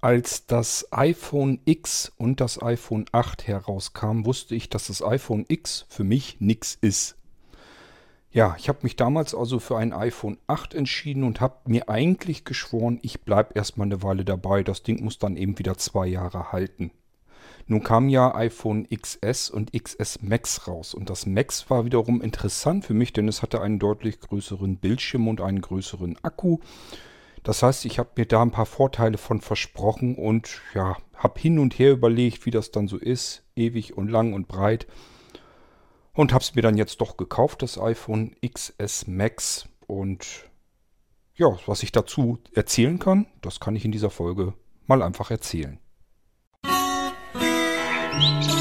Als 0.00 0.46
das 0.46 0.86
iPhone 0.92 1.58
X 1.64 2.12
und 2.18 2.40
das 2.40 2.62
iPhone 2.62 3.06
8 3.10 3.48
herauskamen, 3.48 4.26
wusste 4.26 4.54
ich, 4.54 4.68
dass 4.68 4.86
das 4.86 5.02
iPhone 5.02 5.44
X 5.48 5.86
für 5.88 6.04
mich 6.04 6.36
nix 6.38 6.78
ist. 6.80 7.16
Ja, 8.30 8.54
ich 8.58 8.68
habe 8.68 8.78
mich 8.82 8.94
damals 8.94 9.34
also 9.34 9.58
für 9.58 9.76
ein 9.76 9.92
iPhone 9.92 10.38
8 10.46 10.74
entschieden 10.74 11.24
und 11.24 11.40
habe 11.40 11.56
mir 11.66 11.88
eigentlich 11.88 12.44
geschworen, 12.44 13.00
ich 13.02 13.22
bleibe 13.22 13.54
erstmal 13.54 13.88
eine 13.88 14.00
Weile 14.04 14.24
dabei. 14.24 14.62
Das 14.62 14.84
Ding 14.84 15.02
muss 15.02 15.18
dann 15.18 15.36
eben 15.36 15.58
wieder 15.58 15.76
zwei 15.78 16.06
Jahre 16.06 16.52
halten. 16.52 16.92
Nun 17.66 17.82
kam 17.82 18.08
ja 18.08 18.32
iPhone 18.36 18.86
XS 18.88 19.50
und 19.50 19.72
XS 19.72 20.22
Max 20.22 20.68
raus 20.68 20.94
und 20.94 21.10
das 21.10 21.26
Max 21.26 21.68
war 21.70 21.84
wiederum 21.84 22.22
interessant 22.22 22.84
für 22.84 22.94
mich, 22.94 23.12
denn 23.12 23.26
es 23.26 23.42
hatte 23.42 23.60
einen 23.60 23.80
deutlich 23.80 24.20
größeren 24.20 24.76
Bildschirm 24.76 25.26
und 25.26 25.40
einen 25.40 25.60
größeren 25.60 26.16
Akku 26.22 26.58
das 27.48 27.62
heißt, 27.62 27.86
ich 27.86 27.98
habe 27.98 28.10
mir 28.16 28.26
da 28.26 28.42
ein 28.42 28.50
paar 28.50 28.66
Vorteile 28.66 29.16
von 29.16 29.40
versprochen 29.40 30.16
und 30.16 30.60
ja, 30.74 30.98
habe 31.14 31.40
hin 31.40 31.58
und 31.58 31.78
her 31.78 31.92
überlegt, 31.92 32.44
wie 32.44 32.50
das 32.50 32.72
dann 32.72 32.88
so 32.88 32.98
ist, 32.98 33.42
ewig 33.56 33.96
und 33.96 34.10
lang 34.10 34.34
und 34.34 34.48
breit. 34.48 34.86
Und 36.12 36.34
habe 36.34 36.44
es 36.44 36.54
mir 36.54 36.60
dann 36.60 36.76
jetzt 36.76 37.00
doch 37.00 37.16
gekauft, 37.16 37.62
das 37.62 37.80
iPhone 37.80 38.36
XS 38.46 39.06
Max. 39.06 39.66
Und 39.86 40.44
ja, 41.36 41.56
was 41.64 41.82
ich 41.82 41.90
dazu 41.90 42.38
erzählen 42.52 42.98
kann, 42.98 43.24
das 43.40 43.60
kann 43.60 43.76
ich 43.76 43.86
in 43.86 43.92
dieser 43.92 44.10
Folge 44.10 44.52
mal 44.86 45.02
einfach 45.02 45.30
erzählen. 45.30 45.78
Musik 48.12 48.57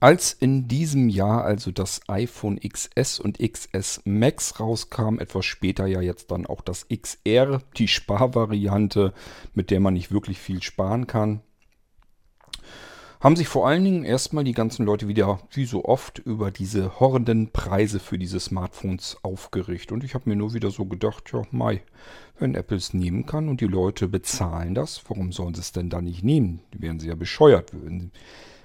Als 0.00 0.32
in 0.32 0.68
diesem 0.68 1.08
Jahr 1.08 1.44
also 1.44 1.72
das 1.72 2.02
iPhone 2.06 2.60
XS 2.60 3.18
und 3.18 3.38
XS 3.40 4.02
Max 4.04 4.60
rauskam, 4.60 5.18
etwas 5.18 5.44
später 5.44 5.86
ja 5.86 6.00
jetzt 6.00 6.30
dann 6.30 6.46
auch 6.46 6.60
das 6.60 6.86
XR, 6.88 7.60
die 7.76 7.88
Sparvariante, 7.88 9.12
mit 9.54 9.72
der 9.72 9.80
man 9.80 9.94
nicht 9.94 10.12
wirklich 10.12 10.38
viel 10.38 10.62
sparen 10.62 11.08
kann, 11.08 11.40
haben 13.20 13.34
sich 13.34 13.48
vor 13.48 13.66
allen 13.66 13.82
Dingen 13.82 14.04
erstmal 14.04 14.44
die 14.44 14.52
ganzen 14.52 14.86
Leute 14.86 15.08
wieder, 15.08 15.40
wie 15.50 15.64
so 15.64 15.84
oft, 15.84 16.20
über 16.20 16.52
diese 16.52 17.00
horrenden 17.00 17.50
Preise 17.50 17.98
für 17.98 18.18
diese 18.18 18.38
Smartphones 18.38 19.16
aufgeregt. 19.22 19.90
Und 19.90 20.04
ich 20.04 20.14
habe 20.14 20.30
mir 20.30 20.36
nur 20.36 20.54
wieder 20.54 20.70
so 20.70 20.84
gedacht, 20.84 21.32
ja, 21.32 21.42
Mai, 21.50 21.82
wenn 22.38 22.54
Apple 22.54 22.76
es 22.76 22.94
nehmen 22.94 23.26
kann 23.26 23.48
und 23.48 23.60
die 23.60 23.66
Leute 23.66 24.06
bezahlen 24.06 24.76
das, 24.76 25.02
warum 25.08 25.32
sollen 25.32 25.54
sie 25.54 25.62
es 25.62 25.72
denn 25.72 25.90
da 25.90 26.00
nicht 26.00 26.22
nehmen? 26.22 26.60
Die 26.72 26.80
wären 26.80 27.00
sie 27.00 27.08
ja 27.08 27.16
bescheuert. 27.16 27.72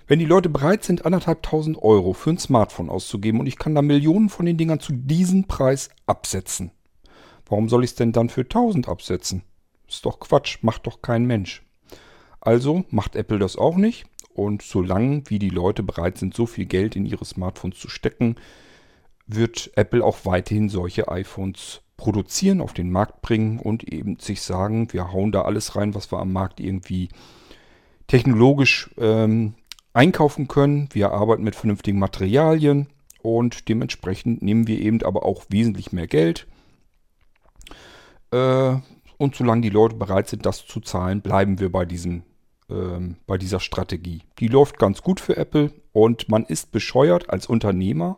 Wenn 0.07 0.19
die 0.19 0.25
Leute 0.25 0.49
bereit 0.49 0.83
sind, 0.83 1.05
anderthalbtausend 1.05 1.81
Euro 1.81 2.13
für 2.13 2.31
ein 2.31 2.37
Smartphone 2.37 2.89
auszugeben 2.89 3.39
und 3.39 3.47
ich 3.47 3.57
kann 3.57 3.75
da 3.75 3.81
Millionen 3.81 4.29
von 4.29 4.45
den 4.45 4.57
Dingern 4.57 4.79
zu 4.79 4.93
diesem 4.93 5.45
Preis 5.45 5.89
absetzen, 6.05 6.71
warum 7.47 7.69
soll 7.69 7.83
ich 7.83 7.91
es 7.91 7.95
denn 7.95 8.11
dann 8.11 8.29
für 8.29 8.47
tausend 8.47 8.87
absetzen? 8.87 9.43
Ist 9.87 10.05
doch 10.05 10.19
Quatsch, 10.19 10.59
macht 10.61 10.87
doch 10.87 11.01
kein 11.01 11.25
Mensch. 11.25 11.63
Also 12.41 12.83
macht 12.89 13.15
Apple 13.15 13.39
das 13.39 13.57
auch 13.57 13.75
nicht 13.77 14.05
und 14.33 14.61
solange 14.61 15.23
wie 15.27 15.39
die 15.39 15.49
Leute 15.49 15.83
bereit 15.83 16.17
sind, 16.17 16.33
so 16.33 16.45
viel 16.45 16.65
Geld 16.65 16.95
in 16.95 17.05
ihre 17.05 17.25
Smartphones 17.25 17.79
zu 17.79 17.89
stecken, 17.89 18.35
wird 19.27 19.71
Apple 19.75 20.03
auch 20.03 20.25
weiterhin 20.25 20.69
solche 20.69 21.07
iPhones 21.07 21.81
produzieren, 21.95 22.59
auf 22.59 22.73
den 22.73 22.91
Markt 22.91 23.21
bringen 23.21 23.59
und 23.59 23.83
eben 23.83 24.19
sich 24.19 24.41
sagen, 24.41 24.91
wir 24.91 25.13
hauen 25.13 25.31
da 25.31 25.43
alles 25.43 25.75
rein, 25.75 25.95
was 25.95 26.11
wir 26.11 26.19
am 26.19 26.33
Markt 26.33 26.59
irgendwie 26.59 27.09
technologisch 28.07 28.89
ähm, 28.97 29.53
einkaufen 29.93 30.47
können. 30.47 30.89
Wir 30.91 31.11
arbeiten 31.11 31.43
mit 31.43 31.55
vernünftigen 31.55 31.99
Materialien 31.99 32.87
und 33.21 33.69
dementsprechend 33.69 34.41
nehmen 34.41 34.67
wir 34.67 34.79
eben 34.79 35.01
aber 35.03 35.25
auch 35.25 35.45
wesentlich 35.49 35.91
mehr 35.91 36.07
Geld. 36.07 36.47
Äh, 38.31 38.75
und 39.17 39.35
solange 39.35 39.61
die 39.61 39.69
Leute 39.69 39.95
bereit 39.95 40.27
sind, 40.27 40.45
das 40.45 40.65
zu 40.65 40.81
zahlen, 40.81 41.21
bleiben 41.21 41.59
wir 41.59 41.71
bei, 41.71 41.85
diesem, 41.85 42.23
ähm, 42.69 43.17
bei 43.27 43.37
dieser 43.37 43.59
Strategie. 43.59 44.23
Die 44.39 44.47
läuft 44.47 44.79
ganz 44.79 45.01
gut 45.01 45.19
für 45.19 45.37
Apple 45.37 45.71
und 45.93 46.27
man 46.29 46.43
ist 46.43 46.71
bescheuert 46.71 47.29
als 47.29 47.47
Unternehmer, 47.47 48.17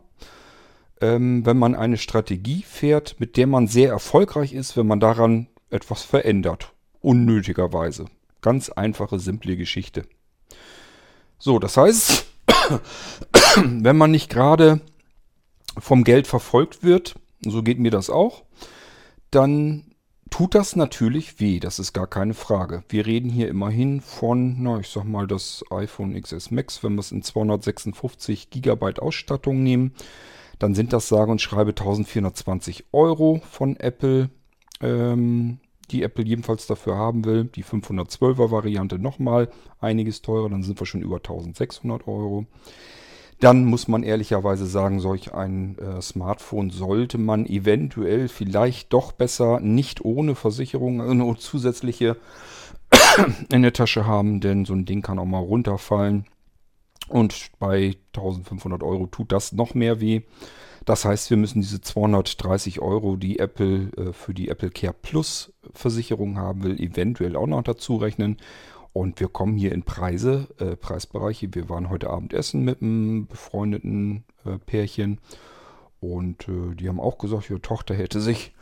ähm, 1.00 1.44
wenn 1.44 1.58
man 1.58 1.74
eine 1.74 1.98
Strategie 1.98 2.62
fährt, 2.62 3.20
mit 3.20 3.36
der 3.36 3.46
man 3.46 3.68
sehr 3.68 3.90
erfolgreich 3.90 4.54
ist, 4.54 4.76
wenn 4.76 4.86
man 4.86 4.98
daran 4.98 5.46
etwas 5.70 6.02
verändert. 6.02 6.72
Unnötigerweise. 7.00 8.06
Ganz 8.40 8.70
einfache, 8.70 9.18
simple 9.18 9.56
Geschichte. 9.56 10.04
So, 11.38 11.58
das 11.58 11.76
heißt, 11.76 12.26
wenn 13.56 13.96
man 13.96 14.10
nicht 14.10 14.30
gerade 14.30 14.80
vom 15.78 16.04
Geld 16.04 16.26
verfolgt 16.26 16.82
wird, 16.82 17.16
so 17.44 17.62
geht 17.62 17.78
mir 17.78 17.90
das 17.90 18.10
auch, 18.10 18.44
dann 19.30 19.84
tut 20.30 20.54
das 20.54 20.76
natürlich 20.76 21.40
weh, 21.40 21.60
das 21.60 21.78
ist 21.78 21.92
gar 21.92 22.06
keine 22.06 22.34
Frage. 22.34 22.84
Wir 22.88 23.06
reden 23.06 23.30
hier 23.30 23.48
immerhin 23.48 24.00
von, 24.00 24.62
na, 24.62 24.80
ich 24.80 24.88
sag 24.88 25.04
mal, 25.04 25.26
das 25.26 25.64
iPhone 25.70 26.20
XS 26.20 26.50
Max, 26.50 26.82
wenn 26.82 26.94
wir 26.94 27.00
es 27.00 27.12
in 27.12 27.22
256 27.22 28.50
GB 28.50 28.98
Ausstattung 28.98 29.62
nehmen, 29.62 29.94
dann 30.58 30.74
sind 30.74 30.92
das 30.92 31.08
sage 31.08 31.30
und 31.30 31.40
schreibe 31.40 31.70
1420 31.70 32.86
Euro 32.92 33.42
von 33.50 33.76
Apple. 33.76 34.30
Ähm, 34.80 35.58
die 35.90 36.02
Apple 36.02 36.24
jedenfalls 36.24 36.66
dafür 36.66 36.96
haben 36.96 37.24
will. 37.24 37.44
Die 37.44 37.64
512er 37.64 38.50
Variante 38.50 38.98
nochmal 38.98 39.48
einiges 39.80 40.22
teurer, 40.22 40.50
dann 40.50 40.62
sind 40.62 40.80
wir 40.80 40.86
schon 40.86 41.02
über 41.02 41.16
1600 41.16 42.06
Euro. 42.06 42.46
Dann 43.40 43.66
muss 43.66 43.86
man 43.86 44.02
ehrlicherweise 44.02 44.66
sagen, 44.66 44.98
solch 44.98 45.34
ein 45.34 45.78
äh, 45.78 46.00
Smartphone 46.00 46.70
sollte 46.70 47.18
man 47.18 47.44
eventuell 47.44 48.28
vielleicht 48.28 48.92
doch 48.94 49.12
besser 49.12 49.60
nicht 49.60 50.02
ohne 50.04 50.34
Versicherung, 50.34 51.00
ohne 51.00 51.36
zusätzliche 51.36 52.16
in 53.52 53.62
der 53.62 53.74
Tasche 53.74 54.06
haben, 54.06 54.40
denn 54.40 54.64
so 54.64 54.72
ein 54.72 54.86
Ding 54.86 55.02
kann 55.02 55.18
auch 55.18 55.26
mal 55.26 55.38
runterfallen. 55.38 56.24
Und 57.08 57.50
bei 57.58 57.96
1500 58.14 58.82
Euro 58.82 59.06
tut 59.06 59.32
das 59.32 59.52
noch 59.52 59.74
mehr 59.74 60.00
weh. 60.00 60.22
Das 60.86 61.04
heißt, 61.04 61.30
wir 61.30 61.36
müssen 61.36 61.60
diese 61.60 61.80
230 61.80 62.80
Euro, 62.80 63.16
die 63.16 63.40
Apple 63.40 63.90
äh, 63.96 64.12
für 64.12 64.32
die 64.32 64.48
Apple 64.48 64.70
Care 64.70 64.94
Plus 64.94 65.52
Versicherung 65.74 66.38
haben 66.38 66.62
will, 66.62 66.80
eventuell 66.80 67.34
auch 67.36 67.48
noch 67.48 67.62
dazu 67.62 67.96
rechnen. 67.96 68.38
Und 68.92 69.18
wir 69.18 69.26
kommen 69.28 69.56
hier 69.56 69.72
in 69.72 69.82
Preise, 69.82 70.46
äh, 70.58 70.76
Preisbereiche. 70.76 71.52
Wir 71.52 71.68
waren 71.68 71.90
heute 71.90 72.08
Abend 72.08 72.32
essen 72.32 72.64
mit 72.64 72.80
einem 72.80 73.26
befreundeten 73.26 74.24
äh, 74.44 74.58
Pärchen. 74.58 75.20
Und 75.98 76.48
äh, 76.48 76.76
die 76.76 76.88
haben 76.88 77.00
auch 77.00 77.18
gesagt, 77.18 77.50
ihre 77.50 77.60
Tochter 77.60 77.94
hätte 77.96 78.20
sich 78.20 78.54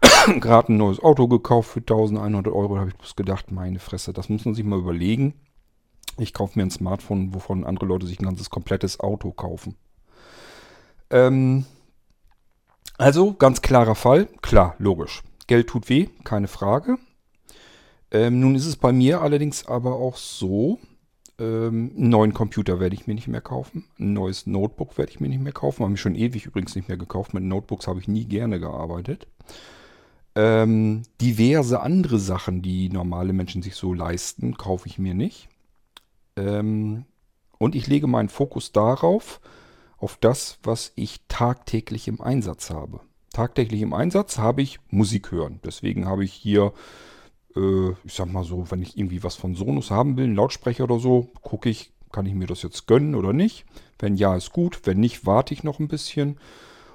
gerade 0.40 0.72
ein 0.72 0.76
neues 0.76 1.02
Auto 1.02 1.26
gekauft 1.26 1.70
für 1.70 1.80
1100 1.80 2.52
Euro. 2.52 2.74
Da 2.74 2.80
habe 2.82 2.90
ich 2.90 2.96
bloß 2.96 3.16
gedacht, 3.16 3.50
meine 3.50 3.80
Fresse, 3.80 4.12
das 4.12 4.28
muss 4.28 4.44
man 4.44 4.54
sich 4.54 4.64
mal 4.64 4.78
überlegen. 4.78 5.34
Ich 6.18 6.32
kaufe 6.32 6.56
mir 6.56 6.64
ein 6.64 6.70
Smartphone, 6.70 7.34
wovon 7.34 7.64
andere 7.64 7.86
Leute 7.86 8.06
sich 8.06 8.20
ein 8.20 8.26
ganzes 8.26 8.48
komplettes 8.48 9.00
Auto 9.00 9.32
kaufen. 9.32 9.74
Ähm, 11.10 11.64
also 12.96 13.34
ganz 13.34 13.62
klarer 13.62 13.94
Fall. 13.94 14.28
Klar, 14.42 14.74
logisch. 14.78 15.22
Geld 15.46 15.68
tut 15.68 15.88
weh, 15.88 16.08
keine 16.24 16.48
Frage. 16.48 16.98
Ähm, 18.10 18.40
nun 18.40 18.54
ist 18.54 18.66
es 18.66 18.76
bei 18.76 18.92
mir 18.92 19.20
allerdings 19.20 19.66
aber 19.66 19.96
auch 19.96 20.16
so, 20.16 20.78
ähm, 21.38 21.92
einen 21.96 22.08
neuen 22.10 22.34
Computer 22.34 22.78
werde 22.78 22.94
ich 22.94 23.06
mir 23.06 23.14
nicht 23.14 23.28
mehr 23.28 23.40
kaufen. 23.40 23.84
Ein 23.98 24.12
neues 24.12 24.46
Notebook 24.46 24.96
werde 24.96 25.10
ich 25.10 25.20
mir 25.20 25.28
nicht 25.28 25.42
mehr 25.42 25.52
kaufen. 25.52 25.82
Habe 25.82 25.94
ich 25.94 26.00
schon 26.00 26.14
ewig 26.14 26.46
übrigens 26.46 26.76
nicht 26.76 26.88
mehr 26.88 26.96
gekauft. 26.96 27.34
Mit 27.34 27.42
Notebooks 27.42 27.88
habe 27.88 27.98
ich 28.00 28.08
nie 28.08 28.24
gerne 28.24 28.60
gearbeitet. 28.60 29.26
Ähm, 30.36 31.02
diverse 31.20 31.80
andere 31.80 32.18
Sachen, 32.18 32.62
die 32.62 32.88
normale 32.88 33.32
Menschen 33.32 33.62
sich 33.62 33.74
so 33.74 33.92
leisten, 33.92 34.56
kaufe 34.56 34.88
ich 34.88 34.98
mir 34.98 35.14
nicht. 35.14 35.48
Ähm, 36.36 37.04
und 37.58 37.74
ich 37.74 37.86
lege 37.86 38.06
meinen 38.06 38.28
Fokus 38.28 38.72
darauf, 38.72 39.40
auf 39.98 40.16
das, 40.20 40.58
was 40.62 40.92
ich 40.96 41.20
tagtäglich 41.28 42.08
im 42.08 42.20
Einsatz 42.20 42.70
habe. 42.70 43.00
Tagtäglich 43.32 43.82
im 43.82 43.92
Einsatz 43.92 44.38
habe 44.38 44.62
ich 44.62 44.78
Musik 44.90 45.32
hören. 45.32 45.60
Deswegen 45.64 46.06
habe 46.06 46.24
ich 46.24 46.32
hier, 46.32 46.72
äh, 47.56 47.90
ich 48.04 48.14
sag 48.14 48.32
mal 48.32 48.44
so, 48.44 48.70
wenn 48.70 48.82
ich 48.82 48.96
irgendwie 48.96 49.22
was 49.22 49.34
von 49.34 49.54
Sonos 49.54 49.90
haben 49.90 50.16
will, 50.16 50.24
einen 50.24 50.36
Lautsprecher 50.36 50.84
oder 50.84 50.98
so, 50.98 51.30
gucke 51.42 51.68
ich, 51.68 51.92
kann 52.12 52.26
ich 52.26 52.34
mir 52.34 52.46
das 52.46 52.62
jetzt 52.62 52.86
gönnen 52.86 53.14
oder 53.14 53.32
nicht. 53.32 53.64
Wenn 53.98 54.16
ja, 54.16 54.36
ist 54.36 54.52
gut. 54.52 54.82
Wenn 54.84 55.00
nicht, 55.00 55.26
warte 55.26 55.52
ich 55.52 55.64
noch 55.64 55.80
ein 55.80 55.88
bisschen. 55.88 56.38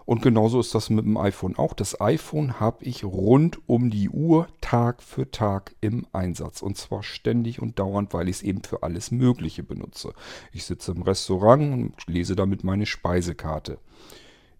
Und 0.09 0.23
genauso 0.23 0.59
ist 0.59 0.73
das 0.73 0.89
mit 0.89 1.05
dem 1.05 1.17
iPhone 1.17 1.55
auch. 1.55 1.75
Das 1.75 2.01
iPhone 2.01 2.59
habe 2.59 2.83
ich 2.83 3.03
rund 3.03 3.59
um 3.69 3.91
die 3.91 4.09
Uhr, 4.09 4.47
Tag 4.59 5.03
für 5.03 5.29
Tag 5.29 5.75
im 5.81 6.07
Einsatz. 6.13 6.63
Und 6.63 6.77
zwar 6.77 7.03
ständig 7.03 7.61
und 7.61 7.77
dauernd, 7.77 8.11
weil 8.11 8.27
ich 8.27 8.37
es 8.37 8.41
eben 8.41 8.63
für 8.63 8.81
alles 8.81 9.11
Mögliche 9.11 9.61
benutze. 9.61 10.13
Ich 10.51 10.65
sitze 10.65 10.93
im 10.93 11.03
Restaurant 11.03 11.73
und 11.73 11.93
lese 12.07 12.35
damit 12.35 12.63
meine 12.63 12.87
Speisekarte. 12.87 13.77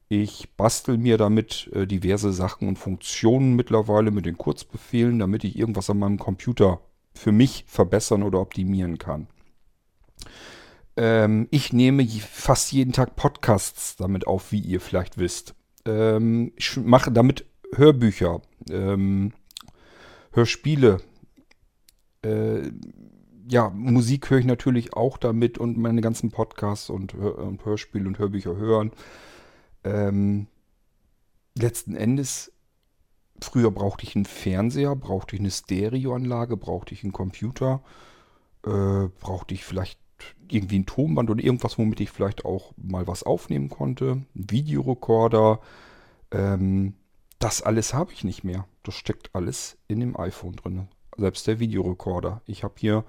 Ich 0.08 0.50
bastel 0.56 1.00
mir 1.00 1.18
damit 1.18 1.68
äh, 1.74 1.88
diverse 1.88 2.32
Sachen 2.32 2.68
und 2.68 2.78
Funktionen 2.78 3.56
mittlerweile 3.56 4.12
mit 4.12 4.28
den 4.28 4.38
Kurzbefehlen, 4.38 5.18
damit 5.18 5.44
ich 5.46 5.58
irgendwas 5.58 5.90
an 5.90 5.98
meinem 5.98 6.20
Computer 6.20 6.80
für 7.16 7.32
mich 7.32 7.66
verbessern 7.66 8.22
oder 8.22 8.40
optimieren 8.40 9.00
kann. 9.00 9.26
Ähm, 11.00 11.48
ich 11.50 11.72
nehme 11.72 12.06
fast 12.06 12.74
jeden 12.74 12.92
Tag 12.92 13.16
Podcasts 13.16 13.96
damit 13.96 14.28
auf, 14.28 14.52
wie 14.52 14.60
ihr 14.60 14.82
vielleicht 14.82 15.18
wisst. 15.18 15.56
Ähm, 15.86 16.52
ich 16.58 16.76
mache 16.76 17.10
damit 17.10 17.46
Hörbücher, 17.74 18.42
ähm, 18.70 19.32
Hörspiele. 20.34 20.98
Äh, 22.22 22.72
ja, 23.48 23.70
Musik 23.70 24.30
höre 24.30 24.40
ich 24.40 24.46
natürlich 24.46 24.94
auch 24.94 25.18
damit 25.18 25.58
und 25.58 25.78
meine 25.78 26.02
ganzen 26.02 26.32
Podcasts 26.32 26.90
und, 26.90 27.14
und 27.14 27.64
Hörspiele 27.64 28.06
und 28.06 28.20
Hörbücher 28.20 28.58
hören. 28.58 28.92
Ähm, 29.86 30.48
letzten 31.58 31.96
Endes, 31.96 32.52
früher 33.42 33.72
brauchte 33.72 34.04
ich 34.04 34.18
einen 34.18 34.26
Fernseher, 34.26 34.98
brauchte 34.98 35.38
ich 35.38 35.40
eine 35.40 35.52
Stereoanlage, 35.52 36.58
brauchte 36.58 36.94
ich 36.94 37.06
einen 37.06 37.14
Computer, 37.14 37.82
äh, 38.66 39.08
brauchte 39.22 39.54
ich 39.54 39.64
vielleicht 39.64 39.98
irgendwie 40.50 40.80
ein 40.80 40.86
Tonband 40.86 41.30
oder 41.30 41.44
irgendwas, 41.44 41.78
womit 41.78 42.00
ich 42.00 42.12
vielleicht 42.12 42.46
auch 42.46 42.74
mal 42.78 43.08
was 43.08 43.24
aufnehmen 43.24 43.70
konnte. 43.70 44.24
Ein 44.36 44.46
Videorekorder. 44.50 45.60
Ähm, 46.32 46.94
das 47.40 47.62
alles 47.62 47.94
habe 47.94 48.12
ich 48.12 48.24
nicht 48.24 48.44
mehr. 48.44 48.66
Das 48.84 48.96
steckt 48.96 49.30
alles 49.34 49.78
in 49.88 50.00
dem 50.00 50.20
iPhone 50.20 50.56
drin. 50.56 50.88
Selbst 51.18 51.48
der 51.48 51.60
Videorekorder. 51.60 52.42
Ich 52.46 52.64
habe 52.64 52.76
hier 52.78 53.06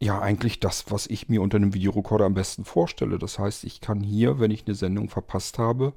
ja 0.00 0.20
eigentlich 0.20 0.60
das, 0.60 0.90
was 0.90 1.06
ich 1.06 1.28
mir 1.28 1.42
unter 1.42 1.56
einem 1.56 1.74
Videorekorder 1.74 2.24
am 2.24 2.34
besten 2.34 2.64
vorstelle. 2.64 3.18
Das 3.18 3.38
heißt, 3.38 3.64
ich 3.64 3.80
kann 3.80 4.00
hier, 4.02 4.38
wenn 4.38 4.50
ich 4.50 4.66
eine 4.66 4.74
Sendung 4.74 5.08
verpasst 5.08 5.58
habe, 5.58 5.92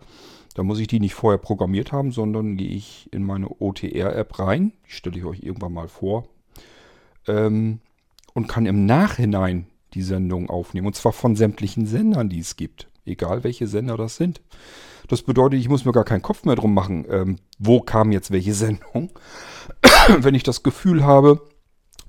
dann 0.56 0.66
muss 0.66 0.80
ich 0.80 0.88
die 0.88 1.00
nicht 1.00 1.14
vorher 1.14 1.38
programmiert 1.38 1.92
haben, 1.92 2.12
sondern 2.12 2.58
gehe 2.58 2.70
ich 2.70 3.10
in 3.14 3.24
meine 3.24 3.50
OTR-App 3.50 4.40
rein. 4.40 4.74
Die 4.88 4.92
stelle 4.92 5.18
ich 5.18 5.26
euch 5.26 5.44
irgendwann 5.44 5.74
mal 5.74 5.88
vor. 5.88 6.28
Ähm, 7.28 7.80
und 8.34 8.48
kann 8.48 8.66
im 8.66 8.86
Nachhinein 8.86 9.68
die 9.94 10.02
Sendung 10.02 10.50
aufnehmen. 10.50 10.88
Und 10.88 10.96
zwar 10.96 11.14
von 11.14 11.36
sämtlichen 11.36 11.86
Sendern, 11.86 12.30
die 12.30 12.40
es 12.40 12.56
gibt. 12.56 12.88
Egal 13.06 13.44
welche 13.44 13.68
Sender 13.68 13.98
das 13.98 14.16
sind. 14.16 14.42
Das 15.08 15.24
bedeutet, 15.24 15.60
ich 15.60 15.70
muss 15.70 15.86
mir 15.86 15.92
gar 15.92 16.06
keinen 16.06 16.22
Kopf 16.22 16.46
mehr 16.46 16.56
drum 16.56 16.74
machen, 16.74 17.06
ähm, 17.10 17.40
wo 17.60 17.82
kam 17.82 18.12
jetzt 18.12 18.32
welche 18.32 18.54
Sendung. 18.56 19.12
Wenn 20.20 20.36
ich 20.36 20.44
das 20.44 20.64
Gefühl 20.64 21.04
habe, 21.04 21.42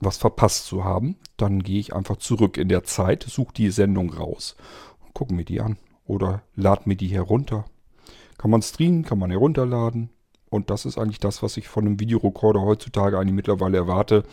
was 0.01 0.19
verpasst 0.19 0.67
zu 0.67 0.85
haben, 0.85 1.17
dann 1.37 1.63
gehe 1.63 1.81
ich 1.81 1.95
einfach 1.95 2.17
zurück 2.17 2.57
in 2.57 2.69
der 2.69 2.85
Zeit, 2.85 3.25
suche 3.29 3.55
die 3.55 3.71
Sendung 3.71 4.13
raus 4.13 4.57
und 5.05 5.15
gucke 5.15 5.35
mir 5.35 5.45
die 5.45 5.61
an. 5.61 5.79
Oder 6.05 6.43
lade 6.55 6.83
mir 6.87 6.97
die 6.97 7.09
herunter. 7.09 7.65
Kann 8.37 8.51
man 8.51 8.63
streamen, 8.63 9.05
kann 9.05 9.19
man 9.19 9.31
herunterladen. 9.31 10.11
Und 10.51 10.69
das 10.69 10.85
ist 10.85 10.99
eigentlich 10.99 11.21
das, 11.21 11.43
was 11.43 11.57
ich 11.57 11.69
von 11.69 11.87
einem 11.87 12.01
Videorekorder 12.01 12.61
heutzutage 12.61 13.19
eigentlich 13.19 13.35
mittlerweile 13.35 13.79
erwarte. 13.79 14.25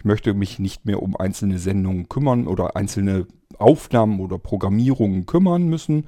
Ich 0.00 0.06
möchte 0.06 0.32
mich 0.32 0.58
nicht 0.58 0.86
mehr 0.86 1.02
um 1.02 1.14
einzelne 1.14 1.58
Sendungen 1.58 2.08
kümmern 2.08 2.46
oder 2.46 2.74
einzelne 2.74 3.26
Aufnahmen 3.58 4.20
oder 4.20 4.38
Programmierungen 4.38 5.26
kümmern 5.26 5.64
müssen. 5.64 6.06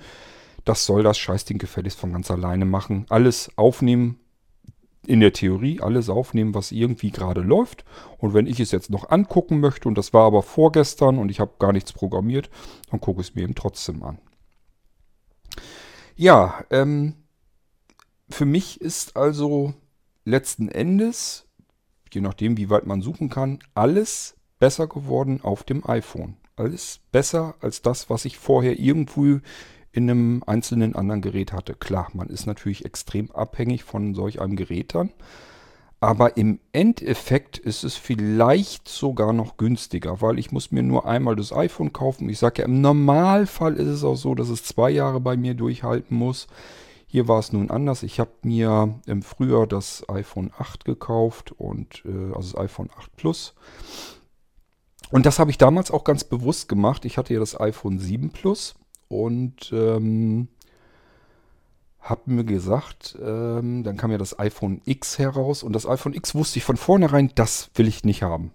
Das 0.65 0.87
soll 0.87 1.03
das 1.03 1.19
Scheißding 1.19 1.59
gefälligst 1.59 2.00
von 2.00 2.11
ganz 2.11 2.31
alleine 2.31 2.65
machen. 2.65 3.05
Alles 3.11 3.50
aufnehmen, 3.56 4.19
in 5.06 5.21
der 5.21 5.35
Theorie 5.35 5.83
alles 5.83 6.09
aufnehmen, 6.09 6.55
was 6.55 6.73
irgendwie 6.73 7.11
gerade 7.11 7.43
läuft. 7.43 7.85
Und 8.17 8.33
wenn 8.33 8.47
ich 8.47 8.61
es 8.61 8.71
jetzt 8.71 8.89
noch 8.89 9.11
angucken 9.11 9.61
möchte, 9.61 9.89
und 9.89 9.99
das 9.99 10.15
war 10.15 10.25
aber 10.25 10.43
vorgestern 10.43 11.19
und 11.19 11.29
ich 11.29 11.39
habe 11.39 11.53
gar 11.59 11.75
nichts 11.75 11.93
programmiert, 11.93 12.49
dann 12.91 12.99
gucke 12.99 13.21
ich 13.21 13.29
es 13.29 13.35
mir 13.35 13.43
eben 13.43 13.55
trotzdem 13.55 14.03
an. 14.03 14.19
Ja, 16.17 16.65
ähm, 16.71 17.12
für 18.31 18.47
mich 18.47 18.81
ist 18.81 19.19
also 19.19 19.75
letzten 20.25 20.71
Endes 20.71 21.47
je 22.14 22.20
nachdem, 22.20 22.56
wie 22.56 22.70
weit 22.70 22.87
man 22.87 23.03
suchen 23.03 23.29
kann, 23.29 23.59
alles 23.75 24.37
besser 24.59 24.87
geworden 24.87 25.41
auf 25.43 25.64
dem 25.64 25.85
iPhone. 25.88 26.37
Alles 26.56 27.00
besser 27.11 27.55
als 27.61 27.82
das, 27.82 28.11
was 28.11 28.25
ich 28.25 28.38
vorher 28.38 28.79
irgendwo 28.79 29.41
in 29.93 30.11
einem 30.11 30.43
einzelnen 30.47 30.94
anderen 30.94 31.20
Gerät 31.20 31.53
hatte. 31.53 31.75
Klar, 31.75 32.09
man 32.14 32.29
ist 32.29 32.47
natürlich 32.47 32.85
extrem 32.85 33.31
abhängig 33.31 33.85
von 33.85 34.14
solch 34.14 34.41
einem 34.41 34.56
Gerät 34.56 34.94
dann. 34.94 35.11
Aber 36.00 36.37
im 36.37 36.59
Endeffekt 36.73 37.59
ist 37.59 37.85
es 37.85 37.94
vielleicht 37.94 38.88
sogar 38.88 39.32
noch 39.32 39.56
günstiger, 39.56 40.20
weil 40.20 40.38
ich 40.38 40.50
muss 40.50 40.73
mir 40.73 40.82
nur 40.82 41.06
einmal 41.06 41.37
das 41.37 41.53
iPhone 41.53 41.93
kaufen. 41.93 42.29
Ich 42.29 42.41
sage 42.41 42.62
ja, 42.62 42.67
im 42.67 42.81
Normalfall 42.81 43.75
ist 43.75 43.87
es 43.87 44.03
auch 44.03 44.17
so, 44.17 44.35
dass 44.35 44.49
es 44.49 44.65
zwei 44.65 44.91
Jahre 44.91 45.20
bei 45.20 45.37
mir 45.37 45.55
durchhalten 45.55 46.17
muss. 46.17 46.49
Hier 47.12 47.29
war 47.29 47.41
es 47.41 47.53
nun 47.53 47.70
anders. 47.70 48.03
Ich 48.05 48.19
habe 48.20 48.31
mir 48.41 48.99
im 49.05 49.20
Frühjahr 49.20 49.67
das 49.67 50.09
iPhone 50.09 50.50
8 50.56 50.87
gekauft 50.87 51.53
und 51.53 52.03
äh, 52.06 52.35
also 52.35 52.53
das 52.53 52.56
iPhone 52.56 52.88
8 52.97 53.14
Plus. 53.17 53.53
Und 55.11 55.26
das 55.26 55.38
habe 55.38 55.50
ich 55.50 55.59
damals 55.59 55.91
auch 55.91 56.05
ganz 56.05 56.25
bewusst 56.25 56.70
gemacht. 56.70 57.05
Ich 57.05 57.19
hatte 57.19 57.35
ja 57.35 57.41
das 57.41 57.61
iPhone 57.61 57.99
7 57.99 58.31
Plus 58.31 58.76
und 59.09 59.70
ähm, 59.75 60.49
habe 62.00 62.23
mir 62.31 62.44
gesagt, 62.44 63.19
ähm, 63.23 63.82
dann 63.85 63.99
kam 63.99 64.11
ja 64.11 64.17
das 64.17 64.38
iPhone 64.38 64.81
X 64.87 65.19
heraus 65.19 65.62
und 65.62 65.75
das 65.75 65.87
iPhone 65.87 66.15
X 66.15 66.35
wusste 66.35 66.61
ich 66.61 66.65
von 66.65 66.79
vornherein, 66.79 67.31
das 67.35 67.69
will 67.75 67.88
ich 67.88 68.05
nicht 68.05 68.23
haben. 68.23 68.53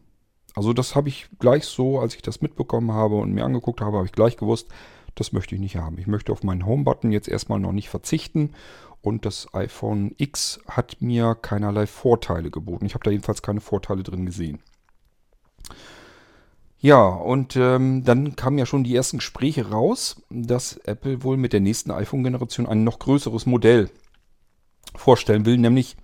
Also 0.55 0.73
das 0.73 0.95
habe 0.95 1.09
ich 1.09 1.29
gleich 1.37 1.65
so, 1.65 1.99
als 1.99 2.15
ich 2.15 2.23
das 2.23 2.41
mitbekommen 2.41 2.91
habe 2.91 3.17
und 3.17 3.33
mir 3.33 3.45
angeguckt 3.45 3.81
habe, 3.81 3.97
habe 3.97 4.07
ich 4.07 4.13
gleich 4.13 4.35
gewusst, 4.35 4.67
das 5.19 5.31
möchte 5.31 5.55
ich 5.55 5.61
nicht 5.61 5.75
haben. 5.75 5.97
Ich 5.97 6.07
möchte 6.07 6.31
auf 6.31 6.43
meinen 6.43 6.65
Home-Button 6.65 7.11
jetzt 7.11 7.27
erstmal 7.27 7.59
noch 7.59 7.71
nicht 7.71 7.89
verzichten. 7.89 8.53
Und 9.01 9.25
das 9.25 9.53
iPhone 9.53 10.15
X 10.17 10.59
hat 10.67 10.97
mir 11.01 11.35
keinerlei 11.35 11.87
Vorteile 11.87 12.49
geboten. 12.49 12.85
Ich 12.85 12.93
habe 12.93 13.03
da 13.03 13.11
jedenfalls 13.11 13.41
keine 13.41 13.61
Vorteile 13.61 14.03
drin 14.03 14.25
gesehen. 14.25 14.59
Ja, 16.79 17.07
und 17.07 17.55
ähm, 17.55 18.03
dann 18.03 18.35
kamen 18.35 18.59
ja 18.59 18.65
schon 18.65 18.83
die 18.83 18.95
ersten 18.95 19.17
Gespräche 19.17 19.69
raus, 19.69 20.21
dass 20.29 20.77
Apple 20.77 21.23
wohl 21.23 21.37
mit 21.37 21.53
der 21.53 21.59
nächsten 21.59 21.91
iPhone-Generation 21.91 22.67
ein 22.67 22.83
noch 22.83 22.99
größeres 22.99 23.45
Modell 23.45 23.89
vorstellen 24.95 25.45
will, 25.45 25.57
nämlich 25.57 25.97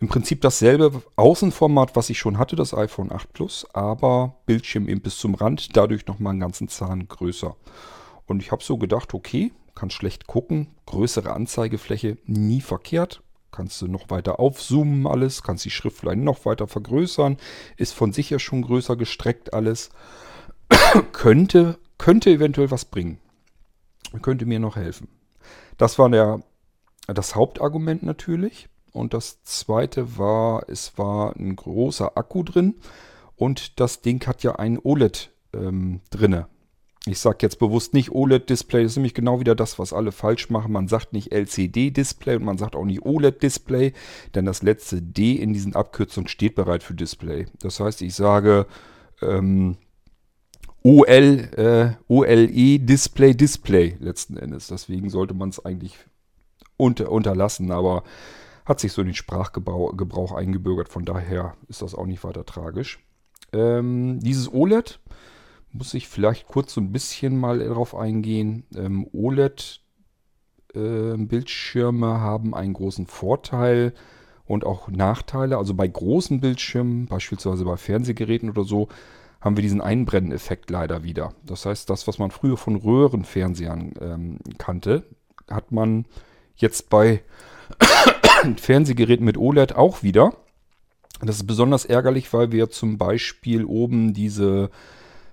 im 0.00 0.08
Prinzip 0.08 0.40
dasselbe 0.40 1.02
Außenformat, 1.16 1.96
was 1.96 2.10
ich 2.10 2.18
schon 2.18 2.38
hatte, 2.38 2.56
das 2.56 2.74
iPhone 2.74 3.12
8 3.12 3.32
Plus, 3.32 3.66
aber 3.72 4.36
Bildschirm 4.46 4.88
eben 4.88 5.00
bis 5.00 5.18
zum 5.18 5.34
Rand, 5.34 5.76
dadurch 5.76 6.06
nochmal 6.06 6.32
einen 6.32 6.40
ganzen 6.40 6.68
Zahn 6.68 7.08
größer. 7.08 7.56
Und 8.28 8.42
ich 8.42 8.52
habe 8.52 8.62
so 8.62 8.76
gedacht, 8.76 9.14
okay, 9.14 9.52
kann 9.74 9.90
schlecht 9.90 10.26
gucken, 10.26 10.68
größere 10.86 11.32
Anzeigefläche, 11.32 12.18
nie 12.26 12.60
verkehrt. 12.60 13.22
Kannst 13.50 13.80
du 13.80 13.88
noch 13.88 14.10
weiter 14.10 14.38
aufzoomen 14.38 15.06
alles, 15.06 15.42
kannst 15.42 15.64
die 15.64 15.70
Schriftlein 15.70 16.22
noch 16.22 16.44
weiter 16.44 16.68
vergrößern, 16.68 17.38
ist 17.76 17.94
von 17.94 18.12
sich 18.12 18.28
ja 18.28 18.38
schon 18.38 18.62
größer 18.62 18.96
gestreckt 18.96 19.54
alles. 19.54 19.90
könnte, 21.12 21.78
könnte 21.96 22.30
eventuell 22.30 22.70
was 22.70 22.84
bringen. 22.84 23.18
Könnte 24.20 24.44
mir 24.44 24.60
noch 24.60 24.76
helfen. 24.76 25.08
Das 25.78 25.98
war 25.98 26.10
der, 26.10 26.40
das 27.06 27.34
Hauptargument 27.34 28.02
natürlich. 28.02 28.68
Und 28.92 29.14
das 29.14 29.42
zweite 29.44 30.18
war, 30.18 30.68
es 30.68 30.98
war 30.98 31.34
ein 31.36 31.56
großer 31.56 32.16
Akku 32.16 32.42
drin 32.42 32.74
und 33.36 33.80
das 33.80 34.02
Ding 34.02 34.26
hat 34.26 34.42
ja 34.42 34.56
ein 34.56 34.78
OLED 34.78 35.30
ähm, 35.54 36.00
drinne. 36.10 36.48
Ich 37.08 37.18
sage 37.18 37.38
jetzt 37.42 37.58
bewusst 37.58 37.94
nicht 37.94 38.12
OLED-Display, 38.12 38.82
das 38.82 38.92
ist 38.92 38.96
nämlich 38.96 39.14
genau 39.14 39.40
wieder 39.40 39.54
das, 39.54 39.78
was 39.78 39.92
alle 39.92 40.12
falsch 40.12 40.50
machen. 40.50 40.72
Man 40.72 40.88
sagt 40.88 41.12
nicht 41.12 41.32
LCD-Display 41.32 42.36
und 42.36 42.44
man 42.44 42.58
sagt 42.58 42.76
auch 42.76 42.84
nicht 42.84 43.02
OLED-Display, 43.02 43.92
denn 44.34 44.44
das 44.44 44.62
letzte 44.62 45.00
D 45.02 45.34
in 45.34 45.52
diesen 45.52 45.74
Abkürzungen 45.74 46.28
steht 46.28 46.54
bereit 46.54 46.82
für 46.82 46.94
Display. 46.94 47.46
Das 47.60 47.80
heißt, 47.80 48.02
ich 48.02 48.14
sage 48.14 48.66
ähm, 49.22 49.76
OL, 50.82 51.08
äh, 51.56 51.90
OLE-Display, 52.08 53.34
Display 53.34 53.96
letzten 54.00 54.36
Endes. 54.36 54.68
Deswegen 54.68 55.10
sollte 55.10 55.34
man 55.34 55.48
es 55.48 55.64
eigentlich 55.64 55.96
unter, 56.76 57.10
unterlassen, 57.10 57.70
aber 57.72 58.04
hat 58.64 58.80
sich 58.80 58.92
so 58.92 59.00
in 59.00 59.08
den 59.08 59.14
Sprachgebrauch 59.14 59.96
Gebrauch 59.96 60.32
eingebürgert, 60.32 60.88
von 60.88 61.04
daher 61.04 61.54
ist 61.68 61.82
das 61.82 61.94
auch 61.94 62.06
nicht 62.06 62.22
weiter 62.22 62.44
tragisch. 62.44 63.00
Ähm, 63.52 64.20
dieses 64.20 64.52
OLED 64.52 65.00
muss 65.72 65.94
ich 65.94 66.08
vielleicht 66.08 66.48
kurz 66.48 66.74
so 66.74 66.80
ein 66.80 66.92
bisschen 66.92 67.38
mal 67.38 67.58
darauf 67.58 67.94
eingehen. 67.94 68.64
Ähm, 68.74 69.06
OLED-Bildschirme 69.12 72.06
äh, 72.06 72.18
haben 72.18 72.54
einen 72.54 72.74
großen 72.74 73.06
Vorteil 73.06 73.92
und 74.46 74.64
auch 74.64 74.88
Nachteile. 74.88 75.58
Also 75.58 75.74
bei 75.74 75.86
großen 75.86 76.40
Bildschirmen, 76.40 77.06
beispielsweise 77.06 77.64
bei 77.64 77.76
Fernsehgeräten 77.76 78.50
oder 78.50 78.64
so, 78.64 78.88
haben 79.40 79.56
wir 79.56 79.62
diesen 79.62 79.80
Einbrenneffekt 79.80 80.70
leider 80.70 81.04
wieder. 81.04 81.32
Das 81.44 81.64
heißt, 81.64 81.88
das, 81.88 82.08
was 82.08 82.18
man 82.18 82.30
früher 82.30 82.56
von 82.56 82.76
Röhrenfernsehern 82.76 83.94
ähm, 84.00 84.38
kannte, 84.58 85.04
hat 85.48 85.70
man 85.70 86.06
jetzt 86.56 86.90
bei 86.90 87.22
Fernsehgeräten 88.56 89.24
mit 89.24 89.38
OLED 89.38 89.76
auch 89.76 90.02
wieder. 90.02 90.34
Das 91.20 91.36
ist 91.36 91.46
besonders 91.46 91.84
ärgerlich, 91.84 92.32
weil 92.32 92.52
wir 92.52 92.70
zum 92.70 92.98
Beispiel 92.98 93.64
oben 93.64 94.14
diese 94.14 94.70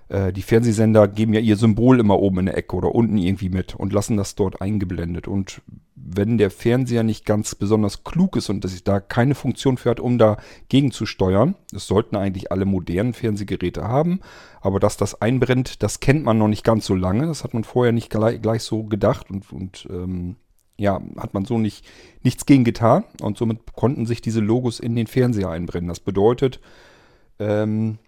Äh, 0.08 0.32
die 0.32 0.42
Fernsehsender 0.42 1.08
geben 1.08 1.34
ja 1.34 1.40
ihr 1.40 1.56
Symbol 1.56 2.00
immer 2.00 2.18
oben 2.18 2.40
in 2.40 2.46
der 2.46 2.56
Ecke 2.56 2.76
oder 2.76 2.94
unten 2.94 3.18
irgendwie 3.18 3.48
mit 3.48 3.74
und 3.74 3.92
lassen 3.92 4.16
das 4.16 4.34
dort 4.34 4.60
eingeblendet. 4.60 5.28
Und 5.28 5.62
wenn 5.94 6.38
der 6.38 6.50
Fernseher 6.50 7.02
nicht 7.02 7.26
ganz 7.26 7.54
besonders 7.54 8.04
klug 8.04 8.36
ist 8.36 8.48
und 8.48 8.64
dass 8.64 8.74
ich 8.74 8.84
da 8.84 9.00
keine 9.00 9.34
Funktion 9.34 9.76
für 9.76 9.90
hat, 9.90 10.00
um 10.00 10.18
dagegen 10.18 10.92
zu 10.92 11.04
steuern, 11.04 11.56
das 11.72 11.86
sollten 11.86 12.16
eigentlich 12.16 12.52
alle 12.52 12.64
modernen 12.64 13.12
Fernsehgeräte 13.12 13.82
haben, 13.82 14.20
aber 14.60 14.78
dass 14.78 14.96
das 14.96 15.20
einbrennt, 15.20 15.82
das 15.82 16.00
kennt 16.00 16.24
man 16.24 16.38
noch 16.38 16.48
nicht 16.48 16.64
ganz 16.64 16.86
so 16.86 16.94
lange. 16.94 17.26
Das 17.26 17.42
hat 17.42 17.54
man 17.54 17.64
vorher 17.64 17.92
nicht 17.92 18.10
gleich, 18.10 18.40
gleich 18.40 18.62
so 18.62 18.84
gedacht 18.84 19.30
und, 19.30 19.52
und 19.52 19.88
ähm, 19.90 20.36
ja, 20.78 21.00
hat 21.16 21.34
man 21.34 21.44
so 21.44 21.58
nicht 21.58 21.86
nichts 22.22 22.46
gegen 22.46 22.64
getan 22.64 23.04
und 23.22 23.38
somit 23.38 23.72
konnten 23.74 24.06
sich 24.06 24.20
diese 24.20 24.40
Logos 24.40 24.78
in 24.78 24.94
den 24.94 25.06
Fernseher 25.06 25.48
einbrennen. 25.50 25.88
Das 25.88 26.00
bedeutet, 26.00 26.60
ähm, 27.38 27.98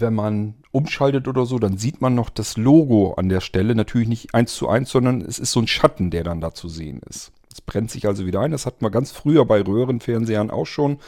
wenn 0.00 0.14
man 0.14 0.54
umschaltet 0.70 1.28
oder 1.28 1.46
so, 1.46 1.58
dann 1.58 1.76
sieht 1.76 2.00
man 2.00 2.14
noch 2.14 2.30
das 2.30 2.56
Logo 2.56 3.14
an 3.14 3.28
der 3.28 3.40
Stelle. 3.40 3.74
Natürlich 3.74 4.08
nicht 4.08 4.34
eins 4.34 4.54
zu 4.54 4.68
eins, 4.68 4.90
sondern 4.90 5.20
es 5.20 5.38
ist 5.38 5.52
so 5.52 5.60
ein 5.60 5.68
Schatten, 5.68 6.10
der 6.10 6.24
dann 6.24 6.40
da 6.40 6.54
zu 6.54 6.68
sehen 6.68 7.00
ist. 7.08 7.32
Es 7.52 7.60
brennt 7.60 7.90
sich 7.90 8.06
also 8.06 8.24
wieder 8.24 8.40
ein. 8.40 8.50
Das 8.50 8.64
hatten 8.64 8.82
wir 8.82 8.90
ganz 8.90 9.12
früher 9.12 9.44
bei 9.44 9.60
Röhrenfernsehern 9.60 10.50
auch 10.50 10.64
schon. 10.64 10.98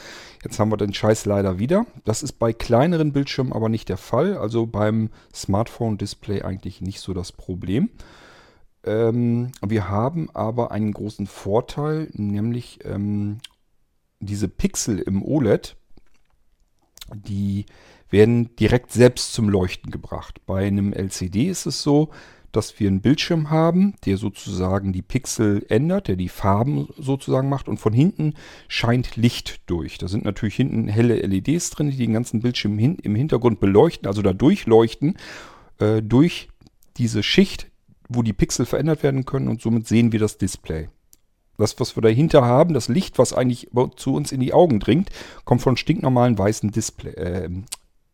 Jetzt 0.43 0.59
haben 0.59 0.71
wir 0.71 0.77
den 0.77 0.93
Scheiß 0.93 1.25
leider 1.25 1.57
wieder. 1.57 1.87
Das 2.03 2.21
ist 2.21 2.33
bei 2.33 2.53
kleineren 2.53 3.13
Bildschirmen 3.13 3.51
aber 3.51 3.67
nicht 3.67 3.89
der 3.89 3.97
Fall. 3.97 4.37
Also 4.37 4.67
beim 4.67 5.09
Smartphone-Display 5.33 6.43
eigentlich 6.43 6.81
nicht 6.81 6.99
so 6.99 7.13
das 7.13 7.31
Problem. 7.31 7.89
Ähm, 8.83 9.51
wir 9.65 9.89
haben 9.89 10.29
aber 10.35 10.71
einen 10.71 10.93
großen 10.93 11.25
Vorteil, 11.25 12.09
nämlich 12.13 12.79
ähm, 12.85 13.39
diese 14.19 14.47
Pixel 14.47 14.99
im 14.99 15.23
OLED, 15.23 15.75
die 17.13 17.65
werden 18.09 18.55
direkt 18.55 18.91
selbst 18.91 19.33
zum 19.33 19.49
Leuchten 19.49 19.91
gebracht. 19.91 20.41
Bei 20.45 20.65
einem 20.65 20.93
LCD 20.93 21.49
ist 21.49 21.65
es 21.65 21.81
so, 21.81 22.11
dass 22.55 22.79
wir 22.79 22.87
einen 22.87 23.01
Bildschirm 23.01 23.49
haben, 23.49 23.95
der 24.05 24.17
sozusagen 24.17 24.93
die 24.93 25.01
Pixel 25.01 25.65
ändert, 25.67 26.07
der 26.07 26.15
die 26.15 26.29
Farben 26.29 26.87
sozusagen 26.97 27.49
macht 27.49 27.67
und 27.67 27.79
von 27.79 27.91
hinten 27.91 28.33
scheint 28.69 29.17
Licht 29.17 29.69
durch. 29.69 29.97
Da 29.97 30.07
sind 30.07 30.23
natürlich 30.23 30.55
hinten 30.55 30.87
helle 30.87 31.15
LEDs 31.15 31.71
drin, 31.71 31.89
die 31.91 31.97
den 31.97 32.13
ganzen 32.13 32.41
Bildschirm 32.41 32.77
hin, 32.77 32.97
im 33.01 33.15
Hintergrund 33.15 33.59
beleuchten, 33.59 34.07
also 34.07 34.21
da 34.21 34.31
durchleuchten 34.31 35.17
äh, 35.79 36.01
durch 36.01 36.47
diese 36.97 37.23
Schicht, 37.23 37.69
wo 38.07 38.21
die 38.21 38.33
Pixel 38.33 38.65
verändert 38.65 39.03
werden 39.03 39.25
können 39.25 39.49
und 39.49 39.61
somit 39.61 39.87
sehen 39.87 40.13
wir 40.13 40.19
das 40.19 40.37
Display. 40.37 40.87
Das, 41.57 41.79
was 41.79 41.95
wir 41.97 42.01
dahinter 42.01 42.43
haben, 42.45 42.73
das 42.73 42.87
Licht, 42.87 43.17
was 43.17 43.33
eigentlich 43.33 43.69
zu 43.95 44.13
uns 44.13 44.31
in 44.31 44.39
die 44.39 44.53
Augen 44.53 44.79
dringt, 44.79 45.09
kommt 45.45 45.61
von 45.61 45.77
stinknormalen 45.77 46.37
weißen 46.37 46.71
Display, 46.71 47.11
äh, 47.11 47.49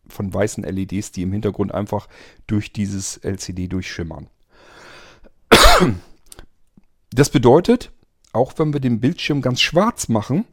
von 0.08 0.32
weißen 0.32 0.64
LEDs, 0.64 1.12
die 1.12 1.22
im 1.22 1.32
Hintergrund 1.32 1.72
einfach 1.72 2.08
durch 2.46 2.72
dieses 2.72 3.18
LCD 3.18 3.68
durchschimmern. 3.68 4.28
Das 7.10 7.30
bedeutet, 7.30 7.92
auch 8.32 8.54
wenn 8.56 8.72
wir 8.72 8.80
den 8.80 9.00
Bildschirm 9.00 9.42
ganz 9.42 9.60
schwarz 9.60 10.08
machen, 10.08 10.44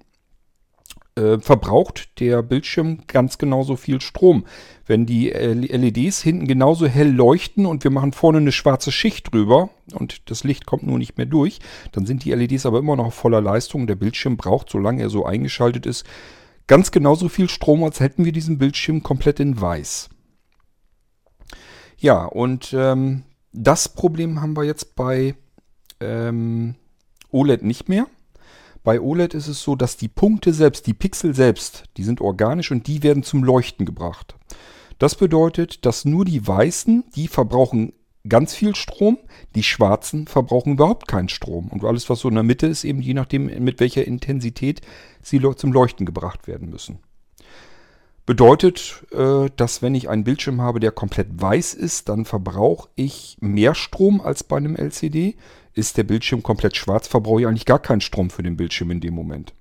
äh, 1.16 1.40
verbraucht 1.40 2.20
der 2.20 2.42
Bildschirm 2.42 3.00
ganz 3.08 3.38
genauso 3.38 3.76
viel 3.76 4.02
Strom. 4.02 4.46
Wenn 4.86 5.06
die 5.06 5.30
LEDs 5.30 6.22
hinten 6.22 6.48
genauso 6.48 6.88
hell 6.88 7.12
leuchten 7.12 7.66
und 7.66 7.84
wir 7.84 7.92
machen 7.92 8.14
vorne 8.14 8.40
eine 8.40 8.52
schwarze 8.52 8.92
Schicht 8.92 9.32
drüber 9.34 9.70
und 9.94 10.30
das 10.30 10.44
Licht 10.44 10.66
kommt 10.66 10.84
nur 10.84 10.98
nicht 10.98 11.18
mehr 11.18 11.26
durch, 11.26 11.60
dann 11.92 12.06
sind 12.06 12.24
die 12.26 12.32
LEDs 12.32 12.66
aber 12.66 12.80
immer 12.80 12.96
noch 12.96 13.14
voller 13.14 13.42
Leistung. 13.42 13.88
Der 13.88 13.96
Bildschirm 13.96 14.38
braucht, 14.38 14.70
solange 14.70 15.02
er 15.02 15.10
so 15.10 15.26
eingeschaltet 15.26 15.86
ist, 15.86 16.06
ganz 16.70 16.92
genauso 16.92 17.28
viel 17.30 17.50
Strom, 17.50 17.84
als 17.84 18.00
hätten 18.00 18.24
wir 18.24 18.32
diesen 18.32 18.60
Bildschirm 18.60 19.04
komplett 19.04 19.42
in 19.42 19.60
weiß. 19.60 20.10
Ja, 21.98 22.26
und 22.26 22.74
ähm, 22.74 23.24
das 23.52 23.90
Problem 23.90 24.40
haben 24.40 24.56
wir 24.56 24.64
jetzt 24.64 24.96
bei 24.96 25.36
ähm, 26.00 26.76
OLED 27.32 27.64
nicht 27.64 27.90
mehr. 27.90 28.06
Bei 28.84 29.02
OLED 29.02 29.34
ist 29.34 29.48
es 29.48 29.62
so, 29.62 29.76
dass 29.76 29.98
die 29.98 30.08
Punkte 30.08 30.54
selbst, 30.54 30.86
die 30.86 30.94
Pixel 30.94 31.36
selbst, 31.36 31.86
die 31.98 32.04
sind 32.04 32.22
organisch 32.22 32.72
und 32.72 32.86
die 32.86 33.04
werden 33.04 33.24
zum 33.24 33.44
Leuchten 33.44 33.86
gebracht. 33.86 34.36
Das 35.00 35.16
bedeutet, 35.16 35.86
dass 35.86 36.06
nur 36.06 36.24
die 36.24 36.48
weißen, 36.48 37.06
die 37.16 37.28
verbrauchen 37.28 37.94
ganz 38.28 38.54
viel 38.54 38.76
Strom, 38.76 39.18
die 39.56 39.64
schwarzen 39.64 40.28
verbrauchen 40.28 40.74
überhaupt 40.74 41.08
keinen 41.08 41.30
Strom. 41.30 41.68
Und 41.70 41.84
alles, 41.86 42.10
was 42.10 42.20
so 42.20 42.30
in 42.30 42.36
der 42.36 42.44
Mitte 42.44 42.68
ist, 42.68 42.84
eben 42.84 43.02
je 43.02 43.14
nachdem, 43.14 43.46
mit 43.64 43.80
welcher 43.80 44.06
Intensität 44.06 44.82
sie 45.22 45.42
zum 45.56 45.72
Leuchten 45.72 46.06
gebracht 46.06 46.48
werden 46.48 46.70
müssen. 46.70 47.00
Bedeutet, 48.26 49.06
äh, 49.12 49.50
dass 49.56 49.82
wenn 49.82 49.96
ich 49.96 50.08
einen 50.08 50.24
Bildschirm 50.24 50.62
habe, 50.62 50.80
der 50.80 50.92
komplett 50.92 51.30
weiß 51.32 51.74
ist, 51.74 52.10
dann 52.10 52.26
verbrauche 52.26 52.90
ich 52.96 53.38
mehr 53.40 53.74
Strom 53.74 54.22
als 54.22 54.44
bei 54.44 54.58
einem 54.58 54.76
LCD. 54.76 55.36
Ist 55.74 55.98
der 55.98 56.04
Bildschirm 56.04 56.44
komplett 56.44 56.78
schwarz, 56.78 57.08
verbrauche 57.08 57.42
ich 57.42 57.48
eigentlich 57.48 57.66
gar 57.66 57.80
keinen 57.80 58.02
Strom 58.02 58.30
für 58.30 58.44
den 58.44 58.58
Bildschirm 58.58 58.92
in 58.92 59.00
dem 59.00 59.16
Moment. 59.16 59.54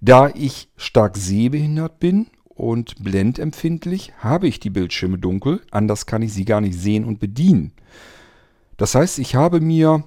Da 0.00 0.28
ich 0.34 0.68
stark 0.76 1.16
sehbehindert 1.16 2.00
bin 2.00 2.26
und 2.58 3.02
blendempfindlich, 3.02 4.12
habe 4.18 4.48
ich 4.48 4.60
die 4.60 4.70
Bildschirme 4.70 5.18
dunkel, 5.18 5.60
anders 5.70 6.06
kann 6.06 6.22
ich 6.22 6.32
sie 6.32 6.44
gar 6.44 6.60
nicht 6.60 6.78
sehen 6.78 7.04
und 7.04 7.20
bedienen. 7.20 7.72
Das 8.76 8.94
heißt, 8.94 9.18
ich 9.18 9.34
habe 9.34 9.60
mir 9.60 10.04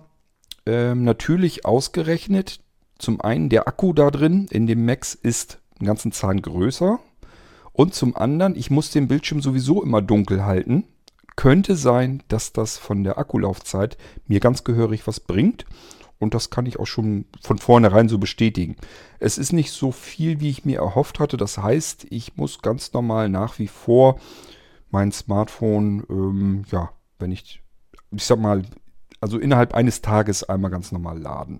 äh, 0.65 0.95
natürlich 0.95 1.65
ausgerechnet, 1.65 2.59
zum 2.97 3.19
einen, 3.19 3.49
der 3.49 3.67
Akku 3.67 3.93
da 3.93 4.11
drin 4.11 4.47
in 4.51 4.67
dem 4.67 4.85
Max 4.85 5.15
ist 5.15 5.59
einen 5.79 5.87
ganzen 5.87 6.11
Zahn 6.11 6.41
größer. 6.41 6.99
Und 7.73 7.95
zum 7.95 8.15
anderen, 8.15 8.55
ich 8.55 8.69
muss 8.69 8.91
den 8.91 9.07
Bildschirm 9.07 9.41
sowieso 9.41 9.81
immer 9.81 10.01
dunkel 10.01 10.45
halten. 10.45 10.83
Könnte 11.35 11.75
sein, 11.75 12.21
dass 12.27 12.53
das 12.53 12.77
von 12.77 13.03
der 13.03 13.17
Akkulaufzeit 13.17 13.97
mir 14.27 14.39
ganz 14.39 14.63
gehörig 14.63 15.07
was 15.07 15.19
bringt. 15.19 15.65
Und 16.21 16.35
das 16.35 16.51
kann 16.51 16.67
ich 16.67 16.79
auch 16.79 16.85
schon 16.85 17.25
von 17.41 17.57
vornherein 17.57 18.07
so 18.07 18.19
bestätigen. 18.19 18.75
Es 19.19 19.39
ist 19.39 19.53
nicht 19.53 19.71
so 19.71 19.91
viel, 19.91 20.39
wie 20.39 20.51
ich 20.51 20.65
mir 20.65 20.77
erhofft 20.77 21.19
hatte. 21.19 21.35
Das 21.35 21.57
heißt, 21.57 22.05
ich 22.11 22.37
muss 22.37 22.61
ganz 22.61 22.93
normal 22.93 23.27
nach 23.27 23.57
wie 23.57 23.67
vor 23.67 24.19
mein 24.91 25.11
Smartphone, 25.11 26.03
ähm, 26.11 26.63
ja, 26.71 26.91
wenn 27.17 27.31
ich, 27.31 27.63
ich 28.11 28.23
sag 28.23 28.39
mal, 28.39 28.61
also 29.19 29.39
innerhalb 29.39 29.73
eines 29.73 30.03
Tages 30.03 30.43
einmal 30.43 30.69
ganz 30.69 30.91
normal 30.91 31.17
laden. 31.19 31.59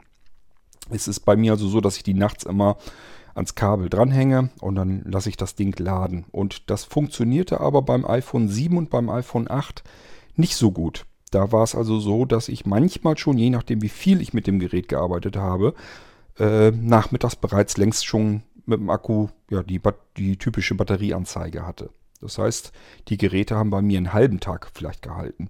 Es 0.92 1.08
ist 1.08 1.22
bei 1.22 1.36
mir 1.36 1.54
also 1.54 1.68
so, 1.68 1.82
dass 1.82 1.98
ich 1.98 2.04
die 2.04 2.14
nachts 2.14 2.44
immer 2.44 2.78
ans 3.34 3.56
Kabel 3.56 3.90
dranhänge 3.90 4.52
und 4.60 4.76
dann 4.76 5.02
lasse 5.06 5.30
ich 5.30 5.38
das 5.38 5.56
Ding 5.56 5.76
laden. 5.80 6.26
Und 6.30 6.70
das 6.70 6.84
funktionierte 6.84 7.62
aber 7.62 7.82
beim 7.82 8.06
iPhone 8.06 8.48
7 8.48 8.78
und 8.78 8.92
beim 8.92 9.10
iPhone 9.10 9.50
8 9.50 9.84
nicht 10.36 10.56
so 10.56 10.72
gut. 10.72 11.08
Da 11.32 11.52
war 11.52 11.64
es 11.64 11.76
also 11.76 12.00
so, 12.00 12.26
dass 12.26 12.50
ich 12.50 12.66
manchmal 12.66 13.18
schon, 13.18 13.38
je 13.38 13.50
nachdem 13.50 13.82
wie 13.82 13.90
viel 13.90 14.22
ich 14.22 14.34
mit 14.34 14.48
dem 14.48 14.60
Gerät 14.60 14.88
gearbeitet 14.90 15.38
habe, 15.38 15.74
äh, 16.38 16.72
nachmittags 16.72 17.38
bereits 17.38 17.78
längst 17.78 18.06
schon 18.06 18.44
mit 18.66 18.80
dem 18.80 18.90
Akku 18.90 19.30
ja, 19.50 19.64
die, 19.64 19.82
die 20.18 20.38
typische 20.38 20.76
Batterieanzeige 20.76 21.66
hatte. 21.66 21.90
Das 22.20 22.38
heißt, 22.38 22.72
die 23.08 23.18
Geräte 23.18 23.56
haben 23.56 23.70
bei 23.70 23.82
mir 23.82 23.98
einen 23.98 24.14
halben 24.14 24.40
Tag 24.40 24.70
vielleicht 24.74 25.02
gehalten. 25.02 25.50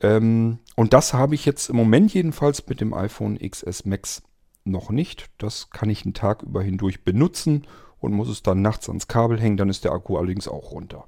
Ähm, 0.00 0.58
und 0.76 0.92
das 0.92 1.14
habe 1.14 1.34
ich 1.34 1.44
jetzt 1.44 1.68
im 1.68 1.76
Moment 1.76 2.12
jedenfalls 2.14 2.66
mit 2.68 2.80
dem 2.80 2.94
iPhone 2.94 3.38
XS 3.38 3.84
Max 3.84 4.22
noch 4.64 4.90
nicht. 4.90 5.30
Das 5.38 5.70
kann 5.70 5.90
ich 5.90 6.04
einen 6.04 6.14
Tag 6.14 6.42
über 6.42 6.62
hindurch 6.62 7.04
benutzen 7.04 7.66
und 8.00 8.12
muss 8.12 8.28
es 8.28 8.42
dann 8.42 8.62
nachts 8.62 8.88
ans 8.88 9.08
Kabel 9.08 9.40
hängen. 9.40 9.56
Dann 9.56 9.68
ist 9.68 9.84
der 9.84 9.92
Akku 9.92 10.16
allerdings 10.16 10.48
auch 10.48 10.72
runter. 10.72 11.06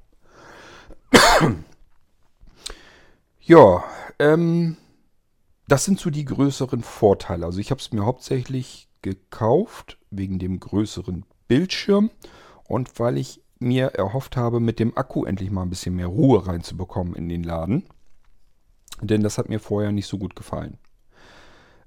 Ja, 3.51 3.83
ähm, 4.17 4.77
das 5.67 5.83
sind 5.83 5.99
so 5.99 6.09
die 6.09 6.23
größeren 6.23 6.83
Vorteile. 6.83 7.45
Also 7.45 7.59
ich 7.59 7.69
habe 7.69 7.81
es 7.81 7.91
mir 7.91 8.05
hauptsächlich 8.05 8.87
gekauft 9.01 9.97
wegen 10.09 10.39
dem 10.39 10.61
größeren 10.61 11.25
Bildschirm 11.49 12.11
und 12.63 12.97
weil 12.97 13.17
ich 13.17 13.43
mir 13.59 13.87
erhofft 13.87 14.37
habe, 14.37 14.61
mit 14.61 14.79
dem 14.79 14.97
Akku 14.97 15.25
endlich 15.25 15.51
mal 15.51 15.63
ein 15.63 15.69
bisschen 15.69 15.97
mehr 15.97 16.07
Ruhe 16.07 16.47
reinzubekommen 16.47 17.13
in 17.13 17.27
den 17.27 17.43
Laden. 17.43 17.83
Denn 19.01 19.21
das 19.21 19.37
hat 19.37 19.49
mir 19.49 19.59
vorher 19.59 19.91
nicht 19.91 20.07
so 20.07 20.17
gut 20.17 20.33
gefallen. 20.37 20.77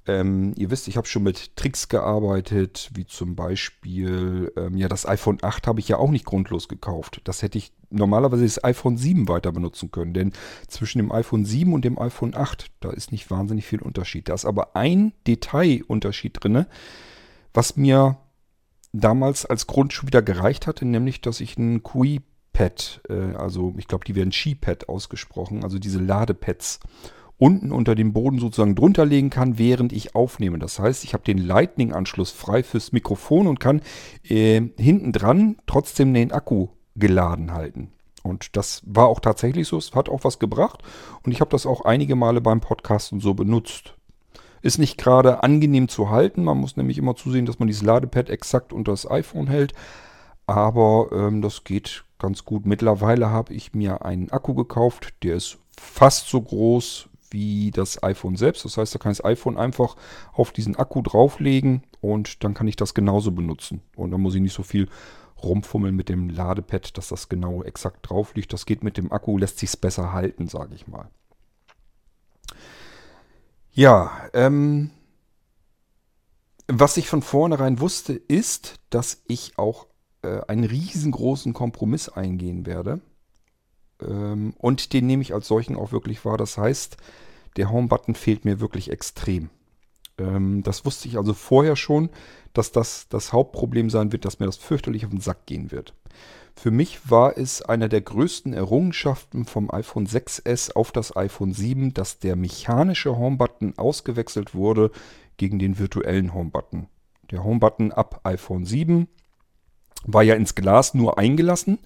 Ähm, 0.07 0.53
ihr 0.57 0.71
wisst, 0.71 0.87
ich 0.89 0.97
habe 0.97 1.07
schon 1.07 1.23
mit 1.23 1.57
Tricks 1.57 1.89
gearbeitet, 1.89 2.91
wie 2.95 3.07
zum 3.07 3.37
Beispiel, 3.37 4.53
ähm, 4.57 4.77
ja, 4.77 4.89
das 4.89 5.07
iPhone 5.09 5.39
8 5.41 5.67
habe 5.67 5.81
ich 5.81 5.89
ja 5.89 5.97
auch 5.97 6.11
nicht 6.11 6.27
grundlos 6.27 6.69
gekauft. 6.69 7.23
Das 7.25 7.41
hätte 7.41 7.57
ich 7.57 7.73
normalerweise 7.91 8.45
das 8.45 8.63
iPhone 8.63 8.99
7 8.99 9.29
weiter 9.29 9.53
benutzen 9.53 9.91
können, 9.91 10.13
denn 10.13 10.33
zwischen 10.69 10.99
dem 10.99 11.11
iPhone 11.11 11.47
7 11.47 11.73
und 11.73 11.85
dem 11.85 11.99
iPhone 11.99 12.35
8, 12.35 12.71
da 12.81 12.91
ist 12.91 13.13
nicht 13.13 13.31
wahnsinnig 13.31 13.67
viel 13.67 13.81
Unterschied. 13.81 14.29
Da 14.29 14.35
ist 14.35 14.45
aber 14.45 14.77
ein 14.77 15.13
Detailunterschied 15.27 16.37
drin, 16.43 16.67
was 17.55 17.77
mir 17.77 18.19
damals 18.93 19.47
als 19.47 19.67
Grund 19.67 19.93
schon 19.93 20.09
wieder 20.09 20.23
gereicht 20.23 20.67
hatte, 20.67 20.85
nämlich, 20.85 21.23
dass 21.23 21.41
ich 21.41 21.57
ein 21.57 21.83
QI 21.83 22.21
Pad, 22.53 23.01
äh, 23.09 23.35
also 23.35 23.75
ich 23.79 23.89
glaube, 23.89 24.05
die 24.05 24.15
werden 24.15 24.33
Ski-Pad 24.33 24.89
ausgesprochen, 24.89 25.65
also 25.65 25.79
diese 25.79 25.99
Ladepads 25.99 26.81
unten 27.45 27.73
unter 27.73 27.95
dem 27.95 28.15
Boden 28.15 28.39
sozusagen 28.39 28.75
drunter 28.75 29.05
legen 29.05 29.29
kann, 29.29 29.59
während 29.59 29.93
ich 29.93 30.15
aufnehme. 30.15 30.59
Das 30.59 30.79
heißt, 30.79 31.05
ich 31.05 31.13
habe 31.13 31.25
den 31.25 31.37
Lightning-Anschluss 31.37 32.31
frei 32.31 32.63
fürs 32.63 32.93
Mikrofon 32.93 33.47
und 33.47 33.61
kann 33.61 33.83
äh, 34.23 34.63
hinten 34.79 35.13
dran 35.13 35.57
trotzdem 35.67 36.15
den 36.15 36.33
Akku 36.33 36.69
geladen 36.97 37.53
halten. 37.53 37.93
Und 38.23 38.57
das 38.57 38.81
war 38.87 39.09
auch 39.09 39.21
tatsächlich 39.21 39.69
so. 39.69 39.77
Es 39.77 39.95
hat 39.95 40.09
auch 40.09 40.25
was 40.25 40.39
gebracht. 40.39 40.83
Und 41.23 41.33
ich 41.33 41.43
habe 41.43 41.51
das 41.51 41.67
auch 41.67 41.83
einige 41.83 42.17
Male 42.17 42.41
beim 42.41 42.63
Podcasten 42.63 43.21
so 43.21 43.35
benutzt. 43.35 43.95
Ist 44.63 44.79
nicht 44.79 44.97
gerade 44.97 45.43
angenehm 45.43 45.89
zu 45.89 46.09
halten. 46.09 46.45
Man 46.45 46.57
muss 46.57 46.79
nämlich 46.79 46.97
immer 46.97 47.15
zusehen, 47.15 47.45
dass 47.45 47.59
man 47.59 47.69
dieses 47.69 47.83
Ladepad 47.83 48.31
exakt 48.31 48.73
unter 48.73 48.93
das 48.93 49.11
iPhone 49.11 49.49
hält. 49.49 49.75
Aber 50.47 51.11
ähm, 51.13 51.43
das 51.43 51.63
geht 51.63 52.05
ganz 52.19 52.47
gut. 52.47 52.65
Mittlerweile 52.65 53.29
habe 53.29 53.53
ich 53.53 53.75
mir 53.75 54.03
einen 54.03 54.31
Akku 54.31 54.55
gekauft. 54.55 55.13
Der 55.23 55.35
ist 55.35 55.59
fast 55.79 56.31
so 56.31 56.41
groß 56.41 57.11
wie 57.35 57.73
das 57.73 58.03
iPhone 58.03 58.37
selbst. 58.37 58.65
Das 58.65 58.79
heißt, 58.79 58.95
da 58.95 58.99
kann 58.99 59.13
ich 59.13 59.19
das 59.19 59.27
iPhone 59.27 59.59
einfach 59.59 59.97
auf 60.33 60.53
diesen 60.53 60.77
Akku 60.77 61.03
drauflegen 61.03 61.83
und 62.01 62.45
dann 62.45 62.55
kann 62.55 62.69
ich 62.69 62.77
das 62.77 62.95
genauso 62.95 63.33
benutzen. 63.33 63.83
Und 63.97 64.13
dann 64.13 64.21
muss 64.21 64.37
ich 64.37 64.41
nicht 64.41 64.55
so 64.55 64.63
viel 64.63 64.89
rumfummeln 65.43 65.95
mit 65.95 66.09
dem 66.09 66.31
Ladepad, 66.31 66.97
dass 66.97 67.09
das 67.09 67.29
genau 67.29 67.65
exakt 67.65 68.09
drauf 68.09 68.35
liegt. 68.37 68.53
Das 68.53 68.67
geht 68.67 68.85
mit 68.85 68.97
dem 68.97 69.13
Akku, 69.13 69.37
lässt 69.37 69.59
sich 69.59 69.79
besser 69.81 70.13
halten, 70.13 70.47
sage 70.47 70.77
ich 70.77 70.87
mal. 70.87 71.11
Ja, 73.73 74.13
ähm, 74.33 74.91
was 76.69 76.97
ich 76.97 77.09
von 77.09 77.21
vornherein 77.21 77.81
wusste, 77.81 78.13
ist, 78.15 78.77
dass 78.91 79.23
ich 79.27 79.59
auch 79.59 79.89
äh, 80.23 80.41
einen 80.47 80.65
riesengroßen 80.65 81.53
Kompromiss 81.53 82.09
eingehen 82.09 82.65
werde. 82.65 83.01
Ähm, 84.07 84.55
und 84.59 84.93
den 84.93 85.07
nehme 85.07 85.23
ich 85.23 85.35
als 85.35 85.49
solchen 85.49 85.77
auch 85.77 85.93
wirklich 85.93 86.25
wahr. 86.25 86.37
Das 86.37 86.59
heißt, 86.59 86.97
der 87.57 87.71
Home-Button 87.71 88.15
fehlt 88.15 88.45
mir 88.45 88.61
wirklich 88.61 88.91
extrem. 88.91 89.51
Ähm, 90.19 90.63
das 90.63 90.85
wusste 90.85 91.09
ich 91.09 91.17
also 91.17 91.35
vorher 91.35 91.77
schon, 91.77 92.11
dass 92.53 92.73
das 92.73 93.09
das 93.09 93.33
Hauptproblem 93.33 93.91
sein 93.91 94.13
wird, 94.13 94.25
dass 94.25 94.39
mir 94.39 94.47
das 94.47 94.57
fürchterlich 94.57 95.05
auf 95.05 95.11
den 95.11 95.21
Sack 95.21 95.47
gehen 95.47 95.73
wird. 95.73 95.95
Für 96.57 96.71
mich 96.71 97.11
war 97.11 97.37
es 97.37 97.63
einer 97.63 97.89
der 97.89 98.01
größten 98.01 98.53
Errungenschaften 98.53 99.45
vom 99.45 99.71
iPhone 99.73 100.07
6S 100.07 100.73
auf 100.73 100.93
das 100.93 101.17
iPhone 101.17 101.53
7, 101.53 101.95
dass 101.95 102.21
der 102.21 102.37
mechanische 102.37 103.17
Home-Button 103.17 103.75
ausgewechselt 103.77 104.55
wurde 104.55 104.91
gegen 105.37 105.59
den 105.59 105.79
virtuellen 105.79 106.33
Home-Button. 106.33 106.87
Der 107.31 107.43
Home-Button 107.43 107.91
ab 107.91 108.21
iPhone 108.23 108.65
7 108.65 109.09
war 110.05 110.23
ja 110.23 110.35
ins 110.35 110.55
Glas 110.55 110.95
nur 110.95 111.19
eingelassen. 111.19 111.79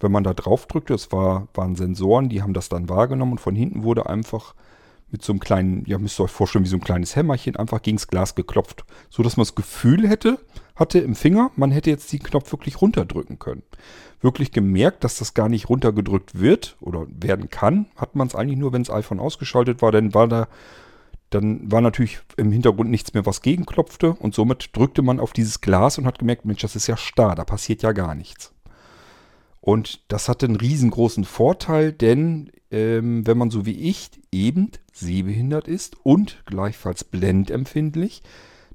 Wenn 0.00 0.12
man 0.12 0.24
da 0.24 0.34
drauf 0.34 0.66
drückte, 0.66 0.92
das 0.92 1.12
war, 1.12 1.48
waren 1.54 1.76
Sensoren, 1.76 2.28
die 2.28 2.42
haben 2.42 2.54
das 2.54 2.68
dann 2.68 2.88
wahrgenommen 2.88 3.32
und 3.32 3.40
von 3.40 3.54
hinten 3.54 3.84
wurde 3.84 4.06
einfach 4.06 4.54
mit 5.10 5.22
so 5.22 5.32
einem 5.32 5.40
kleinen, 5.40 5.84
ja, 5.86 5.96
müsst 5.98 6.18
ihr 6.18 6.24
euch 6.24 6.30
vorstellen, 6.30 6.64
wie 6.64 6.68
so 6.68 6.76
ein 6.76 6.82
kleines 6.82 7.14
Hämmerchen 7.14 7.54
einfach 7.54 7.80
gegen 7.82 7.96
das 7.98 8.08
Glas 8.08 8.34
geklopft. 8.34 8.84
So 9.10 9.22
dass 9.22 9.36
man 9.36 9.44
das 9.44 9.54
Gefühl 9.54 10.08
hätte, 10.08 10.40
hatte 10.74 10.98
im 10.98 11.14
Finger, 11.14 11.52
man 11.54 11.70
hätte 11.70 11.90
jetzt 11.90 12.12
den 12.12 12.22
Knopf 12.22 12.50
wirklich 12.50 12.80
runterdrücken 12.80 13.38
können. 13.38 13.62
Wirklich 14.20 14.50
gemerkt, 14.50 15.04
dass 15.04 15.18
das 15.18 15.34
gar 15.34 15.48
nicht 15.48 15.68
runtergedrückt 15.68 16.40
wird 16.40 16.76
oder 16.80 17.06
werden 17.08 17.48
kann, 17.48 17.86
hat 17.96 18.16
man 18.16 18.26
es 18.26 18.34
eigentlich 18.34 18.58
nur, 18.58 18.72
wenn 18.72 18.82
das 18.82 18.94
iPhone 18.94 19.20
ausgeschaltet 19.20 19.82
war, 19.82 19.92
dann 19.92 20.14
war 20.14 20.26
da, 20.26 20.48
dann 21.34 21.70
war 21.70 21.80
natürlich 21.80 22.20
im 22.36 22.52
Hintergrund 22.52 22.90
nichts 22.90 23.12
mehr, 23.12 23.26
was 23.26 23.42
gegenklopfte 23.42 24.12
und 24.12 24.34
somit 24.34 24.70
drückte 24.72 25.02
man 25.02 25.18
auf 25.18 25.32
dieses 25.32 25.60
Glas 25.60 25.98
und 25.98 26.06
hat 26.06 26.18
gemerkt, 26.18 26.44
Mensch, 26.44 26.62
das 26.62 26.76
ist 26.76 26.86
ja 26.86 26.96
starr, 26.96 27.34
da 27.34 27.44
passiert 27.44 27.82
ja 27.82 27.92
gar 27.92 28.14
nichts. 28.14 28.52
Und 29.60 30.02
das 30.08 30.28
hatte 30.28 30.46
einen 30.46 30.56
riesengroßen 30.56 31.24
Vorteil, 31.24 31.92
denn 31.92 32.52
ähm, 32.70 33.26
wenn 33.26 33.38
man 33.38 33.50
so 33.50 33.66
wie 33.66 33.90
ich 33.90 34.10
eben 34.30 34.70
sehbehindert 34.92 35.66
ist 35.66 35.96
und 36.02 36.42
gleichfalls 36.46 37.02
blendempfindlich, 37.02 38.22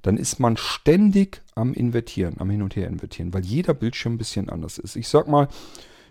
dann 0.02 0.18
ist 0.18 0.40
man 0.40 0.58
ständig 0.58 1.42
am 1.56 1.74
Invertieren, 1.74 2.36
am 2.40 2.50
Hin 2.50 2.62
und 2.62 2.76
Her 2.76 2.88
invertieren, 2.88 3.34
weil 3.34 3.46
jeder 3.46 3.74
Bildschirm 3.74 4.16
ein 4.16 4.18
bisschen 4.18 4.50
anders 4.50 4.78
ist. 4.80 4.96
Ich 4.96 5.08
sag 5.08 5.28
mal, 5.28 5.48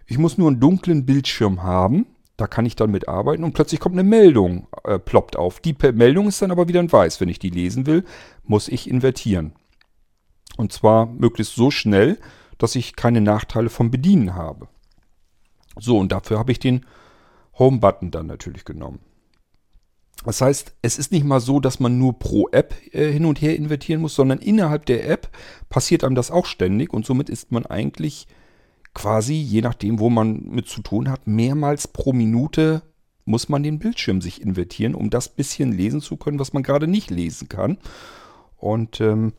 ich 0.06 0.16
muss 0.16 0.38
nur 0.38 0.48
einen 0.48 0.60
dunklen 0.60 1.04
Bildschirm 1.04 1.62
haben, 1.62 2.06
da 2.38 2.46
kann 2.46 2.64
ich 2.64 2.76
dann 2.76 2.92
mitarbeiten 2.92 3.44
und 3.44 3.52
plötzlich 3.52 3.80
kommt 3.80 3.96
eine 3.96 4.08
Meldung, 4.08 4.68
äh, 4.84 5.00
ploppt 5.00 5.36
auf. 5.36 5.58
Die 5.58 5.76
Meldung 5.92 6.28
ist 6.28 6.40
dann 6.40 6.52
aber 6.52 6.68
wieder 6.68 6.78
ein 6.80 6.90
Weiß. 6.90 7.20
Wenn 7.20 7.28
ich 7.28 7.40
die 7.40 7.50
lesen 7.50 7.84
will, 7.84 8.04
muss 8.44 8.68
ich 8.68 8.88
invertieren. 8.88 9.52
Und 10.56 10.72
zwar 10.72 11.06
möglichst 11.06 11.56
so 11.56 11.72
schnell, 11.72 12.16
dass 12.56 12.76
ich 12.76 12.94
keine 12.94 13.20
Nachteile 13.20 13.70
vom 13.70 13.90
Bedienen 13.90 14.36
habe. 14.36 14.68
So, 15.78 15.98
und 15.98 16.12
dafür 16.12 16.38
habe 16.38 16.52
ich 16.52 16.60
den 16.60 16.86
Home-Button 17.58 18.12
dann 18.12 18.26
natürlich 18.26 18.64
genommen. 18.64 19.00
Das 20.24 20.40
heißt, 20.40 20.74
es 20.80 20.96
ist 20.96 21.10
nicht 21.10 21.24
mal 21.24 21.40
so, 21.40 21.58
dass 21.58 21.80
man 21.80 21.98
nur 21.98 22.20
pro 22.20 22.48
App 22.50 22.72
äh, 22.92 23.10
hin 23.10 23.24
und 23.24 23.42
her 23.42 23.56
invertieren 23.56 24.00
muss, 24.00 24.14
sondern 24.14 24.38
innerhalb 24.38 24.86
der 24.86 25.08
App 25.10 25.28
passiert 25.70 26.04
einem 26.04 26.14
das 26.14 26.30
auch 26.30 26.46
ständig 26.46 26.92
und 26.92 27.04
somit 27.04 27.28
ist 27.28 27.50
man 27.50 27.66
eigentlich 27.66 28.28
quasi, 28.94 29.34
je 29.34 29.60
nachdem, 29.60 29.98
wo 29.98 30.10
man 30.10 30.44
mit 30.48 30.68
zu 30.68 30.82
tun 30.82 31.10
hat, 31.10 31.26
mehrmals 31.26 31.88
pro 31.88 32.12
Minute 32.12 32.82
muss 33.24 33.48
man 33.48 33.62
den 33.62 33.78
Bildschirm 33.78 34.20
sich 34.22 34.40
invertieren, 34.40 34.94
um 34.94 35.10
das 35.10 35.28
bisschen 35.28 35.72
lesen 35.72 36.00
zu 36.00 36.16
können, 36.16 36.38
was 36.38 36.54
man 36.54 36.62
gerade 36.62 36.88
nicht 36.88 37.10
lesen 37.10 37.48
kann. 37.48 37.78
Und 38.56 39.00
ähm, 39.00 39.34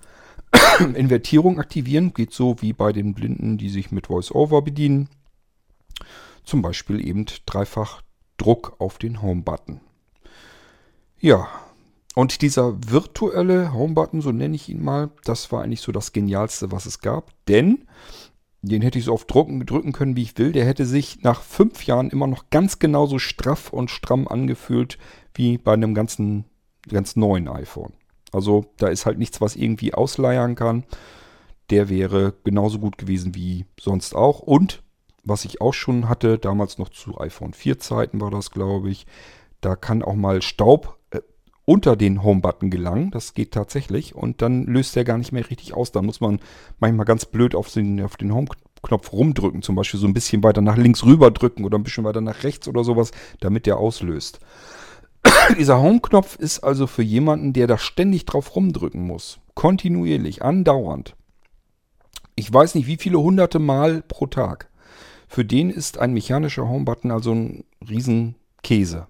Invertierung 0.96 1.60
aktivieren 1.60 2.14
geht 2.14 2.32
so 2.32 2.62
wie 2.62 2.74
bei 2.74 2.94
den 2.94 3.14
Blinden, 3.14 3.58
die 3.58 3.70
sich 3.70 3.92
mit 3.92 4.10
VoiceOver 4.10 4.62
bedienen. 4.62 5.10
Zum 6.44 6.62
Beispiel 6.62 7.06
eben 7.06 7.26
dreifach 7.46 8.02
Druck 8.38 8.76
auf 8.80 8.98
den 8.98 9.22
Home-Button. 9.22 9.82
Ja, 11.20 11.48
und 12.16 12.42
dieser 12.42 12.76
virtuelle 12.92 13.74
Home-Button, 13.74 14.22
so 14.22 14.32
nenne 14.32 14.56
ich 14.56 14.70
ihn 14.70 14.84
mal, 14.84 15.10
das 15.26 15.52
war 15.52 15.64
eigentlich 15.64 15.82
so 15.82 15.92
das 15.92 16.14
Genialste, 16.14 16.72
was 16.72 16.86
es 16.86 17.00
gab. 17.02 17.32
Denn 17.48 17.86
den 18.62 18.82
hätte 18.82 19.00
ich 19.00 19.06
so 19.06 19.14
oft 19.14 19.34
drücken, 19.34 19.66
drücken 19.66 19.94
können, 19.94 20.16
wie 20.16 20.24
ich 20.24 20.38
will. 20.38 20.52
Der 20.52 20.66
hätte 20.66 20.86
sich 20.86 21.22
nach 21.22 21.42
fünf 21.42 21.86
Jahren 21.86 22.10
immer 22.10 22.28
noch 22.28 22.50
ganz 22.50 22.80
genauso 22.80 23.20
straff 23.20 23.72
und 23.72 23.90
stramm 23.90 24.28
angefühlt 24.28 24.98
wie 25.34 25.58
bei 25.58 25.74
einem 25.74 25.94
ganzen, 25.94 26.46
ganz 26.88 27.16
neuen 27.16 27.48
iPhone. 27.48 27.94
Also 28.32 28.66
da 28.78 28.88
ist 28.88 29.06
halt 29.06 29.18
nichts, 29.18 29.40
was 29.42 29.56
irgendwie 29.56 29.94
ausleiern 29.94 30.56
kann. 30.56 30.84
Der 31.70 31.90
wäre 31.90 32.34
genauso 32.44 32.80
gut 32.80 32.98
gewesen 32.98 33.34
wie 33.34 33.66
sonst 33.80 34.16
auch. 34.16 34.40
Und 34.40 34.84
was 35.24 35.46
ich 35.46 35.62
auch 35.62 35.74
schon 35.74 36.10
hatte, 36.10 36.38
damals 36.38 36.78
noch 36.78 36.90
zu 36.90 37.20
iPhone 37.20 37.54
4 37.54 37.80
Zeiten 37.80 38.20
war 38.20 38.32
das, 38.32 38.52
glaube 38.52 38.90
ich, 38.90 39.06
da 39.62 39.76
kann 39.76 40.04
auch 40.04 40.16
mal 40.16 40.42
Staub 40.42 40.99
unter 41.70 41.96
den 41.96 42.24
Home-Button 42.24 42.72
gelangen. 42.72 43.12
Das 43.12 43.36
geht 43.36 43.52
tatsächlich. 43.52 44.16
Und 44.16 44.42
dann 44.42 44.66
löst 44.66 44.96
der 44.96 45.04
gar 45.04 45.20
nicht 45.20 45.32
mehr 45.32 45.48
richtig 45.48 45.76
aus. 45.76 45.92
Da 45.92 46.02
muss 46.02 46.20
man 46.20 46.40
manchmal 46.80 47.06
ganz 47.06 47.26
blöd 47.26 47.54
auf 47.54 47.72
den, 47.72 48.02
auf 48.02 48.18
den 48.18 48.34
Home-Knopf 48.34 49.14
rumdrücken. 49.14 49.62
Zum 49.62 49.76
Beispiel 49.76 50.00
so 50.00 50.08
ein 50.08 50.16
bisschen 50.16 50.42
weiter 50.42 50.62
nach 50.62 50.78
links 50.78 51.06
rüber 51.06 51.30
drücken 51.30 51.66
oder 51.66 51.78
ein 51.78 51.84
bisschen 51.84 52.06
weiter 52.06 52.22
nach 52.22 52.42
rechts 52.42 52.68
oder 52.68 52.84
sowas, 52.84 53.12
damit 53.40 53.68
der 53.68 53.78
auslöst. 53.78 54.40
Dieser 55.60 55.80
Home-Knopf 55.80 56.38
ist 56.38 56.64
also 56.64 56.88
für 56.88 57.04
jemanden, 57.04 57.54
der 57.54 57.68
da 57.68 57.78
ständig 57.78 58.26
drauf 58.26 58.56
rumdrücken 58.56 59.06
muss. 59.06 59.38
Kontinuierlich, 59.54 60.42
andauernd. 60.42 61.16
Ich 62.34 62.52
weiß 62.52 62.74
nicht, 62.74 62.88
wie 62.88 62.98
viele 62.98 63.20
hunderte 63.20 63.60
Mal 63.60 64.02
pro 64.02 64.26
Tag. 64.26 64.72
Für 65.28 65.46
den 65.46 65.70
ist 65.70 66.00
ein 66.00 66.14
mechanischer 66.14 66.68
Home-Button 66.68 67.12
also 67.12 67.32
ein 67.32 67.64
Riesenkäse. 67.88 69.06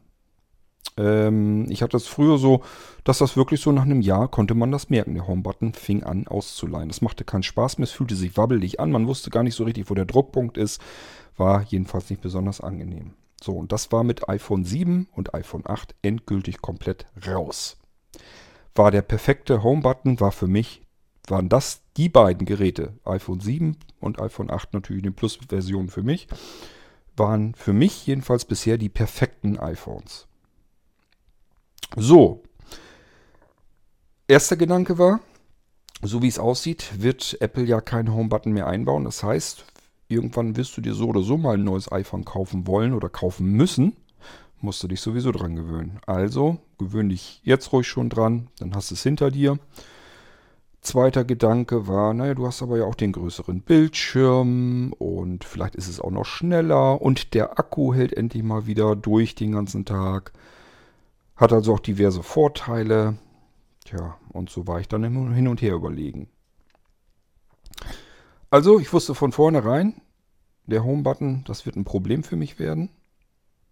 Ähm, 1.00 1.66
ich 1.70 1.82
hatte 1.82 1.94
das 1.94 2.08
früher 2.08 2.38
so, 2.38 2.62
dass 3.06 3.20
das 3.20 3.38
wirklich 3.38 3.62
so 3.62 3.72
nach 3.72 3.84
einem 3.84 4.02
Jahr 4.02 4.28
konnte 4.28 4.54
man 4.54 4.72
das 4.72 4.90
merken. 4.90 5.14
Der 5.14 5.28
Home-Button 5.28 5.74
fing 5.74 6.04
an 6.04 6.28
auszuleihen. 6.28 6.90
Das 6.90 7.02
machte 7.02 7.24
keinen 7.24 7.44
Spaß 7.44 7.78
mehr, 7.78 7.86
es 7.86 7.92
fühlte 7.92 8.16
sich 8.16 8.36
wabbelig 8.38 8.80
an. 8.80 8.92
Man 8.92 9.08
wusste 9.08 9.30
gar 9.30 9.44
nicht 9.44 9.56
so 9.56 9.64
richtig, 9.64 9.90
wo 9.90 9.94
der 9.94 10.06
Druckpunkt 10.06 10.58
ist. 10.58 10.82
War 11.38 11.64
jedenfalls 11.64 12.10
nicht 12.10 12.22
besonders 12.22 12.60
angenehm. 12.60 13.14
So, 13.42 13.54
und 13.54 13.72
das 13.72 13.94
war 13.94 14.04
mit 14.04 14.28
iPhone 14.28 14.66
7 14.66 15.08
und 15.14 15.34
iPhone 15.34 15.64
8 15.66 15.96
endgültig 16.02 16.62
komplett 16.62 17.06
raus. 17.26 17.78
War 18.76 18.92
der 18.92 19.02
perfekte 19.02 19.64
Home-Button, 19.64 20.20
war 20.20 20.34
für 20.34 20.48
mich, 20.48 20.82
waren 21.28 21.48
das 21.48 21.82
die 21.96 22.10
beiden 22.10 22.46
Geräte, 22.46 22.94
iPhone 23.06 23.40
7 23.40 23.78
und 24.02 24.22
iPhone 24.22 24.52
8 24.52 24.74
natürlich 24.74 25.04
die 25.04 25.12
Plus-Version 25.12 25.90
für 25.90 26.04
mich, 26.04 26.28
waren 27.16 27.56
für 27.56 27.74
mich 27.74 28.06
jedenfalls 28.06 28.44
bisher 28.44 28.78
die 28.78 28.90
perfekten 28.90 29.58
iPhones. 29.58 30.29
So. 31.96 32.44
Erster 34.28 34.58
Gedanke 34.58 34.98
war, 34.98 35.22
so 36.02 36.22
wie 36.22 36.28
es 36.28 36.40
aussieht, 36.40 37.02
wird 37.02 37.38
Apple 37.42 37.66
ja 37.66 37.82
keinen 37.82 38.14
Home-Button 38.14 38.54
mehr 38.54 38.68
einbauen. 38.68 39.04
Das 39.04 39.24
heißt, 39.24 39.66
irgendwann 40.08 40.56
wirst 40.56 40.78
du 40.78 40.82
dir 40.82 40.94
so 40.94 41.08
oder 41.08 41.22
so 41.22 41.38
mal 41.38 41.56
ein 41.56 41.64
neues 41.64 41.92
iPhone 41.92 42.26
kaufen 42.26 42.68
wollen 42.68 42.94
oder 42.94 43.10
kaufen 43.10 43.52
müssen. 43.52 43.96
Musst 44.62 44.84
du 44.84 44.88
dich 44.88 45.02
sowieso 45.02 45.32
dran 45.32 45.56
gewöhnen. 45.56 46.00
Also 46.06 46.60
gewöhn 46.78 47.10
dich 47.10 47.42
jetzt 47.44 47.72
ruhig 47.72 47.88
schon 47.88 48.10
dran, 48.10 48.48
dann 48.60 48.76
hast 48.76 48.92
du 48.92 48.96
es 48.96 49.04
hinter 49.04 49.32
dir. 49.32 49.58
Zweiter 50.82 51.26
Gedanke 51.26 51.88
war, 51.88 52.14
naja, 52.14 52.34
du 52.34 52.48
hast 52.48 52.62
aber 52.62 52.78
ja 52.78 52.86
auch 52.86 52.96
den 52.96 53.12
größeren 53.12 53.62
Bildschirm 53.62 54.94
und 54.98 55.44
vielleicht 55.44 55.76
ist 55.76 55.90
es 55.90 56.00
auch 56.00 56.12
noch 56.12 56.26
schneller 56.26 57.02
und 57.02 57.34
der 57.34 57.60
Akku 57.60 57.94
hält 57.94 58.14
endlich 58.14 58.44
mal 58.44 58.66
wieder 58.66 58.96
durch 58.96 59.36
den 59.36 59.52
ganzen 59.52 59.84
Tag. 59.86 60.32
Hat 61.40 61.54
also 61.54 61.74
auch 61.74 61.80
diverse 61.80 62.22
Vorteile. 62.22 63.18
Tja, 63.86 64.18
und 64.34 64.50
so 64.50 64.68
war 64.68 64.82
ich 64.82 64.90
dann 64.90 65.04
hin 65.34 65.48
und 65.48 65.62
her 65.62 65.74
überlegen. 65.74 66.28
Also, 68.50 68.78
ich 68.78 68.92
wusste 68.92 69.16
von 69.16 69.32
vornherein, 69.32 70.02
der 70.66 70.84
Home-Button, 70.84 71.46
das 71.48 71.66
wird 71.66 71.78
ein 71.78 71.86
Problem 71.86 72.24
für 72.24 72.36
mich 72.36 72.60
werden. 72.60 72.90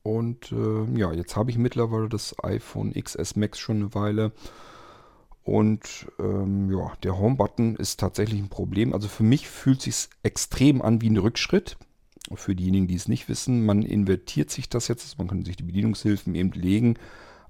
Und 0.02 0.54
äh, 0.54 0.98
ja, 0.98 1.12
jetzt 1.12 1.36
habe 1.36 1.52
ich 1.52 1.58
mittlerweile 1.58 2.08
das 2.08 2.42
iPhone 2.42 2.94
XS 2.94 3.36
Max 3.36 3.60
schon 3.60 3.78
eine 3.78 3.94
Weile. 3.94 4.32
Und 5.44 6.08
ähm, 6.20 6.72
ja, 6.72 6.94
der 7.04 7.18
Home-Button 7.18 7.76
ist 7.76 8.00
tatsächlich 8.00 8.40
ein 8.40 8.50
Problem. 8.50 8.94
Also 8.94 9.10
für 9.10 9.24
mich 9.24 9.50
fühlt 9.50 9.86
es 9.86 10.04
sich 10.04 10.10
extrem 10.24 10.82
an 10.82 11.02
wie 11.02 11.10
ein 11.10 11.18
Rückschritt. 11.18 11.78
Für 12.34 12.56
diejenigen, 12.56 12.88
die 12.88 12.96
es 12.96 13.10
nicht 13.10 13.28
wissen, 13.28 13.66
man 13.66 13.84
invertiert 13.84 14.52
sich 14.52 14.70
das 14.70 14.88
jetzt. 14.88 15.18
Man 15.18 15.28
kann 15.28 15.44
sich 15.44 15.58
die 15.58 15.64
Bedienungshilfen 15.64 16.34
eben 16.34 16.52
legen 16.52 16.98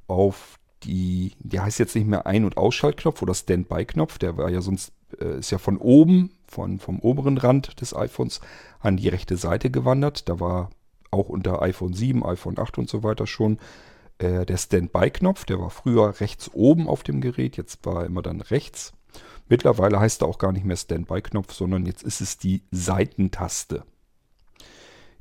auf 0.08 0.60
die, 0.84 1.34
der 1.40 1.64
heißt 1.64 1.80
jetzt 1.80 1.96
nicht 1.96 2.08
mehr 2.08 2.26
Ein- 2.26 2.46
und 2.46 2.58
Ausschaltknopf 2.58 3.22
oder 3.22 3.34
Standby-Knopf. 3.34 4.18
Der 4.20 4.38
war 4.38 4.50
ja 4.50 4.62
sonst, 4.62 4.92
äh, 5.20 5.40
ist 5.40 5.52
ja 5.52 5.58
von 5.58 5.78
oben, 5.78 6.32
von, 6.48 6.80
vom 6.80 7.00
oberen 7.00 7.38
Rand 7.38 7.82
des 7.82 7.96
iPhones 7.96 8.42
an 8.80 8.98
die 8.98 9.10
rechte 9.10 9.38
Seite 9.38 9.70
gewandert. 9.72 10.30
Da 10.30 10.40
war 10.40 10.70
auch 11.12 11.30
unter 11.30 11.62
iPhone 11.62 11.94
7, 11.94 12.26
iPhone 12.26 12.60
8 12.60 12.78
und 12.78 12.90
so 12.90 13.04
weiter 13.04 13.28
schon 13.28 13.60
äh, 14.20 14.46
der 14.46 14.58
Standby-Knopf. 14.58 15.46
Der 15.46 15.60
war 15.60 15.70
früher 15.70 16.20
rechts 16.20 16.52
oben 16.54 16.88
auf 16.88 17.04
dem 17.04 17.22
Gerät, 17.22 17.58
jetzt 17.58 17.86
war 17.86 18.02
er 18.02 18.06
immer 18.06 18.22
dann 18.22 18.42
rechts. 18.42 18.94
Mittlerweile 19.50 20.00
heißt 20.00 20.22
er 20.22 20.28
auch 20.28 20.38
gar 20.38 20.52
nicht 20.52 20.66
mehr 20.66 20.78
Standby-Knopf, 20.78 21.54
sondern 21.54 21.86
jetzt 21.86 22.04
ist 22.04 22.22
es 22.22 22.38
die 22.38 22.64
Seitentaste. 22.72 23.84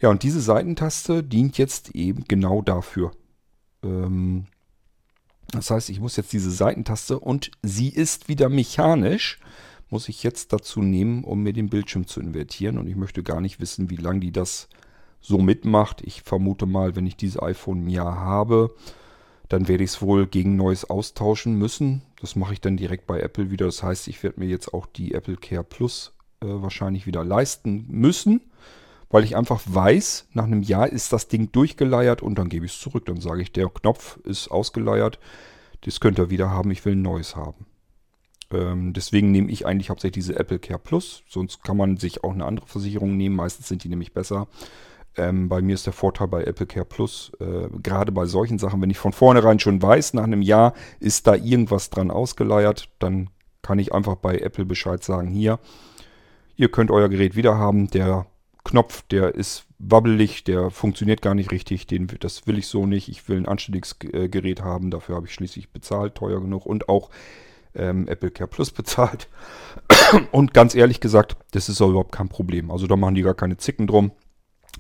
Ja, 0.01 0.11
und 0.11 0.23
diese 0.23 0.41
Seitentaste 0.41 1.23
dient 1.23 1.57
jetzt 1.59 1.95
eben 1.95 2.25
genau 2.25 2.61
dafür. 2.61 3.13
Ähm, 3.83 4.47
das 5.53 5.71
heißt, 5.71 5.91
ich 5.91 6.01
muss 6.01 6.17
jetzt 6.17 6.33
diese 6.33 6.51
Seitentaste 6.51 7.19
und 7.19 7.51
sie 7.63 7.89
ist 7.89 8.29
wieder 8.29 8.49
mechanisch, 8.49 9.39
muss 9.91 10.09
ich 10.09 10.23
jetzt 10.23 10.53
dazu 10.53 10.83
nehmen, 10.83 11.23
um 11.25 11.43
mir 11.43 11.53
den 11.53 11.69
Bildschirm 11.69 12.07
zu 12.07 12.21
invertieren. 12.21 12.79
Und 12.79 12.89
ich 12.89 12.97
möchte 12.97 13.23
gar 13.23 13.41
nicht 13.41 13.61
wissen, 13.61 13.89
wie 13.89 13.97
lange 13.97 14.21
die 14.21 14.33
das 14.33 14.69
so 15.21 15.39
mitmacht. 15.39 16.03
Ich 16.03 16.23
vermute 16.23 16.67
mal, 16.67 16.97
wenn 16.97 17.07
ich 17.07 17.17
dieses 17.17 17.41
iPhone 17.41 17.85
ein 17.85 17.91
Jahr 17.91 18.17
habe, 18.17 18.75
dann 19.49 19.69
werde 19.69 19.85
ich 19.85 19.91
es 19.91 20.03
wohl 20.03 20.27
gegen 20.27 20.57
neues 20.57 20.91
austauschen 20.91 21.57
müssen. 21.57 22.03
Das 22.21 22.35
mache 22.35 22.55
ich 22.55 22.61
dann 22.61 22.77
direkt 22.77 23.07
bei 23.07 23.21
Apple 23.21 23.51
wieder. 23.51 23.67
Das 23.67 23.85
heißt, 23.85 24.09
ich 24.09 24.23
werde 24.25 24.41
mir 24.41 24.47
jetzt 24.47 24.75
auch 24.75 24.87
die 24.87 25.15
Apple 25.15 25.37
Care 25.37 25.63
Plus 25.63 26.13
äh, 26.41 26.47
wahrscheinlich 26.47 27.07
wieder 27.07 27.25
leisten 27.25 27.87
müssen 27.89 28.41
weil 29.11 29.25
ich 29.25 29.37
einfach 29.37 29.63
weiß, 29.65 30.29
nach 30.33 30.45
einem 30.45 30.63
Jahr 30.63 30.89
ist 30.89 31.13
das 31.13 31.29
Ding 31.29 31.53
durchgeleiert 31.53 32.23
und 32.23 32.39
dann 32.39 32.49
gebe 32.49 32.67
ich 32.67 32.73
es 32.73 32.81
zurück. 32.81 33.07
Dann 33.07 33.21
sage 33.21 33.43
ich, 33.43 33.53
der 33.53 33.69
Knopf 33.69 34.19
ist 34.25 34.51
ausgeleiert, 34.51 35.19
das 35.83 36.01
könnt 36.01 36.19
ihr 36.19 36.31
wieder 36.31 36.51
haben, 36.51 36.71
ich 36.71 36.85
will 36.85 36.95
ein 36.95 37.03
neues 37.03 37.37
haben. 37.37 37.67
Ähm, 38.51 38.93
deswegen 38.93 39.31
nehme 39.31 39.51
ich 39.51 39.67
eigentlich 39.67 39.91
hauptsächlich 39.91 40.25
diese 40.25 40.39
Apple 40.39 40.59
Care 40.59 40.79
Plus, 40.79 41.23
sonst 41.29 41.63
kann 41.65 41.77
man 41.77 41.97
sich 41.97 42.25
auch 42.25 42.33
eine 42.33 42.45
andere 42.45 42.67
Versicherung 42.67 43.17
nehmen, 43.17 43.37
meistens 43.37 43.69
sind 43.69 43.85
die 43.85 43.89
nämlich 43.89 44.13
besser. 44.13 44.49
Ähm, 45.17 45.49
bei 45.49 45.63
mir 45.63 45.75
ist 45.75 45.87
der 45.87 45.93
Vorteil 45.93 46.29
bei 46.29 46.45
Apple 46.45 46.67
Care 46.67 46.85
Plus, 46.85 47.33
äh, 47.41 47.69
gerade 47.83 48.13
bei 48.13 48.27
solchen 48.27 48.59
Sachen, 48.59 48.81
wenn 48.83 48.91
ich 48.91 48.99
von 48.99 49.13
vornherein 49.13 49.59
schon 49.59 49.83
weiß, 49.83 50.15
nach 50.15 50.25
einem 50.25 50.43
Jahr 50.43 50.75
ist 51.01 51.27
da 51.27 51.35
irgendwas 51.35 51.91
dran 51.91 52.11
ausgeleiert, 52.11 52.89
dann 52.99 53.31
kann 53.63 53.79
ich 53.79 53.93
einfach 53.93 54.17
bei 54.17 54.39
Apple 54.39 54.65
Bescheid 54.65 55.03
sagen, 55.03 55.29
hier, 55.29 55.59
ihr 56.57 56.71
könnt 56.71 56.91
euer 56.91 57.09
Gerät 57.09 57.35
wieder 57.35 57.59
haben, 57.59 57.89
der 57.89 58.27
Knopf, 58.67 59.03
der 59.11 59.37
ist 59.37 59.65
wabbelig, 59.79 60.43
der 60.43 60.71
funktioniert 60.71 61.23
gar 61.23 61.37
nicht 61.37 61.53
richtig, 61.53 61.87
den, 61.87 62.09
das 62.19 62.49
will 62.49 62.59
ich 62.59 62.67
so 62.67 62.85
nicht. 62.85 63.09
Ich 63.09 63.29
will 63.29 63.37
ein 63.37 63.47
anständiges 63.47 63.97
äh, 64.13 64.29
Gerät 64.29 64.61
haben, 64.63 64.91
dafür 64.91 65.15
habe 65.15 65.27
ich 65.27 65.35
schließlich 65.35 65.71
bezahlt, 65.71 66.17
teuer 66.17 66.41
genug 66.41 66.67
und 66.67 66.89
auch 66.89 67.11
ähm, 67.77 68.09
Apple 68.09 68.33
Care 68.33 68.49
Plus 68.49 68.71
bezahlt. 68.73 69.29
und 70.33 70.53
ganz 70.53 70.75
ehrlich 70.75 71.01
gesagt, 71.01 71.37
das 71.53 71.69
ist 71.69 71.81
auch 71.81 71.91
überhaupt 71.91 72.11
kein 72.11 72.29
Problem. 72.29 72.73
Also 72.73 72.89
da 72.89 72.97
machen 72.97 73.15
die 73.15 73.23
gar 73.23 73.35
keine 73.35 73.57
Zicken 73.57 73.87
drum. 73.87 74.11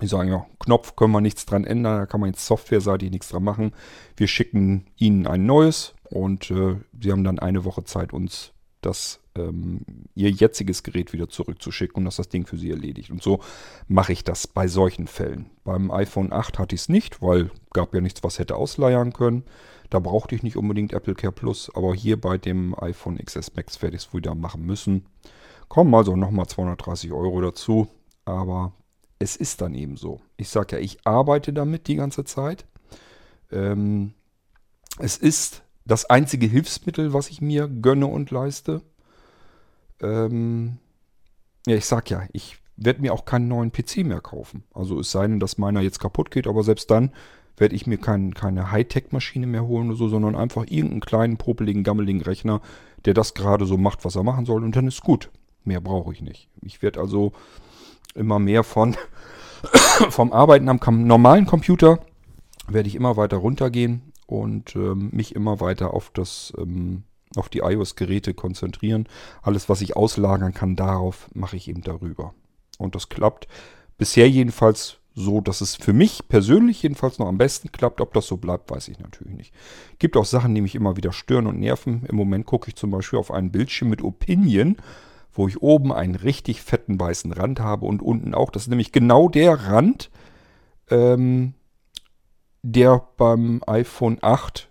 Die 0.02 0.08
sagen 0.08 0.30
ja, 0.30 0.44
Knopf 0.58 0.96
können 0.96 1.12
wir 1.12 1.20
nichts 1.20 1.46
dran 1.46 1.64
ändern, 1.64 2.00
da 2.00 2.06
kann 2.06 2.20
man 2.20 2.30
jetzt 2.30 2.44
softwareseitig 2.44 3.12
nichts 3.12 3.28
dran 3.28 3.44
machen. 3.44 3.72
Wir 4.16 4.26
schicken 4.26 4.86
ihnen 4.96 5.28
ein 5.28 5.46
neues 5.46 5.94
und 6.10 6.50
äh, 6.50 6.76
sie 7.00 7.12
haben 7.12 7.24
dann 7.24 7.38
eine 7.38 7.64
Woche 7.64 7.84
Zeit, 7.84 8.12
uns 8.12 8.52
das 8.86 9.20
ähm, 9.34 9.80
ihr 10.14 10.30
jetziges 10.30 10.82
Gerät 10.82 11.12
wieder 11.12 11.28
zurückzuschicken 11.28 11.98
und 11.98 12.04
dass 12.04 12.16
das 12.16 12.28
Ding 12.28 12.46
für 12.46 12.56
sie 12.56 12.70
erledigt. 12.70 13.10
Und 13.10 13.22
so 13.22 13.40
mache 13.88 14.12
ich 14.12 14.24
das 14.24 14.46
bei 14.46 14.68
solchen 14.68 15.06
Fällen. 15.06 15.50
Beim 15.64 15.90
iPhone 15.90 16.32
8 16.32 16.58
hatte 16.58 16.74
ich 16.74 16.82
es 16.82 16.88
nicht, 16.88 17.20
weil 17.20 17.50
gab 17.72 17.94
ja 17.94 18.00
nichts, 18.00 18.22
was 18.22 18.38
hätte 18.38 18.56
ausleiern 18.56 19.12
können. 19.12 19.44
Da 19.90 19.98
brauchte 19.98 20.34
ich 20.34 20.42
nicht 20.42 20.56
unbedingt 20.56 20.92
Apple 20.92 21.14
Care 21.14 21.32
Plus, 21.32 21.70
aber 21.74 21.94
hier 21.94 22.20
bei 22.20 22.38
dem 22.38 22.74
iPhone 22.80 23.18
XS 23.18 23.54
Max 23.54 23.80
werde 23.82 23.96
ich 23.96 24.06
es 24.06 24.14
wieder 24.14 24.34
machen 24.34 24.64
müssen. 24.64 25.06
Kommen 25.68 25.94
also 25.94 26.16
nochmal 26.16 26.46
230 26.46 27.12
Euro 27.12 27.40
dazu, 27.40 27.88
aber 28.24 28.72
es 29.18 29.36
ist 29.36 29.60
dann 29.60 29.74
eben 29.74 29.96
so. 29.96 30.20
Ich 30.36 30.48
sage 30.48 30.76
ja, 30.76 30.82
ich 30.82 31.06
arbeite 31.06 31.52
damit 31.52 31.88
die 31.88 31.96
ganze 31.96 32.24
Zeit. 32.24 32.66
Ähm, 33.50 34.12
es 34.98 35.16
ist 35.16 35.62
das 35.86 36.04
einzige 36.10 36.46
Hilfsmittel, 36.46 37.12
was 37.12 37.30
ich 37.30 37.40
mir 37.40 37.68
gönne 37.68 38.06
und 38.08 38.30
leiste. 38.30 38.82
Ähm, 40.02 40.78
ja, 41.66 41.76
ich 41.76 41.86
sag 41.86 42.10
ja, 42.10 42.24
ich 42.32 42.58
werde 42.76 43.00
mir 43.00 43.14
auch 43.14 43.24
keinen 43.24 43.48
neuen 43.48 43.72
PC 43.72 43.98
mehr 43.98 44.20
kaufen. 44.20 44.64
Also 44.74 45.00
es 45.00 45.10
sei 45.10 45.26
denn, 45.26 45.40
dass 45.40 45.58
meiner 45.58 45.80
jetzt 45.80 46.00
kaputt 46.00 46.30
geht, 46.30 46.46
aber 46.46 46.62
selbst 46.62 46.90
dann 46.90 47.12
werde 47.56 47.74
ich 47.74 47.86
mir 47.86 47.96
kein, 47.96 48.34
keine 48.34 48.70
Hightech-Maschine 48.70 49.46
mehr 49.46 49.64
holen 49.64 49.88
oder 49.88 49.96
so, 49.96 50.08
sondern 50.08 50.36
einfach 50.36 50.64
irgendeinen 50.68 51.00
kleinen, 51.00 51.36
popeligen, 51.38 51.84
gammeligen 51.84 52.20
Rechner, 52.20 52.60
der 53.06 53.14
das 53.14 53.32
gerade 53.32 53.64
so 53.64 53.78
macht, 53.78 54.04
was 54.04 54.16
er 54.16 54.24
machen 54.24 54.44
soll 54.44 54.62
und 54.62 54.76
dann 54.76 54.88
ist 54.88 55.02
gut. 55.02 55.30
Mehr 55.64 55.80
brauche 55.80 56.12
ich 56.12 56.20
nicht. 56.20 56.50
Ich 56.60 56.82
werde 56.82 57.00
also 57.00 57.32
immer 58.14 58.38
mehr 58.38 58.62
von 58.62 58.96
vom 60.10 60.32
Arbeiten 60.32 60.68
am 60.68 61.06
normalen 61.06 61.46
Computer 61.46 62.00
werde 62.68 62.88
ich 62.88 62.94
immer 62.96 63.16
weiter 63.16 63.38
runtergehen 63.38 64.12
und 64.26 64.74
ähm, 64.76 65.10
mich 65.12 65.34
immer 65.34 65.60
weiter 65.60 65.94
auf 65.94 66.10
das 66.12 66.52
ähm, 66.58 67.04
auf 67.34 67.48
die 67.48 67.58
iOS-Geräte 67.58 68.34
konzentrieren. 68.34 69.08
Alles, 69.42 69.68
was 69.68 69.80
ich 69.80 69.96
auslagern 69.96 70.54
kann, 70.54 70.76
darauf 70.76 71.28
mache 71.34 71.56
ich 71.56 71.68
eben 71.68 71.82
darüber. 71.82 72.34
Und 72.78 72.94
das 72.94 73.08
klappt 73.08 73.48
bisher 73.98 74.28
jedenfalls 74.28 74.98
so, 75.14 75.40
dass 75.40 75.62
es 75.62 75.76
für 75.76 75.94
mich 75.94 76.28
persönlich 76.28 76.82
jedenfalls 76.82 77.18
noch 77.18 77.26
am 77.26 77.38
besten 77.38 77.72
klappt. 77.72 78.00
Ob 78.02 78.12
das 78.12 78.26
so 78.26 78.36
bleibt, 78.36 78.70
weiß 78.70 78.88
ich 78.88 78.98
natürlich 78.98 79.34
nicht. 79.34 79.54
Gibt 79.98 80.16
auch 80.16 80.26
Sachen, 80.26 80.54
die 80.54 80.60
mich 80.60 80.74
immer 80.74 80.96
wieder 80.96 81.12
stören 81.12 81.46
und 81.46 81.58
nerven. 81.58 82.04
Im 82.06 82.16
Moment 82.16 82.44
gucke 82.44 82.68
ich 82.68 82.76
zum 82.76 82.90
Beispiel 82.90 83.18
auf 83.18 83.30
einen 83.30 83.50
Bildschirm 83.50 83.88
mit 83.88 84.02
Opinion, 84.02 84.76
wo 85.32 85.48
ich 85.48 85.62
oben 85.62 85.92
einen 85.92 86.14
richtig 86.14 86.60
fetten 86.60 87.00
weißen 87.00 87.32
Rand 87.32 87.60
habe 87.60 87.86
und 87.86 88.02
unten 88.02 88.34
auch. 88.34 88.50
Das 88.50 88.64
ist 88.64 88.68
nämlich 88.68 88.92
genau 88.92 89.30
der 89.30 89.54
Rand, 89.66 90.10
ähm, 90.90 91.54
der 92.72 93.06
beim 93.16 93.62
iPhone 93.68 94.18
8 94.22 94.68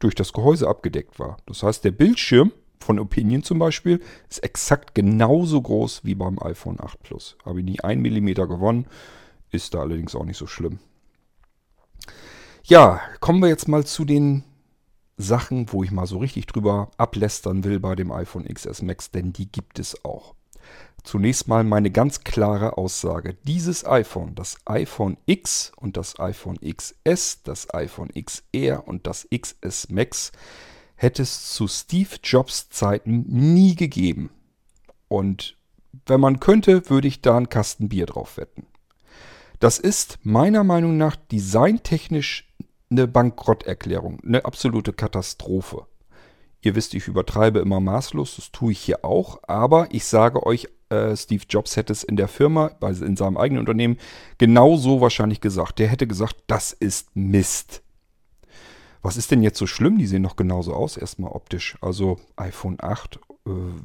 durch 0.00 0.16
das 0.16 0.32
Gehäuse 0.32 0.66
abgedeckt 0.66 1.20
war. 1.20 1.36
Das 1.46 1.62
heißt, 1.62 1.84
der 1.84 1.92
Bildschirm 1.92 2.50
von 2.80 2.98
Opinion 2.98 3.44
zum 3.44 3.60
Beispiel 3.60 4.00
ist 4.28 4.42
exakt 4.42 4.96
genauso 4.96 5.62
groß 5.62 6.04
wie 6.04 6.16
beim 6.16 6.42
iPhone 6.42 6.80
8 6.80 7.00
Plus. 7.00 7.36
Habe 7.44 7.60
ich 7.60 7.64
nie 7.64 7.80
einen 7.80 8.02
Millimeter 8.02 8.48
gewonnen, 8.48 8.86
ist 9.52 9.72
da 9.72 9.80
allerdings 9.82 10.16
auch 10.16 10.24
nicht 10.24 10.36
so 10.36 10.48
schlimm. 10.48 10.80
Ja, 12.64 13.00
kommen 13.20 13.40
wir 13.40 13.48
jetzt 13.48 13.68
mal 13.68 13.86
zu 13.86 14.04
den 14.04 14.42
Sachen, 15.16 15.72
wo 15.72 15.84
ich 15.84 15.92
mal 15.92 16.06
so 16.06 16.18
richtig 16.18 16.46
drüber 16.46 16.90
ablästern 16.96 17.62
will 17.62 17.78
bei 17.78 17.94
dem 17.94 18.10
iPhone 18.10 18.52
XS 18.52 18.82
Max, 18.82 19.12
denn 19.12 19.32
die 19.32 19.50
gibt 19.50 19.78
es 19.78 20.04
auch. 20.04 20.34
Zunächst 21.04 21.48
mal 21.48 21.64
meine 21.64 21.90
ganz 21.90 22.20
klare 22.20 22.78
Aussage. 22.78 23.36
Dieses 23.42 23.84
iPhone, 23.84 24.34
das 24.34 24.56
iPhone 24.66 25.16
X 25.26 25.72
und 25.76 25.96
das 25.96 26.18
iPhone 26.20 26.58
XS, 26.60 27.42
das 27.42 27.72
iPhone 27.74 28.10
XR 28.10 28.86
und 28.86 29.06
das 29.06 29.26
XS 29.34 29.90
Max 29.90 30.32
hätte 30.94 31.22
es 31.22 31.52
zu 31.52 31.66
Steve 31.66 32.16
Jobs 32.22 32.68
Zeiten 32.70 33.24
nie 33.26 33.74
gegeben. 33.74 34.30
Und 35.08 35.56
wenn 36.06 36.20
man 36.20 36.40
könnte, 36.40 36.88
würde 36.88 37.08
ich 37.08 37.20
da 37.20 37.36
einen 37.36 37.48
Kasten 37.48 37.88
Bier 37.88 38.06
drauf 38.06 38.36
wetten. 38.36 38.66
Das 39.58 39.78
ist 39.78 40.18
meiner 40.22 40.64
Meinung 40.64 40.96
nach 40.96 41.16
designtechnisch 41.16 42.52
eine 42.90 43.08
Bankrotterklärung, 43.08 44.20
eine 44.24 44.44
absolute 44.44 44.92
Katastrophe. 44.92 45.86
Ihr 46.62 46.76
wisst, 46.76 46.94
ich 46.94 47.08
übertreibe 47.08 47.58
immer 47.58 47.80
maßlos, 47.80 48.36
das 48.36 48.52
tue 48.52 48.72
ich 48.72 48.78
hier 48.78 49.04
auch, 49.04 49.40
aber 49.48 49.88
ich 49.90 50.04
sage 50.04 50.46
euch 50.46 50.68
äh, 50.90 51.16
Steve 51.16 51.42
Jobs 51.48 51.76
hätte 51.76 51.92
es 51.92 52.04
in 52.04 52.16
der 52.16 52.28
Firma, 52.28 52.70
also 52.80 53.04
in 53.04 53.16
seinem 53.16 53.36
eigenen 53.36 53.60
Unternehmen, 53.60 53.98
genauso 54.38 55.00
wahrscheinlich 55.00 55.40
gesagt. 55.40 55.80
Der 55.80 55.88
hätte 55.88 56.06
gesagt, 56.06 56.36
das 56.46 56.72
ist 56.72 57.16
Mist. 57.16 57.82
Was 59.02 59.16
ist 59.16 59.32
denn 59.32 59.42
jetzt 59.42 59.58
so 59.58 59.66
schlimm? 59.66 59.98
Die 59.98 60.06
sehen 60.06 60.22
doch 60.22 60.36
genauso 60.36 60.74
aus, 60.74 60.96
erstmal 60.96 61.32
optisch. 61.32 61.76
Also 61.80 62.20
iPhone 62.36 62.76
8, 62.80 63.16
äh, 63.16 63.18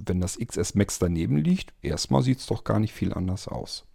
wenn 0.06 0.22
das 0.22 0.38
XS 0.38 0.76
Max 0.76 1.00
daneben 1.00 1.38
liegt, 1.38 1.74
erstmal 1.82 2.22
sieht 2.22 2.40
es 2.40 2.46
doch 2.46 2.64
gar 2.64 2.80
nicht 2.80 2.94
viel 2.94 3.14
anders 3.14 3.48
aus. 3.48 3.86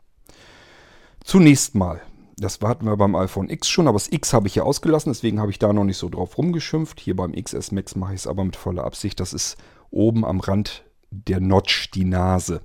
Zunächst 1.22 1.76
mal, 1.76 2.00
das 2.36 2.60
hatten 2.60 2.86
wir 2.86 2.96
beim 2.96 3.14
iPhone 3.14 3.50
X 3.50 3.68
schon, 3.68 3.88
aber 3.88 3.98
das 3.98 4.10
X 4.10 4.32
habe 4.32 4.48
ich 4.48 4.54
ja 4.54 4.62
ausgelassen, 4.62 5.12
deswegen 5.12 5.40
habe 5.40 5.50
ich 5.50 5.58
da 5.58 5.72
noch 5.72 5.84
nicht 5.84 5.98
so 5.98 6.08
drauf 6.08 6.38
rumgeschimpft. 6.38 7.00
Hier 7.00 7.16
beim 7.16 7.32
XS 7.32 7.72
Max 7.72 7.96
mache 7.96 8.14
ich 8.14 8.20
es 8.20 8.26
aber 8.26 8.44
mit 8.44 8.56
voller 8.56 8.84
Absicht. 8.84 9.20
Das 9.20 9.32
ist 9.32 9.56
oben 9.90 10.24
am 10.24 10.40
Rand 10.40 10.84
der 11.10 11.40
Notch, 11.40 11.90
die 11.90 12.04
Nase. 12.04 12.62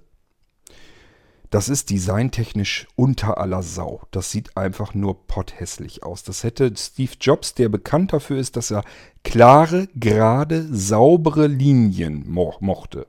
Das 1.50 1.70
ist 1.70 1.90
designtechnisch 1.90 2.88
unter 2.96 3.38
aller 3.38 3.64
Sau. 3.64 4.02
Das 4.12 4.32
sieht 4.32 4.58
einfach 4.58 4.94
nur 4.94 5.28
potthässlich 5.28 6.04
aus. 6.04 6.24
Das 6.24 6.44
hätte 6.44 6.74
Steve 6.76 7.14
Jobs, 7.22 7.54
der 7.54 7.70
bekannt 7.70 8.12
dafür 8.12 8.38
ist, 8.38 8.58
dass 8.58 8.72
er 8.72 8.84
klare, 9.24 9.88
gerade, 9.96 10.68
saubere 10.70 11.48
Linien 11.48 12.30
mo 12.30 12.54
mochte, 12.60 13.08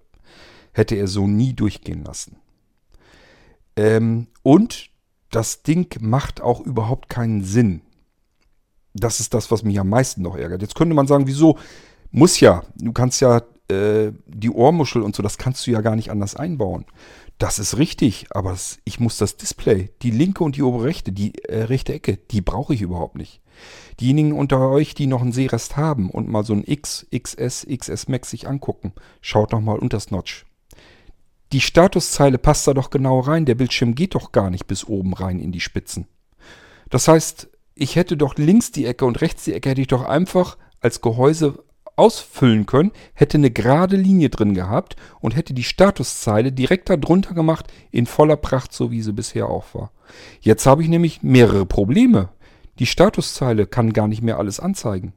hätte 0.73 0.95
er 0.95 1.09
so 1.09 1.27
nie 1.27 1.53
durchgehen 1.53 2.05
lassen. 2.05 2.37
Ähm, 3.77 4.29
und 4.43 4.88
das 5.31 5.63
Ding 5.63 5.95
macht 6.01 6.41
auch 6.41 6.61
überhaupt 6.61 7.09
keinen 7.09 7.45
Sinn. 7.45 7.83
Das 8.95 9.21
ist 9.21 9.35
das, 9.35 9.51
was 9.51 9.63
mich 9.63 9.79
am 9.79 9.89
meisten 9.89 10.23
noch 10.23 10.37
ärgert. 10.37 10.63
Jetzt 10.63 10.75
könnte 10.75 10.95
man 10.95 11.07
sagen, 11.07 11.27
wieso? 11.27 11.59
Muss 12.11 12.41
ja. 12.41 12.63
Du 12.77 12.93
kannst 12.93 13.21
ja 13.21 13.43
äh, 13.69 14.13
die 14.27 14.51
Ohrmuschel 14.51 15.03
und 15.03 15.15
so, 15.15 15.23
das 15.23 15.39
kannst 15.39 15.67
du 15.67 15.71
ja 15.71 15.83
gar 15.83 15.95
nicht 15.95 16.11
anders 16.11 16.35
einbauen. 16.35 16.87
Das 17.39 17.59
ist 17.59 17.79
richtig, 17.79 18.27
aber 18.31 18.51
das, 18.51 18.79
ich 18.85 18.99
muss 18.99 19.17
das 19.19 19.37
Display, 19.37 19.91
die 20.03 20.11
linke 20.11 20.43
und 20.43 20.57
die 20.57 20.63
obere 20.63 20.85
rechte, 20.85 21.13
die 21.13 21.35
äh, 21.45 21.65
rechte 21.65 21.93
Ecke, 21.93 22.17
die 22.17 22.41
brauche 22.41 22.75
ich 22.75 22.83
überhaupt 22.83 23.17
nicht. 23.17 23.41
Diejenigen 24.01 24.33
unter 24.33 24.71
euch, 24.71 24.95
die 24.95 25.07
noch 25.07 25.21
einen 25.21 25.33
Seerest 25.33 25.77
haben 25.77 26.11
und 26.11 26.29
mal 26.29 26.45
so 26.45 26.55
ein 26.55 26.65
X, 26.67 27.07
XS, 27.15 27.67
XS 27.69 28.09
Max 28.09 28.31
sich 28.31 28.49
angucken, 28.49 28.93
schaut 29.21 29.53
noch 29.53 29.61
mal 29.61 29.79
unter 29.79 29.97
das 29.97 30.11
Notch. 30.11 30.47
Die 31.53 31.61
Statuszeile 31.61 32.39
passt 32.39 32.67
da 32.67 32.75
doch 32.75 32.91
genau 32.91 33.21
rein. 33.21 33.47
Der 33.47 33.55
Bildschirm 33.55 33.95
geht 33.95 34.15
doch 34.15 34.33
gar 34.33 34.51
nicht 34.51 34.67
bis 34.67 34.85
oben 34.85 35.15
rein 35.15 35.41
in 35.41 35.53
die 35.53 35.61
Spitzen. 35.61 36.07
Das 36.91 37.09
heißt, 37.09 37.49
ich 37.75 37.97
hätte 37.97 38.17
doch 38.17 38.37
links 38.37 38.73
die 38.73 38.87
Ecke 38.87 39.05
und 39.05 39.21
rechts 39.21 39.45
die 39.45 39.55
Ecke 39.55 39.71
hätte 39.71 39.81
ich 39.81 39.87
doch 39.87 40.05
einfach 40.05 40.59
als 40.81 41.01
Gehäuse 41.01 41.65
ausfüllen 41.97 42.67
können, 42.67 42.93
hätte 43.15 43.39
eine 43.39 43.51
gerade 43.51 43.97
Linie 43.97 44.31
drin 44.31 44.55
gehabt 44.55 44.97
und 45.21 45.35
hätte 45.35 45.53
die 45.53 45.65
Statuszeile 45.65 46.53
direkt 46.53 46.91
darunter 46.91 47.35
gemacht 47.35 47.67
in 47.91 48.07
voller 48.07 48.37
Pracht, 48.37 48.73
so 48.73 48.91
wie 48.91 49.03
sie 49.03 49.13
bisher 49.13 49.49
auch 49.49 49.75
war. 49.75 49.91
Jetzt 50.41 50.65
habe 50.67 50.83
ich 50.83 50.89
nämlich 50.89 51.23
mehrere 51.23 51.67
Probleme. 51.67 52.29
Die 52.79 52.87
Statuszeile 52.87 53.67
kann 53.67 53.93
gar 53.93 54.07
nicht 54.07 54.23
mehr 54.23 54.39
alles 54.39 54.61
anzeigen. 54.61 55.13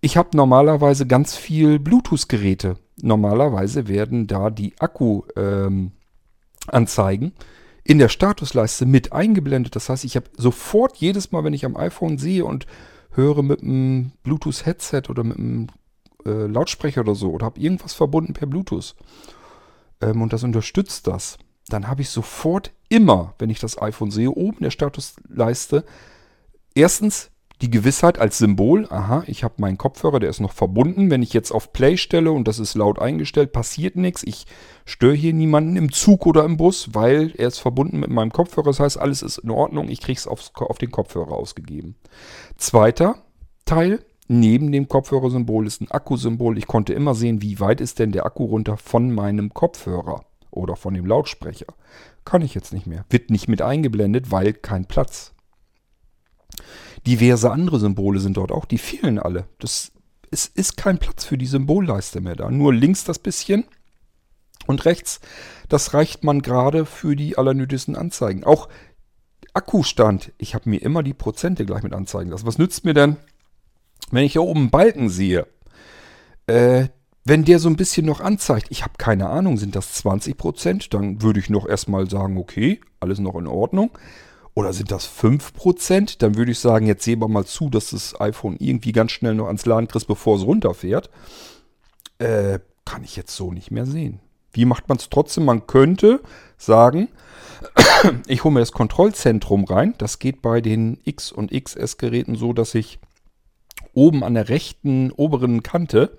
Ich 0.00 0.16
habe 0.16 0.34
normalerweise 0.34 1.06
ganz 1.06 1.36
viel 1.36 1.78
Bluetooth-Geräte. 1.78 2.78
Normalerweise 3.02 3.88
werden 3.88 4.26
da 4.26 4.50
die 4.50 4.74
Akku-Anzeigen 4.78 7.26
ähm, 7.26 7.32
in 7.84 7.98
der 7.98 8.08
Statusleiste 8.08 8.86
mit 8.86 9.12
eingeblendet. 9.12 9.76
Das 9.76 9.88
heißt, 9.88 10.04
ich 10.04 10.16
habe 10.16 10.26
sofort 10.36 10.96
jedes 10.98 11.32
Mal, 11.32 11.44
wenn 11.44 11.54
ich 11.54 11.64
am 11.64 11.76
iPhone 11.76 12.18
sehe 12.18 12.44
und 12.44 12.66
höre 13.12 13.42
mit 13.42 13.62
einem 13.62 14.12
Bluetooth-Headset 14.22 15.02
oder 15.08 15.24
mit 15.24 15.38
einem 15.38 15.68
äh, 16.24 16.46
Lautsprecher 16.46 17.00
oder 17.00 17.14
so 17.14 17.30
oder 17.30 17.46
habe 17.46 17.60
irgendwas 17.60 17.94
verbunden 17.94 18.34
per 18.34 18.46
Bluetooth 18.46 18.94
ähm, 20.00 20.22
und 20.22 20.32
das 20.32 20.44
unterstützt 20.44 21.06
das, 21.06 21.38
dann 21.68 21.88
habe 21.88 22.02
ich 22.02 22.10
sofort 22.10 22.72
immer, 22.88 23.34
wenn 23.38 23.50
ich 23.50 23.60
das 23.60 23.80
iPhone 23.80 24.10
sehe, 24.10 24.30
oben 24.30 24.58
in 24.58 24.64
der 24.64 24.70
Statusleiste 24.70 25.84
erstens 26.74 27.30
die 27.60 27.70
Gewissheit 27.70 28.18
als 28.18 28.38
Symbol, 28.38 28.86
aha, 28.90 29.22
ich 29.26 29.44
habe 29.44 29.54
meinen 29.58 29.76
Kopfhörer, 29.76 30.18
der 30.18 30.30
ist 30.30 30.40
noch 30.40 30.52
verbunden. 30.52 31.10
Wenn 31.10 31.22
ich 31.22 31.34
jetzt 31.34 31.50
auf 31.50 31.72
Play 31.72 31.98
stelle 31.98 32.32
und 32.32 32.48
das 32.48 32.58
ist 32.58 32.74
laut 32.74 32.98
eingestellt, 32.98 33.52
passiert 33.52 33.96
nichts. 33.96 34.22
Ich 34.22 34.46
störe 34.86 35.14
hier 35.14 35.34
niemanden 35.34 35.76
im 35.76 35.92
Zug 35.92 36.26
oder 36.26 36.44
im 36.44 36.56
Bus, 36.56 36.90
weil 36.94 37.32
er 37.36 37.48
ist 37.48 37.58
verbunden 37.58 38.00
mit 38.00 38.08
meinem 38.08 38.32
Kopfhörer. 38.32 38.66
Das 38.66 38.80
heißt, 38.80 38.98
alles 38.98 39.20
ist 39.20 39.38
in 39.38 39.50
Ordnung. 39.50 39.90
Ich 39.90 40.00
kriege 40.00 40.18
es 40.18 40.26
auf, 40.26 40.50
den 40.80 40.90
Kopfhörer 40.90 41.32
ausgegeben. 41.32 41.96
Zweiter 42.56 43.16
Teil, 43.66 44.04
neben 44.26 44.72
dem 44.72 44.88
Kopfhörersymbol 44.88 45.66
ist 45.66 45.82
ein 45.82 45.90
Akkusymbol. 45.90 46.56
Ich 46.56 46.66
konnte 46.66 46.94
immer 46.94 47.14
sehen, 47.14 47.42
wie 47.42 47.60
weit 47.60 47.82
ist 47.82 47.98
denn 47.98 48.12
der 48.12 48.24
Akku 48.24 48.44
runter 48.44 48.78
von 48.78 49.12
meinem 49.12 49.52
Kopfhörer 49.52 50.24
oder 50.50 50.76
von 50.76 50.94
dem 50.94 51.04
Lautsprecher. 51.04 51.66
Kann 52.24 52.40
ich 52.40 52.54
jetzt 52.54 52.72
nicht 52.72 52.86
mehr. 52.86 53.04
Wird 53.10 53.30
nicht 53.30 53.48
mit 53.48 53.60
eingeblendet, 53.60 54.30
weil 54.30 54.54
kein 54.54 54.86
Platz. 54.86 55.34
Diverse 57.06 57.50
andere 57.50 57.78
Symbole 57.78 58.20
sind 58.20 58.36
dort 58.36 58.52
auch, 58.52 58.64
die 58.64 58.78
fehlen 58.78 59.18
alle. 59.18 59.46
Das, 59.58 59.92
es 60.30 60.46
ist 60.46 60.76
kein 60.76 60.98
Platz 60.98 61.24
für 61.24 61.38
die 61.38 61.46
Symbolleiste 61.46 62.20
mehr 62.20 62.36
da. 62.36 62.50
Nur 62.50 62.74
links 62.74 63.04
das 63.04 63.18
bisschen 63.18 63.64
und 64.66 64.84
rechts, 64.84 65.20
das 65.68 65.94
reicht 65.94 66.24
man 66.24 66.42
gerade 66.42 66.86
für 66.86 67.16
die 67.16 67.38
allernötigsten 67.38 67.96
Anzeigen. 67.96 68.44
Auch 68.44 68.68
Akkustand, 69.52 70.32
ich 70.38 70.54
habe 70.54 70.70
mir 70.70 70.82
immer 70.82 71.02
die 71.02 71.14
Prozente 71.14 71.66
gleich 71.66 71.82
mit 71.82 71.92
anzeigen 71.92 72.30
lassen. 72.30 72.46
Was 72.46 72.58
nützt 72.58 72.84
mir 72.84 72.94
denn, 72.94 73.16
wenn 74.10 74.24
ich 74.24 74.32
hier 74.32 74.42
oben 74.42 74.60
einen 74.60 74.70
Balken 74.70 75.08
sehe? 75.08 75.46
Äh, 76.46 76.88
wenn 77.24 77.44
der 77.44 77.58
so 77.58 77.68
ein 77.68 77.76
bisschen 77.76 78.06
noch 78.06 78.20
anzeigt, 78.20 78.68
ich 78.70 78.82
habe 78.82 78.94
keine 78.96 79.28
Ahnung, 79.28 79.56
sind 79.56 79.76
das 79.76 79.92
20 79.94 80.36
Prozent, 80.36 80.94
dann 80.94 81.22
würde 81.22 81.40
ich 81.40 81.50
noch 81.50 81.68
erstmal 81.68 82.08
sagen, 82.08 82.38
okay, 82.38 82.80
alles 82.98 83.18
noch 83.18 83.36
in 83.36 83.46
Ordnung. 83.46 83.90
Oder 84.54 84.72
sind 84.72 84.90
das 84.90 85.08
5%? 85.08 86.16
Dann 86.18 86.36
würde 86.36 86.52
ich 86.52 86.58
sagen, 86.58 86.86
jetzt 86.86 87.04
sehen 87.04 87.20
wir 87.20 87.28
mal 87.28 87.44
zu, 87.44 87.70
dass 87.70 87.90
das 87.90 88.20
iPhone 88.20 88.56
irgendwie 88.58 88.92
ganz 88.92 89.12
schnell 89.12 89.34
noch 89.34 89.46
ans 89.46 89.64
Laden 89.66 89.88
kriegst, 89.88 90.08
bevor 90.08 90.36
es 90.36 90.44
runterfährt. 90.44 91.10
Äh, 92.18 92.58
kann 92.84 93.04
ich 93.04 93.16
jetzt 93.16 93.34
so 93.36 93.52
nicht 93.52 93.70
mehr 93.70 93.86
sehen. 93.86 94.20
Wie 94.52 94.64
macht 94.64 94.88
man 94.88 94.98
es 94.98 95.08
trotzdem? 95.08 95.44
Man 95.44 95.66
könnte 95.66 96.20
sagen, 96.58 97.08
ich 98.26 98.42
hole 98.42 98.52
mir 98.52 98.60
das 98.60 98.72
Kontrollzentrum 98.72 99.64
rein. 99.64 99.94
Das 99.98 100.18
geht 100.18 100.42
bei 100.42 100.60
den 100.60 100.98
X- 101.04 101.30
und 101.30 101.52
XS-Geräten 101.52 102.34
so, 102.34 102.52
dass 102.52 102.74
ich 102.74 102.98
oben 103.94 104.24
an 104.24 104.34
der 104.34 104.48
rechten 104.48 105.12
oberen 105.12 105.62
Kante 105.62 106.18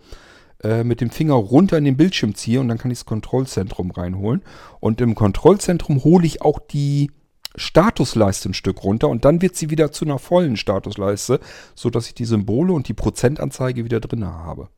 äh, 0.64 0.84
mit 0.84 1.02
dem 1.02 1.10
Finger 1.10 1.34
runter 1.34 1.78
in 1.78 1.86
den 1.86 1.98
Bildschirm 1.98 2.36
ziehe 2.36 2.60
und 2.60 2.68
dann 2.68 2.78
kann 2.78 2.92
ich 2.92 3.00
das 3.00 3.06
Kontrollzentrum 3.06 3.92
reinholen. 3.92 4.42
Und 4.80 5.02
im 5.02 5.16
Kontrollzentrum 5.16 6.04
hole 6.04 6.26
ich 6.26 6.42
auch 6.42 6.60
die 6.60 7.12
Statusleiste 7.56 8.50
ein 8.50 8.54
Stück 8.54 8.84
runter 8.84 9.10
und 9.10 9.26
dann 9.26 9.42
wird 9.42 9.56
sie 9.56 9.70
wieder 9.70 9.92
zu 9.92 10.06
einer 10.06 10.20
vollen 10.20 10.58
Statusleiste, 10.58 11.40
sodass 11.76 12.08
ich 12.08 12.14
die 12.14 12.26
Symbole 12.26 12.74
und 12.74 12.88
die 12.88 12.94
Prozentanzeige 12.94 13.84
wieder 13.84 14.00
drin 14.00 14.26
habe. 14.26 14.70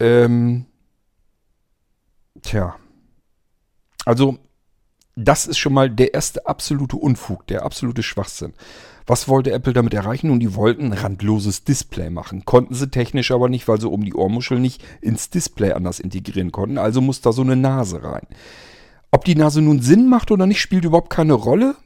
Ähm, 0.00 0.66
tja. 2.42 2.76
Also, 4.04 4.38
das 5.14 5.46
ist 5.46 5.58
schon 5.58 5.72
mal 5.72 5.90
der 5.90 6.14
erste 6.14 6.46
absolute 6.46 6.96
Unfug, 6.96 7.46
der 7.46 7.64
absolute 7.64 8.02
Schwachsinn. 8.02 8.52
Was 9.06 9.28
wollte 9.28 9.52
Apple 9.52 9.72
damit 9.72 9.94
erreichen? 9.94 10.28
Nun, 10.28 10.40
die 10.40 10.54
wollten 10.54 10.86
ein 10.86 10.92
randloses 10.92 11.64
Display 11.64 12.10
machen. 12.10 12.44
Konnten 12.44 12.74
sie 12.74 12.90
technisch 12.90 13.30
aber 13.30 13.48
nicht, 13.48 13.68
weil 13.68 13.80
sie 13.80 13.88
oben 13.88 14.04
die 14.04 14.14
Ohrmuschel 14.14 14.58
nicht 14.58 14.82
ins 15.00 15.30
Display 15.30 15.72
anders 15.72 16.00
integrieren 16.00 16.52
konnten. 16.52 16.76
Also 16.76 17.00
muss 17.00 17.20
da 17.20 17.32
so 17.32 17.42
eine 17.42 17.56
Nase 17.56 18.02
rein. 18.02 18.26
Ob 19.10 19.24
die 19.24 19.34
Nase 19.34 19.62
nun 19.62 19.80
Sinn 19.80 20.08
macht 20.08 20.30
oder 20.30 20.46
nicht, 20.46 20.60
spielt 20.60 20.84
überhaupt 20.84 21.10
keine 21.10 21.34
Rolle. 21.34 21.76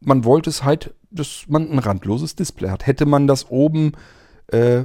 Man 0.00 0.24
wollte 0.24 0.50
es 0.50 0.64
halt, 0.64 0.94
dass 1.10 1.44
man 1.48 1.70
ein 1.70 1.78
randloses 1.78 2.34
Display 2.34 2.70
hat. 2.70 2.86
Hätte 2.86 3.06
man 3.06 3.26
das 3.26 3.50
oben 3.50 3.92
äh, 4.48 4.84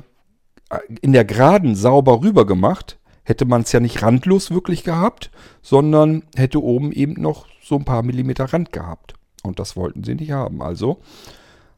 in 1.02 1.14
der 1.14 1.26
Geraden 1.26 1.76
sauber 1.76 2.22
rüber 2.22 2.46
gemacht, 2.46 3.00
hätte 3.24 3.46
man 3.46 3.62
es 3.62 3.72
ja 3.72 3.80
nicht 3.80 4.02
randlos 4.02 4.52
wirklich 4.52 4.84
gehabt, 4.84 5.32
sondern 5.62 6.24
hätte 6.36 6.62
oben 6.62 6.92
eben 6.92 7.14
noch 7.22 7.48
so 7.62 7.76
ein 7.76 7.86
paar 7.86 8.04
Millimeter 8.04 8.46
Rand 8.46 8.72
gehabt. 8.72 9.16
Und 9.44 9.60
das 9.60 9.76
wollten 9.76 10.04
sie 10.04 10.16
nicht 10.16 10.32
haben. 10.32 10.62
Also 10.62 11.02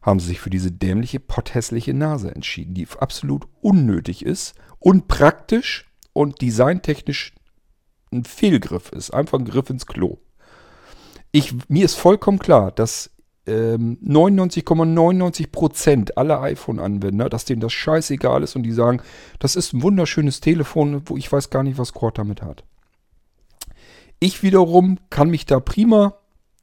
haben 0.02 0.20
sie 0.20 0.28
sich 0.28 0.40
für 0.40 0.50
diese 0.50 0.72
dämliche, 0.72 1.20
potthässliche 1.20 1.94
Nase 1.94 2.34
entschieden, 2.34 2.74
die 2.74 2.86
absolut 2.98 3.46
unnötig 3.60 4.24
ist, 4.24 4.54
unpraktisch 4.78 5.90
und 6.12 6.40
designtechnisch 6.40 7.34
ein 8.12 8.24
Fehlgriff 8.24 8.90
ist. 8.92 9.10
Einfach 9.10 9.38
ein 9.38 9.44
Griff 9.44 9.70
ins 9.70 9.86
Klo. 9.86 10.18
Ich, 11.30 11.54
mir 11.68 11.84
ist 11.84 11.94
vollkommen 11.94 12.38
klar, 12.38 12.72
dass 12.72 13.10
ähm, 13.46 13.98
99,99% 14.04 16.12
aller 16.16 16.40
iPhone-Anwender, 16.42 17.28
dass 17.28 17.44
denen 17.44 17.60
das 17.60 17.72
scheißegal 17.72 18.42
ist 18.42 18.56
und 18.56 18.62
die 18.62 18.72
sagen, 18.72 19.00
das 19.38 19.56
ist 19.56 19.72
ein 19.72 19.82
wunderschönes 19.82 20.40
Telefon, 20.40 21.02
wo 21.06 21.16
ich 21.16 21.30
weiß 21.30 21.50
gar 21.50 21.62
nicht, 21.62 21.78
was 21.78 21.92
Cord 21.92 22.18
damit 22.18 22.42
hat. 22.42 22.64
Ich 24.20 24.42
wiederum 24.42 24.98
kann 25.10 25.30
mich 25.30 25.46
da 25.46 25.60
prima 25.60 26.14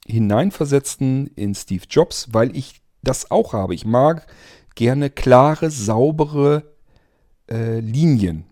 hineinversetzen 0.06 1.28
in 1.36 1.56
Steve 1.56 1.86
Jobs, 1.90 2.28
weil 2.32 2.56
ich 2.56 2.82
das 3.02 3.32
auch 3.32 3.54
habe. 3.54 3.74
Ich 3.74 3.86
mag 3.86 4.28
gerne 4.76 5.10
klare, 5.10 5.72
saubere 5.72 6.76
äh, 7.50 7.80
Linien. 7.80 8.46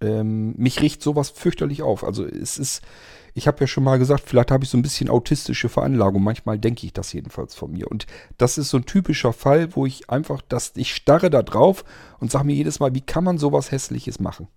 Ähm, 0.00 0.54
mich 0.56 0.80
riecht 0.80 1.02
sowas 1.02 1.30
fürchterlich 1.30 1.82
auf. 1.82 2.04
Also 2.04 2.26
es 2.26 2.58
ist, 2.58 2.82
ich 3.34 3.46
habe 3.46 3.60
ja 3.60 3.66
schon 3.66 3.84
mal 3.84 3.98
gesagt, 3.98 4.24
vielleicht 4.26 4.50
habe 4.50 4.64
ich 4.64 4.70
so 4.70 4.76
ein 4.76 4.82
bisschen 4.82 5.08
autistische 5.08 5.68
Veranlagung. 5.68 6.22
Manchmal 6.22 6.58
denke 6.58 6.86
ich 6.86 6.92
das 6.92 7.12
jedenfalls 7.12 7.54
von 7.54 7.72
mir. 7.72 7.90
Und 7.90 8.06
das 8.38 8.58
ist 8.58 8.70
so 8.70 8.78
ein 8.78 8.86
typischer 8.86 9.32
Fall, 9.32 9.74
wo 9.74 9.86
ich 9.86 10.10
einfach, 10.10 10.42
dass 10.42 10.72
ich 10.76 10.94
starre 10.94 11.30
da 11.30 11.42
drauf 11.42 11.84
und 12.20 12.30
sage 12.30 12.44
mir 12.46 12.54
jedes 12.54 12.80
Mal, 12.80 12.94
wie 12.94 13.00
kann 13.00 13.24
man 13.24 13.38
sowas 13.38 13.70
Hässliches 13.70 14.20
machen? 14.20 14.48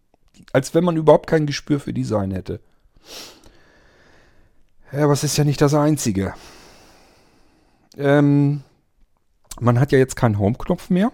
Als 0.53 0.73
wenn 0.73 0.83
man 0.83 0.97
überhaupt 0.97 1.27
kein 1.27 1.45
Gespür 1.45 1.79
für 1.79 1.93
Design 1.93 2.31
hätte. 2.31 2.59
Ja, 4.91 5.03
aber 5.03 5.13
es 5.13 5.23
ist 5.23 5.37
ja 5.37 5.43
nicht 5.43 5.61
das 5.61 5.73
Einzige. 5.73 6.33
Ähm, 7.97 8.61
man 9.59 9.79
hat 9.79 9.91
ja 9.91 9.97
jetzt 9.97 10.15
keinen 10.15 10.39
Home-Knopf 10.39 10.89
mehr 10.89 11.11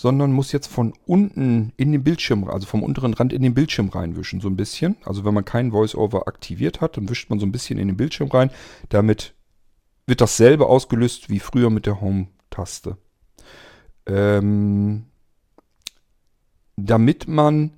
sondern 0.00 0.32
muss 0.32 0.50
jetzt 0.50 0.68
von 0.68 0.94
unten 1.04 1.74
in 1.76 1.92
den 1.92 2.02
Bildschirm, 2.02 2.48
also 2.48 2.66
vom 2.66 2.82
unteren 2.82 3.12
Rand 3.12 3.34
in 3.34 3.42
den 3.42 3.52
Bildschirm 3.52 3.90
reinwischen, 3.90 4.40
so 4.40 4.48
ein 4.48 4.56
bisschen. 4.56 4.96
Also 5.04 5.26
wenn 5.26 5.34
man 5.34 5.44
keinen 5.44 5.72
VoiceOver 5.72 6.26
aktiviert 6.26 6.80
hat, 6.80 6.96
dann 6.96 7.10
wischt 7.10 7.28
man 7.28 7.38
so 7.38 7.44
ein 7.44 7.52
bisschen 7.52 7.78
in 7.78 7.86
den 7.86 7.98
Bildschirm 7.98 8.30
rein. 8.30 8.50
Damit 8.88 9.34
wird 10.06 10.22
dasselbe 10.22 10.64
ausgelöst 10.64 11.28
wie 11.28 11.38
früher 11.38 11.68
mit 11.68 11.84
der 11.84 12.00
Home-Taste. 12.00 12.96
Ähm, 14.06 15.04
damit 16.76 17.28
man 17.28 17.76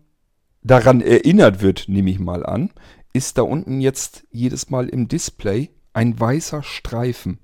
daran 0.62 1.00
erinnert 1.00 1.60
wird, 1.60 1.88
nehme 1.88 2.10
ich 2.10 2.20
mal 2.20 2.46
an, 2.46 2.70
ist 3.12 3.36
da 3.36 3.42
unten 3.42 3.80
jetzt 3.80 4.28
jedes 4.30 4.70
Mal 4.70 4.88
im 4.88 5.08
Display 5.08 5.70
ein 5.92 6.20
weißer 6.20 6.62
Streifen. 6.62 7.40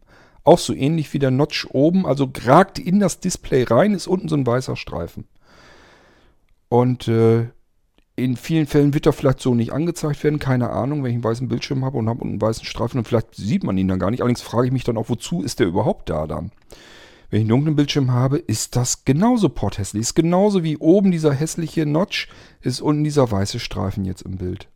Auch 0.49 0.59
so 0.59 0.73
ähnlich 0.73 1.13
wie 1.13 1.19
der 1.19 1.31
Notch 1.31 1.67
oben, 1.73 2.07
also 2.07 2.33
ragt 2.47 2.79
in 2.79 3.01
das 3.01 3.21
Display 3.21 3.65
rein, 3.65 3.93
ist 3.93 4.07
unten 4.07 4.31
so 4.31 4.35
ein 4.35 4.47
weißer 4.47 4.77
Streifen. 4.77 5.27
Und 6.71 7.07
äh, 7.07 7.51
in 8.17 8.35
vielen 8.35 8.67
Fällen 8.67 8.95
wird 8.95 9.05
er 9.05 9.13
vielleicht 9.13 9.41
so 9.41 9.55
nicht 9.55 9.75
angezeigt 9.75 10.25
werden, 10.25 10.39
keine 10.39 10.71
Ahnung, 10.71 11.05
wenn 11.05 11.11
ich 11.11 11.17
einen 11.17 11.25
weißen 11.25 11.49
Bildschirm 11.49 11.85
habe 11.85 11.99
und 11.99 12.09
habe 12.09 12.23
einen 12.23 12.41
weißen 12.41 12.65
Streifen 12.65 12.97
und 12.97 13.07
vielleicht 13.07 13.35
sieht 13.35 13.63
man 13.63 13.77
ihn 13.77 13.89
dann 13.89 13.99
gar 13.99 14.11
nicht. 14.11 14.23
Allerdings 14.23 14.41
frage 14.41 14.69
ich 14.69 14.73
mich 14.73 14.85
dann 14.85 14.97
auch, 14.97 15.11
wozu 15.11 15.43
ist 15.43 15.61
der 15.61 15.67
überhaupt 15.67 16.09
da 16.09 16.27
dann? 16.27 16.51
Wenn 17.29 17.41
ich 17.41 17.43
einen 17.43 17.51
dunklen 17.51 17.77
Bildschirm 17.77 18.13
habe, 18.13 18.39
ist 18.39 18.75
das 18.75 19.05
genauso 19.05 19.51
porthässlich. 19.51 20.01
Ist 20.01 20.15
genauso 20.15 20.65
wie 20.65 20.79
oben 20.79 21.11
dieser 21.11 21.35
hässliche 21.35 21.85
Notch, 21.85 22.27
ist 22.63 22.81
unten 22.81 23.05
dieser 23.05 23.31
weiße 23.31 23.61
Streifen 23.61 24.07
jetzt 24.07 24.23
im 24.23 24.39
Bild. 24.39 24.67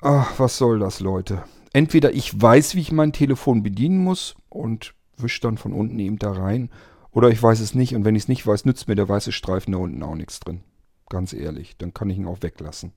Ach, 0.00 0.40
was 0.40 0.58
soll 0.58 0.80
das, 0.80 0.98
Leute? 0.98 1.44
Entweder 1.72 2.12
ich 2.12 2.40
weiß, 2.40 2.74
wie 2.74 2.80
ich 2.80 2.92
mein 2.92 3.12
Telefon 3.12 3.62
bedienen 3.62 3.98
muss 3.98 4.34
und 4.48 4.94
wische 5.16 5.40
dann 5.40 5.58
von 5.58 5.72
unten 5.72 5.98
eben 5.98 6.18
da 6.18 6.32
rein, 6.32 6.70
oder 7.10 7.28
ich 7.28 7.42
weiß 7.42 7.60
es 7.60 7.74
nicht 7.74 7.94
und 7.94 8.04
wenn 8.04 8.16
ich 8.16 8.24
es 8.24 8.28
nicht 8.28 8.46
weiß, 8.46 8.64
nützt 8.64 8.88
mir 8.88 8.94
der 8.94 9.08
weiße 9.08 9.32
Streifen 9.32 9.72
da 9.72 9.78
unten 9.78 10.02
auch 10.02 10.14
nichts 10.14 10.40
drin. 10.40 10.62
Ganz 11.08 11.32
ehrlich, 11.32 11.76
dann 11.76 11.92
kann 11.92 12.08
ich 12.08 12.16
ihn 12.16 12.26
auch 12.26 12.42
weglassen. 12.42 12.92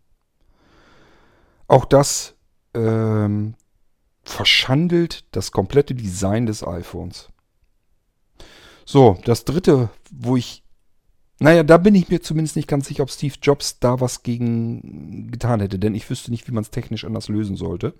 Auch 1.67 1.85
das 1.85 2.35
ähm, 2.73 3.55
verschandelt 4.23 5.25
das 5.31 5.51
komplette 5.51 5.95
Design 5.95 6.45
des 6.45 6.65
iPhones. 6.65 7.29
So, 8.85 9.17
das 9.25 9.45
dritte, 9.45 9.89
wo 10.11 10.37
ich 10.37 10.63
naja, 11.39 11.63
da 11.63 11.77
bin 11.77 11.95
ich 11.95 12.09
mir 12.09 12.21
zumindest 12.21 12.55
nicht 12.55 12.67
ganz 12.67 12.87
sicher, 12.87 13.03
ob 13.03 13.11
Steve 13.11 13.35
Jobs 13.41 13.79
da 13.79 13.99
was 13.99 14.23
gegen 14.23 15.29
getan 15.31 15.59
hätte, 15.59 15.77
denn 15.79 15.95
ich 15.95 16.09
wüsste 16.09 16.31
nicht, 16.31 16.47
wie 16.47 16.53
man 16.53 16.63
es 16.63 16.71
technisch 16.71 17.03
anders 17.03 17.27
lösen 17.27 17.57
sollte. 17.57 17.93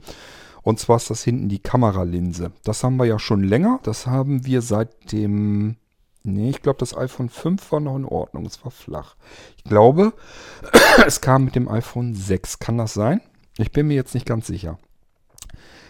Und 0.62 0.80
zwar 0.80 0.98
ist 0.98 1.10
das 1.10 1.24
hinten 1.24 1.50
die 1.50 1.60
Kameralinse. 1.60 2.52
Das 2.63 2.84
haben 2.84 2.95
wir 2.95 3.06
ja 3.06 3.19
schon 3.19 3.43
länger. 3.43 3.80
Das 3.84 4.08
haben 4.08 4.45
wir 4.45 4.62
seit 4.62 5.12
dem... 5.12 5.76
Nee, 6.24 6.50
ich 6.50 6.63
glaube, 6.63 6.80
das 6.80 6.98
iPhone 6.98 7.30
5 7.30 7.71
war 7.71 7.80
noch 7.80 7.95
in 7.95 8.06
Ordnung. 8.06 8.48
Es 8.48 8.63
war 8.65 8.71
flach. 8.71 9.15
Ich 9.58 9.63
glaube, 9.65 10.13
es 11.06 11.21
kam 11.21 11.45
mit 11.45 11.54
dem 11.54 11.67
iPhone 11.67 12.15
6. 12.15 12.58
Kann 12.58 12.80
das 12.80 12.95
sein? 12.95 13.21
Ich 13.58 13.71
bin 13.71 13.88
mir 13.88 13.93
jetzt 13.93 14.15
nicht 14.15 14.26
ganz 14.26 14.48
sicher. 14.48 14.80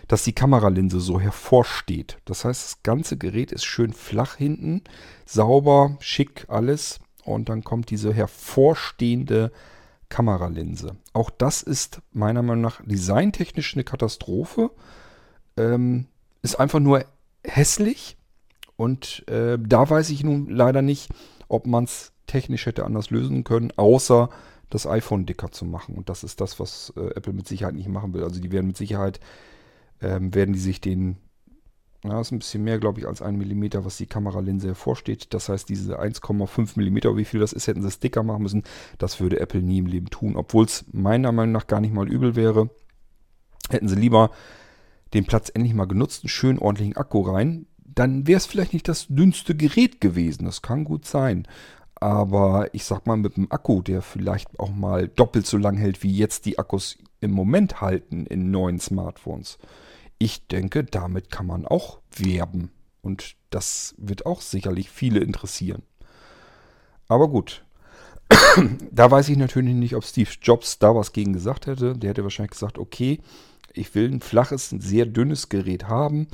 Dass 0.10 0.24
die 0.24 0.34
Kameralinse 0.34 1.00
so 1.00 1.22
hervorsteht. 1.22 2.18
Das 2.26 2.44
heißt, 2.44 2.66
das 2.66 2.84
ganze 2.84 3.16
Gerät 3.18 3.54
ist 3.54 3.64
schön 3.64 3.94
flach 3.94 4.36
hinten. 4.36 4.82
Sauber, 5.26 5.96
schick, 6.02 6.46
alles 6.50 7.00
und 7.26 7.50
dann 7.50 7.64
kommt 7.64 7.90
diese 7.90 8.14
hervorstehende 8.14 9.52
Kameralinse. 10.10 10.96
Auch 11.14 11.30
das 11.30 11.64
ist 11.64 12.02
meiner 12.14 12.44
Meinung 12.44 12.62
nach 12.62 12.82
designtechnisch 12.86 13.74
eine 13.74 13.84
Katastrophe. 13.84 14.72
Ähm, 15.58 16.06
ist 16.42 16.60
einfach 16.60 16.80
nur 16.80 17.06
hässlich 17.44 18.18
und 18.78 19.28
äh, 19.28 19.58
da 19.60 19.90
weiß 19.90 20.10
ich 20.10 20.24
nun 20.24 20.50
leider 20.50 20.82
nicht, 20.82 21.10
ob 21.48 21.66
man 21.66 21.86
es 21.86 22.12
technisch 22.28 22.66
hätte 22.66 22.86
anders 22.86 23.10
lösen 23.10 23.44
können, 23.44 23.72
außer 23.76 24.30
das 24.70 24.88
iPhone 24.88 25.26
dicker 25.26 25.52
zu 25.52 25.66
machen. 25.66 25.96
Und 25.96 26.10
das 26.10 26.24
ist 26.24 26.42
das, 26.42 26.60
was 26.60 26.94
äh, 26.98 27.16
Apple 27.16 27.34
mit 27.34 27.48
Sicherheit 27.48 27.76
nicht 27.76 27.88
machen 27.88 28.14
will. 28.14 28.24
Also 28.24 28.42
die 28.42 28.52
werden 28.52 28.68
mit 28.68 28.78
Sicherheit, 28.78 29.20
ähm, 30.02 30.34
werden 30.34 30.54
die 30.54 30.60
sich 30.60 30.82
den 30.82 31.18
ja, 32.08 32.20
ist 32.20 32.32
ein 32.32 32.39
bisschen 32.39 32.63
mehr, 32.63 32.80
glaube 32.80 33.00
ich, 33.00 33.08
als 33.08 33.22
ein 33.22 33.38
Millimeter, 33.38 33.86
was 33.86 33.98
die 33.98 34.06
Kameralinse 34.06 34.68
hervorsteht. 34.68 35.34
Das 35.34 35.50
heißt, 35.50 35.68
diese 35.70 36.00
1,5 36.00 36.74
Millimeter, 36.76 37.15
wie 37.18 37.26
viel 37.26 37.39
das 37.39 37.54
ist, 37.54 37.68
hätten 37.68 37.82
sie 37.82 37.91
Sticker 37.91 38.24
machen 38.24 38.44
müssen. 38.44 38.63
Das 38.98 39.20
würde 39.20 39.39
Apple 39.39 39.62
nie 39.62 39.80
im 39.80 39.86
Leben 39.86 40.10
tun, 40.10 40.36
obwohl 40.36 40.65
es 40.65 40.86
meiner 40.91 41.32
Meinung 41.32 41.54
nach 41.54 41.68
gar 41.68 41.82
nicht 41.82 41.94
mal 41.94 42.08
übel 42.08 42.36
wäre. 42.36 42.70
Hätten 43.70 43.88
sie 43.88 43.96
lieber 43.96 44.32
den 45.13 45.26
Platz 45.26 45.52
endlich 45.54 45.74
mal 45.74 45.86
genutzt, 45.86 46.24
einen 46.24 46.30
schönen 46.30 46.60
ordentlichen 46.60 46.98
Akku 46.98 47.22
rein. 47.22 47.68
Dann 47.84 48.28
wäre 48.28 48.38
es 48.38 48.46
vielleicht 48.46 48.74
nicht 48.74 48.88
das 48.88 49.08
dünnste 49.08 49.56
Gerät 49.56 50.02
gewesen. 50.02 50.46
Das 50.46 50.62
kann 50.62 50.84
gut 50.84 51.06
sein. 51.06 51.48
Aber 51.96 52.74
ich 52.74 52.84
sag 52.84 53.08
mal, 53.08 53.15
mit 53.15 53.38
einem 53.38 53.48
Akku, 53.50 53.82
der 53.82 54.02
vielleicht 54.02 54.60
auch 54.60 54.70
mal 54.70 55.08
doppelt 55.08 55.46
so 55.46 55.58
lang 55.58 55.78
hält, 55.78 56.04
wie 56.04 56.12
jetzt 56.12 56.46
die 56.46 56.60
Akkus 56.60 56.98
im 57.22 57.32
Moment 57.32 57.82
halten 57.82 58.26
in 58.26 58.52
neuen 58.52 58.80
Smartphones 58.80 59.58
ich 60.26 60.48
denke, 60.48 60.84
damit 60.84 61.30
kann 61.30 61.46
man 61.46 61.68
auch 61.68 62.00
werben. 62.16 62.72
Und 63.04 63.36
das 63.52 63.94
wird 64.00 64.26
auch 64.26 64.42
sicherlich 64.42 64.90
viele 64.90 65.20
interessieren. 65.20 65.84
Aber 67.08 67.30
gut. 67.30 67.64
da 68.92 69.12
weiß 69.12 69.30
ich 69.30 69.38
natürlich 69.38 69.76
nicht, 69.76 69.96
ob 69.96 70.04
Steve 70.04 70.32
Jobs 70.42 70.80
da 70.80 70.96
was 70.96 71.14
gegen 71.14 71.34
gesagt 71.34 71.68
hätte. 71.68 71.96
Der 71.96 72.10
hätte 72.10 72.24
wahrscheinlich 72.24 72.54
gesagt, 72.54 72.80
okay, 72.80 73.20
ich 73.72 73.94
will 73.94 74.12
ein 74.12 74.20
flaches, 74.20 74.72
ein 74.72 74.82
sehr 74.82 75.06
dünnes 75.06 75.50
Gerät 75.50 75.88
haben. 75.88 76.28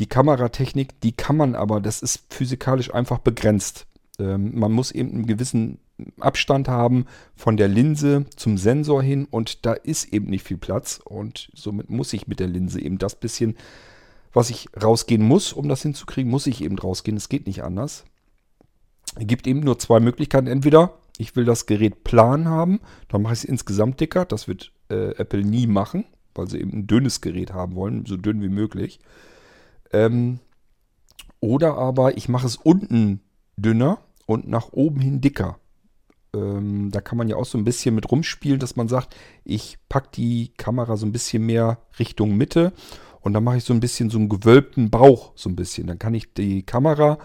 Die 0.00 0.08
Kameratechnik, 0.08 1.00
die 1.00 1.12
kann 1.12 1.36
man 1.36 1.54
aber, 1.54 1.80
das 1.80 2.02
ist 2.02 2.24
physikalisch 2.30 2.92
einfach 2.92 3.18
begrenzt. 3.18 3.86
Ähm, 4.18 4.58
man 4.58 4.72
muss 4.72 4.90
eben 4.90 5.10
einen 5.12 5.26
gewissen 5.26 5.78
Abstand 6.18 6.68
haben 6.68 7.06
von 7.36 7.56
der 7.56 7.68
Linse 7.68 8.26
zum 8.36 8.58
Sensor 8.58 9.02
hin 9.02 9.26
und 9.30 9.64
da 9.66 9.72
ist 9.72 10.12
eben 10.12 10.26
nicht 10.26 10.46
viel 10.46 10.58
Platz 10.58 11.00
und 11.04 11.50
somit 11.54 11.90
muss 11.90 12.12
ich 12.12 12.26
mit 12.26 12.40
der 12.40 12.48
Linse 12.48 12.80
eben 12.80 12.98
das 12.98 13.14
bisschen, 13.14 13.56
was 14.32 14.50
ich 14.50 14.68
rausgehen 14.80 15.22
muss, 15.22 15.52
um 15.52 15.68
das 15.68 15.82
hinzukriegen, 15.82 16.30
muss 16.30 16.46
ich 16.46 16.62
eben 16.62 16.78
rausgehen. 16.78 17.16
Es 17.16 17.28
geht 17.28 17.46
nicht 17.46 17.62
anders. 17.62 18.04
Es 19.16 19.26
gibt 19.26 19.46
eben 19.46 19.60
nur 19.60 19.78
zwei 19.78 20.00
Möglichkeiten. 20.00 20.46
Entweder 20.46 20.94
ich 21.18 21.36
will 21.36 21.44
das 21.44 21.66
Gerät 21.66 22.04
plan 22.04 22.48
haben, 22.48 22.80
dann 23.08 23.22
mache 23.22 23.34
ich 23.34 23.40
es 23.40 23.44
insgesamt 23.44 24.00
dicker. 24.00 24.24
Das 24.24 24.48
wird 24.48 24.72
äh, 24.88 25.14
Apple 25.16 25.44
nie 25.44 25.66
machen, 25.66 26.04
weil 26.34 26.48
sie 26.48 26.60
eben 26.60 26.72
ein 26.72 26.86
dünnes 26.86 27.20
Gerät 27.20 27.52
haben 27.52 27.74
wollen, 27.74 28.06
so 28.06 28.16
dünn 28.16 28.40
wie 28.40 28.48
möglich. 28.48 29.00
Ähm, 29.92 30.38
oder 31.40 31.76
aber 31.76 32.16
ich 32.16 32.28
mache 32.28 32.46
es 32.46 32.56
unten 32.56 33.20
dünner 33.56 33.98
und 34.26 34.48
nach 34.48 34.72
oben 34.72 35.00
hin 35.00 35.20
dicker. 35.20 35.58
Ähm, 36.34 36.90
da 36.90 37.00
kann 37.00 37.18
man 37.18 37.28
ja 37.28 37.36
auch 37.36 37.44
so 37.44 37.58
ein 37.58 37.64
bisschen 37.64 37.94
mit 37.94 38.10
rumspielen, 38.10 38.60
dass 38.60 38.76
man 38.76 38.88
sagt, 38.88 39.14
ich 39.44 39.78
packe 39.88 40.10
die 40.14 40.52
Kamera 40.56 40.96
so 40.96 41.06
ein 41.06 41.12
bisschen 41.12 41.44
mehr 41.44 41.78
Richtung 41.98 42.36
Mitte 42.36 42.72
und 43.20 43.32
dann 43.32 43.44
mache 43.44 43.58
ich 43.58 43.64
so 43.64 43.74
ein 43.74 43.80
bisschen 43.80 44.10
so 44.10 44.18
einen 44.18 44.28
gewölbten 44.28 44.90
Bauch 44.90 45.32
so 45.34 45.48
ein 45.48 45.56
bisschen. 45.56 45.86
Dann 45.86 45.98
kann 45.98 46.14
ich 46.14 46.32
die 46.32 46.62
Kamera 46.62 47.18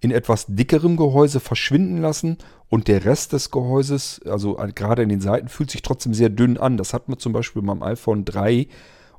in 0.00 0.10
etwas 0.10 0.46
dickerem 0.48 0.96
Gehäuse 0.96 1.40
verschwinden 1.40 1.98
lassen 1.98 2.38
und 2.68 2.88
der 2.88 3.04
Rest 3.04 3.32
des 3.32 3.50
Gehäuses, 3.50 4.20
also 4.24 4.54
gerade 4.74 5.02
in 5.02 5.08
den 5.08 5.20
Seiten, 5.20 5.48
fühlt 5.48 5.70
sich 5.70 5.82
trotzdem 5.82 6.14
sehr 6.14 6.28
dünn 6.28 6.58
an. 6.58 6.76
Das 6.76 6.94
hat 6.94 7.08
man 7.08 7.18
zum 7.18 7.32
Beispiel 7.32 7.62
beim 7.62 7.82
iPhone 7.82 8.24
3 8.24 8.66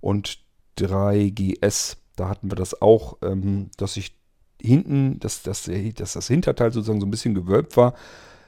und 0.01 0.39
3GS. 0.77 1.97
Da 2.15 2.29
hatten 2.29 2.51
wir 2.51 2.55
das 2.55 2.81
auch, 2.81 3.17
ähm, 3.21 3.69
dass 3.77 3.95
ich 3.95 4.15
hinten, 4.61 5.19
dass, 5.19 5.43
dass, 5.43 5.69
dass 5.95 6.13
das 6.13 6.27
Hinterteil 6.27 6.71
sozusagen 6.71 7.01
so 7.01 7.07
ein 7.07 7.11
bisschen 7.11 7.35
gewölbt 7.35 7.77
war 7.77 7.93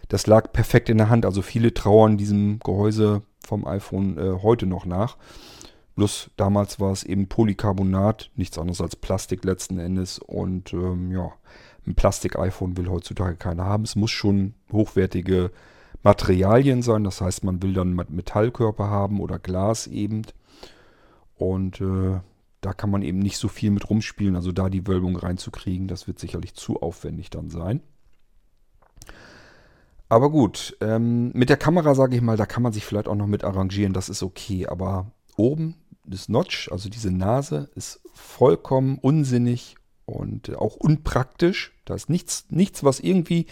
das 0.07 0.27
lag 0.27 0.51
perfekt 0.53 0.89
in 0.89 0.97
der 0.97 1.09
Hand. 1.09 1.25
Also 1.25 1.41
viele 1.41 1.73
trauern 1.73 2.17
diesem 2.17 2.59
Gehäuse 2.59 3.21
vom 3.45 3.65
iPhone 3.65 4.17
äh, 4.17 4.41
heute 4.41 4.65
noch 4.65 4.85
nach. 4.85 5.17
Bloß 5.95 6.31
damals 6.35 6.79
war 6.79 6.91
es 6.91 7.03
eben 7.03 7.27
Polycarbonat, 7.27 8.29
nichts 8.35 8.57
anderes 8.57 8.81
als 8.81 8.95
Plastik 8.95 9.45
letzten 9.45 9.79
Endes. 9.79 10.19
Und 10.19 10.73
ähm, 10.73 11.11
ja, 11.11 11.31
ein 11.87 11.95
Plastik-iPhone 11.95 12.77
will 12.77 12.89
heutzutage 12.89 13.35
keiner 13.37 13.65
haben. 13.65 13.83
Es 13.83 13.95
muss 13.95 14.11
schon 14.11 14.55
hochwertige 14.71 15.51
Materialien 16.03 16.81
sein. 16.81 17.03
Das 17.03 17.21
heißt, 17.21 17.43
man 17.43 17.61
will 17.63 17.73
dann 17.73 17.93
Metallkörper 17.93 18.89
haben 18.89 19.21
oder 19.21 19.39
Glas 19.39 19.87
eben. 19.87 20.23
Und 21.35 21.79
äh, 21.81 22.19
da 22.61 22.73
kann 22.73 22.89
man 22.89 23.01
eben 23.01 23.19
nicht 23.19 23.37
so 23.37 23.47
viel 23.47 23.71
mit 23.71 23.89
rumspielen. 23.89 24.35
Also 24.35 24.51
da 24.51 24.69
die 24.69 24.87
Wölbung 24.87 25.15
reinzukriegen, 25.15 25.87
das 25.87 26.07
wird 26.07 26.19
sicherlich 26.19 26.55
zu 26.55 26.81
aufwendig 26.81 27.29
dann 27.29 27.49
sein. 27.49 27.81
Aber 30.07 30.29
gut, 30.29 30.77
ähm, 30.81 31.31
mit 31.33 31.49
der 31.49 31.57
Kamera 31.57 31.95
sage 31.95 32.15
ich 32.15 32.21
mal, 32.21 32.37
da 32.37 32.45
kann 32.45 32.63
man 32.63 32.73
sich 32.73 32.85
vielleicht 32.85 33.07
auch 33.07 33.15
noch 33.15 33.27
mit 33.27 33.43
arrangieren, 33.43 33.93
das 33.93 34.09
ist 34.09 34.23
okay. 34.23 34.67
Aber 34.67 35.11
oben 35.35 35.75
das 36.05 36.29
Notch, 36.29 36.69
also 36.71 36.89
diese 36.89 37.11
Nase, 37.11 37.69
ist 37.75 38.01
vollkommen 38.13 38.99
unsinnig 39.01 39.75
und 40.05 40.55
auch 40.57 40.75
unpraktisch. 40.75 41.73
Da 41.85 41.95
ist 41.95 42.09
nichts, 42.09 42.45
nichts, 42.49 42.83
was 42.83 42.99
irgendwie, 42.99 43.47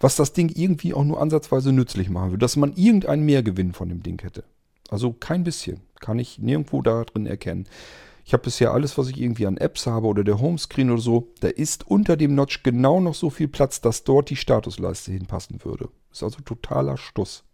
was 0.00 0.16
das 0.16 0.32
Ding 0.32 0.48
irgendwie 0.48 0.94
auch 0.94 1.04
nur 1.04 1.20
ansatzweise 1.20 1.72
nützlich 1.72 2.10
machen 2.10 2.30
würde, 2.30 2.42
dass 2.42 2.56
man 2.56 2.74
irgendeinen 2.74 3.24
Mehrgewinn 3.24 3.72
von 3.72 3.88
dem 3.88 4.02
Ding 4.02 4.20
hätte. 4.22 4.44
Also 4.90 5.12
kein 5.12 5.44
bisschen. 5.44 5.80
Kann 6.00 6.18
ich 6.18 6.38
nirgendwo 6.38 6.82
da 6.82 7.04
drin 7.04 7.26
erkennen. 7.26 7.66
Ich 8.24 8.32
habe 8.32 8.44
bisher 8.44 8.72
alles, 8.72 8.96
was 8.98 9.08
ich 9.08 9.20
irgendwie 9.20 9.46
an 9.46 9.56
Apps 9.56 9.86
habe 9.86 10.06
oder 10.06 10.24
der 10.24 10.40
Homescreen 10.40 10.90
oder 10.90 11.00
so, 11.00 11.32
da 11.40 11.48
ist 11.48 11.86
unter 11.86 12.16
dem 12.16 12.34
Notch 12.34 12.62
genau 12.62 13.00
noch 13.00 13.14
so 13.14 13.30
viel 13.30 13.48
Platz, 13.48 13.80
dass 13.80 14.04
dort 14.04 14.30
die 14.30 14.36
Statusleiste 14.36 15.12
hinpassen 15.12 15.64
würde. 15.64 15.88
Ist 16.12 16.22
also 16.22 16.40
totaler 16.40 16.96
Stuss. 16.96 17.44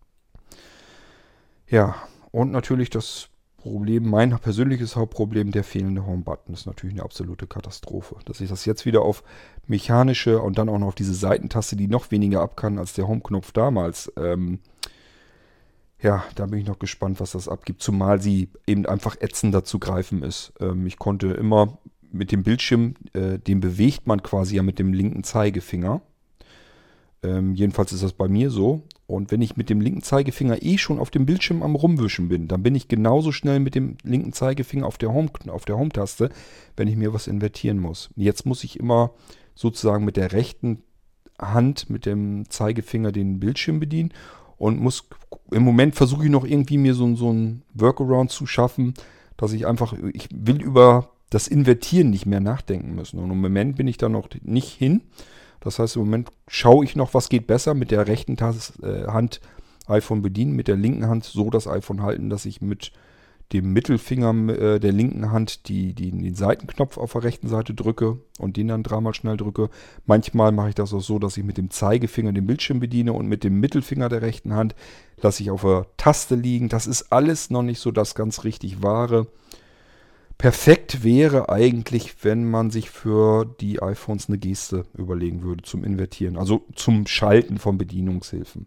Ja, 1.69 1.97
und 2.31 2.51
natürlich 2.51 2.91
das 2.91 3.29
Problem, 3.59 4.09
mein 4.09 4.39
persönliches 4.39 4.95
Hauptproblem, 4.95 5.51
der 5.51 5.65
fehlende 5.65 6.07
Home-Button 6.07 6.55
ist 6.55 6.67
natürlich 6.67 6.95
eine 6.95 7.05
absolute 7.05 7.47
Katastrophe. 7.47 8.17
Dass 8.25 8.41
ich 8.41 8.49
das 8.49 8.65
jetzt 8.65 8.87
wieder 8.87 9.03
auf 9.03 9.25
mechanische 9.67 10.41
und 10.41 10.59
dann 10.59 10.69
auch 10.69 10.79
noch 10.79 10.89
auf 10.89 10.95
diese 10.95 11.15
Seitentaste, 11.15 11.77
die 11.77 11.89
noch 11.89 12.11
weniger 12.11 12.41
ab 12.41 12.57
kann 12.57 12.79
als 12.79 12.93
der 12.93 13.09
Home-Knopf 13.09 13.53
damals, 13.53 14.13
ähm, 14.17 14.61
ja, 16.01 16.25
da 16.35 16.47
bin 16.47 16.61
ich 16.61 16.67
noch 16.67 16.79
gespannt, 16.79 17.21
was 17.21 17.33
das 17.33 17.49
abgibt. 17.49 17.83
Zumal 17.83 18.21
sie 18.21 18.51
eben 18.67 18.87
einfach 18.87 19.17
ätzender 19.21 19.65
zu 19.65 19.79
greifen 19.79 20.23
ist. 20.23 20.53
Ähm, 20.61 20.87
ich 20.87 20.99
konnte 20.99 21.29
immer 21.29 21.79
mit 22.11 22.33
dem 22.33 22.43
Bildschirm, 22.43 22.95
äh, 23.13 23.39
den 23.39 23.61
bewegt 23.61 24.07
man 24.07 24.23
quasi 24.23 24.57
ja 24.57 24.63
mit 24.63 24.79
dem 24.79 24.93
linken 24.93 25.25
Zeigefinger. 25.25 26.01
Ähm, 27.23 27.55
jedenfalls 27.55 27.93
ist 27.93 28.05
das 28.05 28.13
bei 28.13 28.29
mir 28.29 28.51
so. 28.51 28.83
Und 29.07 29.33
wenn 29.33 29.43
ich 29.43 29.57
mit 29.57 29.71
dem 29.71 29.81
linken 29.81 30.03
Zeigefinger 30.03 30.63
eh 30.63 30.79
schon 30.79 31.01
auf 31.01 31.11
dem 31.11 31.27
Bildschirm 31.27 31.63
am 31.63 31.75
Rumwischen 31.75 32.29
bin, 32.29 32.47
dann 32.47 32.63
bin 32.63 32.75
ich 32.75 32.89
genauso 32.89 33.33
schnell 33.33 33.59
mit 33.59 33.75
dem 33.75 33.97
linken 34.05 34.33
Zeigefinger 34.33 34.87
auf 34.87 34.99
der 34.99 35.13
Home, 35.13 35.31
auf 35.49 35.65
der 35.65 35.79
Home-Taste, 35.79 36.31
wenn 36.77 36.89
ich 36.89 36.97
mir 36.97 37.13
was 37.13 37.27
invertieren 37.27 37.79
muss. 37.81 38.11
Jetzt 38.15 38.47
muss 38.47 38.65
ich 38.65 38.79
immer 38.79 39.13
sozusagen 39.55 40.05
mit 40.05 40.17
der 40.17 40.33
rechten 40.33 40.83
Hand, 41.41 41.89
mit 41.89 42.07
dem 42.07 42.49
Zeigefinger 42.51 43.11
den 43.11 43.41
Bildschirm 43.41 43.81
bedienen 43.81 44.13
und 44.59 44.81
muss 44.81 45.09
im 45.51 45.63
Moment 45.63 45.95
versuche 45.95 46.25
ich 46.25 46.31
noch 46.31 46.45
irgendwie 46.45 46.79
mir 46.79 46.95
so, 46.95 47.15
so 47.17 47.33
ein 47.33 47.63
Workaround 47.75 48.31
zu 48.31 48.47
schaffen, 48.47 48.95
dass 49.37 49.53
ich 49.53 49.67
einfach, 49.67 49.95
ich 50.13 50.29
will 50.33 50.61
über 50.61 51.11
das 51.31 51.49
Invertieren 51.49 52.11
nicht 52.11 52.27
mehr 52.27 52.41
nachdenken 52.41 52.95
müssen. 52.95 53.19
Und 53.19 53.31
im 53.31 53.41
Moment 53.41 53.77
bin 53.77 53.87
ich 53.87 53.99
da 53.99 54.09
noch 54.09 54.29
nicht 54.43 54.73
hin. 54.73 55.03
Das 55.61 55.79
heißt, 55.79 55.97
im 55.97 56.03
Moment 56.03 56.31
schaue 56.47 56.85
ich 56.85 56.97
noch, 56.97 57.15
was 57.15 57.29
geht 57.29 57.47
besser 57.47 57.75
mit 57.75 57.91
der 57.91 58.07
rechten 58.07 58.37
äh, 58.37 59.07
Hand 59.07 59.41
iPhone 59.87 60.23
bedienen, 60.23 60.53
mit 60.53 60.69
der 60.69 60.77
linken 60.77 61.07
Hand 61.07 61.25
so 61.25 61.51
das 61.51 61.67
iPhone 61.67 62.03
halten, 62.03 62.31
dass 62.31 62.47
ich 62.47 62.61
mit 62.61 62.93
dem 63.53 63.73
Mittelfinger 63.73 64.35
äh, 64.49 64.81
der 64.81 64.93
linken 64.93 65.31
Hand 65.31 65.69
die, 65.69 65.95
die, 65.95 66.11
den 66.11 66.35
Seitenknopf 66.35 66.99
auf 66.99 67.13
der 67.13 67.25
rechten 67.25 67.49
Seite 67.49 67.73
drücke 67.73 68.19
und 68.39 68.57
den 68.57 68.69
dann 68.69 68.83
dreimal 68.83 69.15
schnell 69.15 69.37
drücke. 69.37 69.71
Manchmal 70.05 70.53
mache 70.53 70.71
ich 70.71 70.75
das 70.75 70.93
auch 70.93 71.01
so, 71.01 71.19
dass 71.19 71.37
ich 71.37 71.45
mit 71.45 71.57
dem 71.57 71.71
Zeigefinger 71.71 72.33
den 72.33 72.47
Bildschirm 72.47 72.81
bediene 72.81 73.13
und 73.13 73.27
mit 73.27 73.45
dem 73.45 73.59
Mittelfinger 73.59 74.09
der 74.09 74.23
rechten 74.23 74.55
Hand 74.55 74.75
lasse 75.21 75.43
ich 75.43 75.51
auf 75.51 75.63
der 75.63 75.87
Taste 75.97 76.35
liegen. 76.35 76.69
Das 76.69 76.87
ist 76.87 77.11
alles 77.11 77.49
noch 77.51 77.63
nicht 77.63 77.81
so 77.81 77.91
das 77.91 78.15
ganz 78.15 78.45
richtig 78.45 78.83
wahre. 78.83 79.29
Perfekt 80.37 81.03
wäre 81.03 81.49
eigentlich, 81.49 82.23
wenn 82.23 82.49
man 82.49 82.71
sich 82.71 82.91
für 82.91 83.45
die 83.61 83.83
iPhones 83.83 84.29
eine 84.29 84.39
Geste 84.39 84.85
überlegen 84.97 85.43
würde 85.43 85.63
zum 85.63 85.83
Invertieren, 85.83 86.37
also 86.37 86.65
zum 86.77 87.09
Schalten 87.09 87.59
von 87.59 87.77
Bedienungshilfen. 87.77 88.67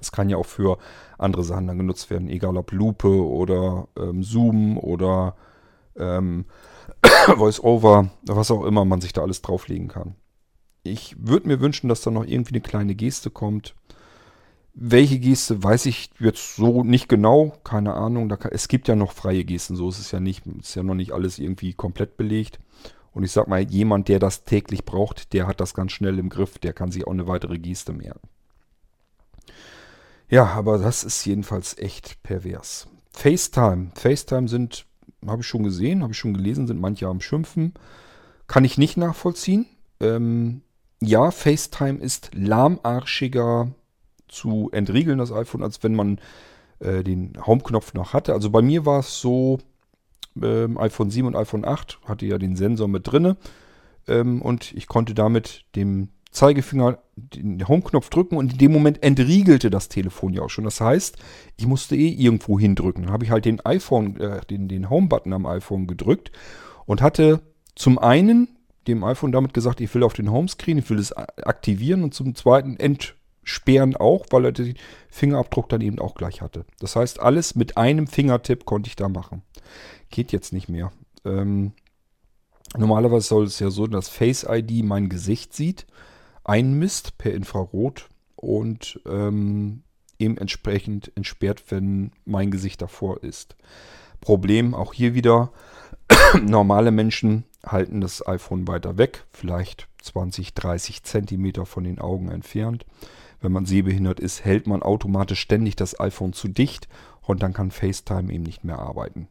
Es 0.00 0.12
kann 0.12 0.28
ja 0.28 0.36
auch 0.36 0.46
für 0.46 0.78
andere 1.18 1.44
Sachen 1.44 1.66
dann 1.66 1.78
genutzt 1.78 2.10
werden, 2.10 2.28
egal 2.28 2.56
ob 2.56 2.72
Lupe 2.72 3.08
oder 3.08 3.88
ähm, 3.98 4.22
Zoom 4.22 4.78
oder 4.78 5.34
ähm, 5.96 6.44
Voice-Over, 7.36 8.10
was 8.22 8.50
auch 8.50 8.64
immer 8.64 8.84
man 8.84 9.00
sich 9.00 9.12
da 9.12 9.22
alles 9.22 9.42
drauflegen 9.42 9.88
kann. 9.88 10.14
Ich 10.82 11.16
würde 11.18 11.48
mir 11.48 11.60
wünschen, 11.60 11.88
dass 11.88 12.02
da 12.02 12.10
noch 12.10 12.24
irgendwie 12.24 12.54
eine 12.54 12.62
kleine 12.62 12.94
Geste 12.94 13.30
kommt. 13.30 13.74
Welche 14.72 15.18
Geste 15.18 15.62
weiß 15.62 15.86
ich 15.86 16.10
jetzt 16.20 16.56
so 16.56 16.84
nicht 16.84 17.08
genau, 17.08 17.52
keine 17.64 17.94
Ahnung. 17.94 18.28
Kann, 18.28 18.52
es 18.52 18.68
gibt 18.68 18.88
ja 18.88 18.96
noch 18.96 19.12
freie 19.12 19.44
Gesten, 19.44 19.76
so 19.76 19.88
ist 19.88 19.98
es 19.98 20.12
ja 20.12 20.20
nicht, 20.20 20.46
ist 20.46 20.76
ja 20.76 20.82
noch 20.82 20.94
nicht 20.94 21.12
alles 21.12 21.38
irgendwie 21.38 21.74
komplett 21.74 22.16
belegt. 22.16 22.60
Und 23.12 23.24
ich 23.24 23.32
sag 23.32 23.48
mal, 23.48 23.60
jemand, 23.60 24.08
der 24.08 24.20
das 24.20 24.44
täglich 24.44 24.84
braucht, 24.84 25.32
der 25.32 25.46
hat 25.46 25.60
das 25.60 25.74
ganz 25.74 25.92
schnell 25.92 26.18
im 26.18 26.28
Griff, 26.28 26.58
der 26.58 26.72
kann 26.72 26.92
sich 26.92 27.06
auch 27.06 27.12
eine 27.12 27.26
weitere 27.26 27.58
Geste 27.58 27.92
merken. 27.92 28.28
Ja, 30.30 30.46
aber 30.46 30.78
das 30.78 31.02
ist 31.02 31.24
jedenfalls 31.24 31.76
echt 31.76 32.22
pervers. 32.22 32.86
FaceTime. 33.10 33.90
FaceTime 33.96 34.46
sind, 34.46 34.86
habe 35.26 35.42
ich 35.42 35.48
schon 35.48 35.64
gesehen, 35.64 36.02
habe 36.02 36.12
ich 36.12 36.18
schon 36.18 36.34
gelesen, 36.34 36.68
sind 36.68 36.80
manche 36.80 37.08
am 37.08 37.20
Schimpfen. 37.20 37.74
Kann 38.46 38.64
ich 38.64 38.78
nicht 38.78 38.96
nachvollziehen. 38.96 39.66
Ähm, 39.98 40.62
ja, 41.02 41.32
FaceTime 41.32 41.98
ist 41.98 42.30
lahmarschiger 42.32 43.72
zu 44.28 44.70
entriegeln, 44.72 45.18
das 45.18 45.32
iPhone, 45.32 45.64
als 45.64 45.82
wenn 45.82 45.96
man 45.96 46.20
äh, 46.78 47.02
den 47.02 47.32
Home-Knopf 47.44 47.94
noch 47.94 48.12
hatte. 48.12 48.32
Also 48.32 48.50
bei 48.50 48.62
mir 48.62 48.86
war 48.86 49.00
es 49.00 49.20
so, 49.20 49.58
ähm, 50.40 50.78
iPhone 50.78 51.10
7 51.10 51.26
und 51.26 51.34
iPhone 51.34 51.64
8 51.64 51.98
hatte 52.04 52.26
ja 52.26 52.38
den 52.38 52.54
Sensor 52.54 52.86
mit 52.86 53.10
drinne 53.10 53.36
ähm, 54.06 54.40
und 54.42 54.72
ich 54.74 54.86
konnte 54.86 55.14
damit 55.14 55.64
dem 55.74 56.10
Zeigefinger 56.30 56.98
den 57.16 57.66
Home-Knopf 57.66 58.08
drücken 58.08 58.36
und 58.36 58.52
in 58.52 58.58
dem 58.58 58.72
Moment 58.72 59.02
entriegelte 59.02 59.68
das 59.68 59.88
Telefon 59.88 60.32
ja 60.32 60.42
auch 60.42 60.50
schon. 60.50 60.64
Das 60.64 60.80
heißt, 60.80 61.16
ich 61.56 61.66
musste 61.66 61.96
eh 61.96 62.08
irgendwo 62.08 62.58
hindrücken. 62.58 63.04
Dann 63.04 63.12
habe 63.12 63.24
ich 63.24 63.30
halt 63.30 63.44
den 63.44 63.64
iPhone, 63.64 64.18
äh, 64.18 64.40
den, 64.48 64.68
den 64.68 64.88
Home-Button 64.88 65.32
am 65.32 65.46
iPhone 65.46 65.86
gedrückt 65.86 66.30
und 66.86 67.02
hatte 67.02 67.40
zum 67.74 67.98
einen 67.98 68.48
dem 68.86 69.04
iPhone 69.04 69.32
damit 69.32 69.54
gesagt, 69.54 69.80
ich 69.80 69.94
will 69.94 70.02
auf 70.02 70.14
den 70.14 70.30
Homescreen, 70.30 70.78
ich 70.78 70.88
will 70.88 70.98
es 70.98 71.12
aktivieren 71.12 72.02
und 72.02 72.14
zum 72.14 72.34
zweiten 72.34 72.76
entsperren 72.76 73.96
auch, 73.96 74.26
weil 74.30 74.46
er 74.46 74.52
den 74.52 74.74
Fingerabdruck 75.10 75.68
dann 75.68 75.80
eben 75.80 75.98
auch 75.98 76.14
gleich 76.14 76.40
hatte. 76.40 76.64
Das 76.78 76.96
heißt, 76.96 77.20
alles 77.20 77.54
mit 77.54 77.76
einem 77.76 78.06
Fingertipp 78.06 78.64
konnte 78.64 78.88
ich 78.88 78.96
da 78.96 79.08
machen. 79.08 79.42
Geht 80.10 80.32
jetzt 80.32 80.52
nicht 80.52 80.68
mehr. 80.68 80.92
Ähm, 81.24 81.72
normalerweise 82.76 83.26
soll 83.26 83.44
es 83.44 83.58
ja 83.58 83.70
so, 83.70 83.86
dass 83.86 84.08
Face 84.08 84.46
ID 84.48 84.84
mein 84.84 85.08
Gesicht 85.08 85.52
sieht 85.54 85.86
einmisst 86.50 87.16
per 87.16 87.32
Infrarot 87.32 88.08
und 88.34 89.00
ähm, 89.06 89.84
eben 90.18 90.36
entsprechend 90.36 91.12
entsperrt, 91.14 91.62
wenn 91.68 92.10
mein 92.24 92.50
Gesicht 92.50 92.82
davor 92.82 93.22
ist. 93.22 93.54
Problem 94.20 94.74
auch 94.74 94.92
hier 94.92 95.14
wieder, 95.14 95.52
normale 96.42 96.90
Menschen 96.90 97.44
halten 97.64 98.00
das 98.00 98.26
iPhone 98.26 98.66
weiter 98.66 98.98
weg, 98.98 99.26
vielleicht 99.32 99.86
20, 100.02 100.52
30 100.54 101.04
Zentimeter 101.04 101.66
von 101.66 101.84
den 101.84 102.00
Augen 102.00 102.32
entfernt. 102.32 102.84
Wenn 103.40 103.52
man 103.52 103.64
sehbehindert 103.64 104.18
ist, 104.18 104.44
hält 104.44 104.66
man 104.66 104.82
automatisch 104.82 105.40
ständig 105.40 105.76
das 105.76 106.00
iPhone 106.00 106.32
zu 106.32 106.48
dicht 106.48 106.88
und 107.22 107.44
dann 107.44 107.52
kann 107.52 107.70
FaceTime 107.70 108.32
eben 108.32 108.42
nicht 108.42 108.64
mehr 108.64 108.80
arbeiten. 108.80 109.28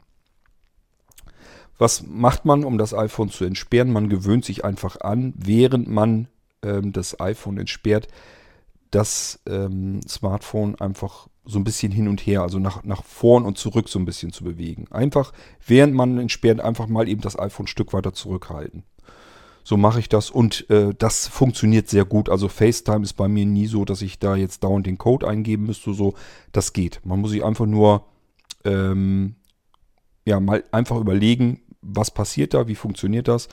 Was 1.77 2.07
macht 2.07 2.45
man, 2.45 2.63
um 2.63 2.77
das 2.77 2.93
iPhone 2.93 3.29
zu 3.29 3.43
entsperren? 3.43 3.91
Man 3.91 4.07
gewöhnt 4.07 4.45
sich 4.45 4.63
einfach 4.63 5.01
an, 5.01 5.33
während 5.35 5.89
man 5.89 6.29
ähm, 6.63 6.91
das 6.93 7.19
iPhone 7.19 7.57
entsperrt, 7.57 8.07
das 8.91 9.39
ähm, 9.47 10.01
Smartphone 10.07 10.75
einfach 10.75 11.27
so 11.45 11.59
ein 11.59 11.63
bisschen 11.63 11.91
hin 11.91 12.07
und 12.07 12.21
her, 12.21 12.41
also 12.41 12.59
nach, 12.59 12.83
nach 12.83 13.03
vorn 13.03 13.45
und 13.45 13.57
zurück 13.57 13.89
so 13.89 13.99
ein 13.99 14.05
bisschen 14.05 14.31
zu 14.31 14.43
bewegen. 14.43 14.87
Einfach, 14.91 15.33
während 15.65 15.93
man 15.93 16.17
entsperrt, 16.17 16.59
einfach 16.59 16.87
mal 16.87 17.07
eben 17.07 17.21
das 17.21 17.37
iPhone 17.37 17.65
ein 17.65 17.67
Stück 17.67 17.93
weiter 17.93 18.13
zurückhalten. 18.13 18.83
So 19.63 19.77
mache 19.77 19.99
ich 19.99 20.09
das 20.09 20.31
und 20.31 20.69
äh, 20.69 20.93
das 20.97 21.27
funktioniert 21.27 21.89
sehr 21.89 22.05
gut. 22.05 22.29
Also 22.29 22.47
FaceTime 22.47 23.03
ist 23.03 23.13
bei 23.13 23.27
mir 23.27 23.45
nie 23.45 23.67
so, 23.67 23.85
dass 23.85 24.01
ich 24.01 24.19
da 24.19 24.35
jetzt 24.35 24.63
dauernd 24.63 24.87
den 24.87 24.97
Code 24.97 25.27
eingeben 25.27 25.65
müsste. 25.65 25.93
So, 25.93 26.13
das 26.51 26.73
geht. 26.73 27.01
Man 27.03 27.19
muss 27.19 27.31
sich 27.31 27.43
einfach 27.43 27.65
nur 27.65 28.05
ähm, 28.63 29.35
ja 30.25 30.39
mal 30.39 30.63
einfach 30.71 30.97
überlegen, 30.97 31.61
was 31.81 32.11
passiert 32.11 32.53
da, 32.53 32.67
wie 32.67 32.75
funktioniert 32.75 33.27
das 33.27 33.47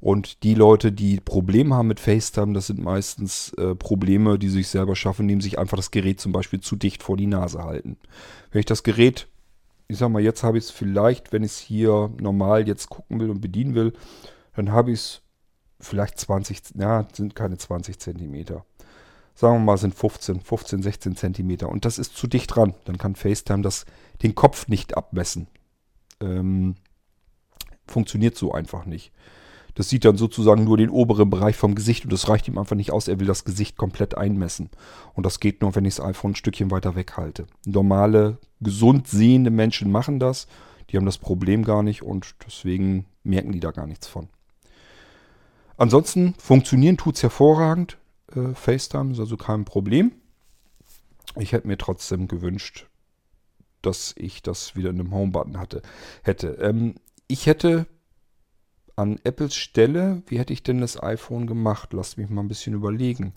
und 0.00 0.42
die 0.44 0.54
Leute, 0.54 0.92
die 0.92 1.20
Probleme 1.20 1.74
haben 1.74 1.88
mit 1.88 1.98
FaceTime, 1.98 2.52
das 2.52 2.68
sind 2.68 2.80
meistens 2.80 3.52
äh, 3.54 3.74
Probleme, 3.74 4.38
die 4.38 4.48
sich 4.48 4.68
selber 4.68 4.94
schaffen, 4.94 5.22
indem 5.22 5.40
sich 5.40 5.58
einfach 5.58 5.76
das 5.76 5.90
Gerät 5.90 6.20
zum 6.20 6.32
Beispiel 6.32 6.60
zu 6.60 6.76
dicht 6.76 7.02
vor 7.02 7.16
die 7.16 7.26
Nase 7.26 7.64
halten. 7.64 7.96
Wenn 8.52 8.60
ich 8.60 8.66
das 8.66 8.84
Gerät, 8.84 9.26
ich 9.88 9.98
sag 9.98 10.10
mal, 10.10 10.22
jetzt 10.22 10.44
habe 10.44 10.58
ich 10.58 10.64
es 10.64 10.70
vielleicht, 10.70 11.32
wenn 11.32 11.42
ich 11.42 11.52
es 11.52 11.58
hier 11.58 12.10
normal 12.20 12.68
jetzt 12.68 12.90
gucken 12.90 13.18
will 13.18 13.30
und 13.30 13.40
bedienen 13.40 13.74
will, 13.74 13.92
dann 14.54 14.70
habe 14.70 14.92
ich 14.92 15.00
es 15.00 15.22
vielleicht 15.80 16.18
20, 16.18 16.74
ja, 16.78 17.08
sind 17.12 17.34
keine 17.34 17.58
20 17.58 17.98
Zentimeter. 17.98 18.64
Sagen 19.34 19.54
wir 19.54 19.64
mal, 19.64 19.78
sind 19.78 19.94
15, 19.94 20.40
15, 20.40 20.82
16 20.82 21.16
Zentimeter. 21.16 21.68
Und 21.68 21.84
das 21.84 21.98
ist 21.98 22.16
zu 22.16 22.26
dicht 22.26 22.54
dran. 22.54 22.74
Dann 22.84 22.98
kann 22.98 23.14
FaceTime 23.14 23.62
das, 23.62 23.86
den 24.22 24.34
Kopf 24.34 24.66
nicht 24.66 24.96
abmessen. 24.96 25.46
Ähm, 26.20 26.74
funktioniert 27.86 28.36
so 28.36 28.52
einfach 28.52 28.84
nicht. 28.84 29.12
Das 29.78 29.88
sieht 29.88 30.04
dann 30.04 30.16
sozusagen 30.16 30.64
nur 30.64 30.76
den 30.76 30.90
oberen 30.90 31.30
Bereich 31.30 31.54
vom 31.54 31.76
Gesicht 31.76 32.02
und 32.02 32.12
das 32.12 32.28
reicht 32.28 32.48
ihm 32.48 32.58
einfach 32.58 32.74
nicht 32.74 32.90
aus. 32.90 33.06
Er 33.06 33.20
will 33.20 33.28
das 33.28 33.44
Gesicht 33.44 33.76
komplett 33.76 34.18
einmessen. 34.18 34.70
Und 35.14 35.24
das 35.24 35.38
geht 35.38 35.62
nur, 35.62 35.72
wenn 35.76 35.84
ich 35.84 35.94
das 35.94 36.04
iPhone 36.04 36.32
ein 36.32 36.34
Stückchen 36.34 36.72
weiter 36.72 36.96
weg 36.96 37.16
halte. 37.16 37.46
Normale, 37.64 38.38
gesund 38.60 39.06
sehende 39.06 39.52
Menschen 39.52 39.92
machen 39.92 40.18
das. 40.18 40.48
Die 40.90 40.96
haben 40.96 41.06
das 41.06 41.18
Problem 41.18 41.62
gar 41.62 41.84
nicht 41.84 42.02
und 42.02 42.34
deswegen 42.44 43.06
merken 43.22 43.52
die 43.52 43.60
da 43.60 43.70
gar 43.70 43.86
nichts 43.86 44.08
von. 44.08 44.28
Ansonsten 45.76 46.34
funktionieren 46.38 46.96
tut 46.96 47.14
es 47.14 47.22
hervorragend. 47.22 47.98
Äh, 48.34 48.54
FaceTime 48.54 49.12
ist 49.12 49.20
also 49.20 49.36
kein 49.36 49.64
Problem. 49.64 50.10
Ich 51.36 51.52
hätte 51.52 51.68
mir 51.68 51.78
trotzdem 51.78 52.26
gewünscht, 52.26 52.88
dass 53.82 54.12
ich 54.18 54.42
das 54.42 54.74
wieder 54.74 54.90
in 54.90 54.98
einem 54.98 55.12
Home-Button 55.12 55.56
hatte, 55.56 55.82
hätte. 56.24 56.48
Ähm, 56.60 56.96
ich 57.28 57.46
hätte 57.46 57.86
an 58.98 59.20
Apples 59.22 59.54
Stelle, 59.54 60.22
wie 60.26 60.38
hätte 60.38 60.52
ich 60.52 60.62
denn 60.62 60.80
das 60.80 61.00
iPhone 61.02 61.46
gemacht? 61.46 61.92
Lasst 61.92 62.18
mich 62.18 62.28
mal 62.28 62.42
ein 62.42 62.48
bisschen 62.48 62.74
überlegen. 62.74 63.32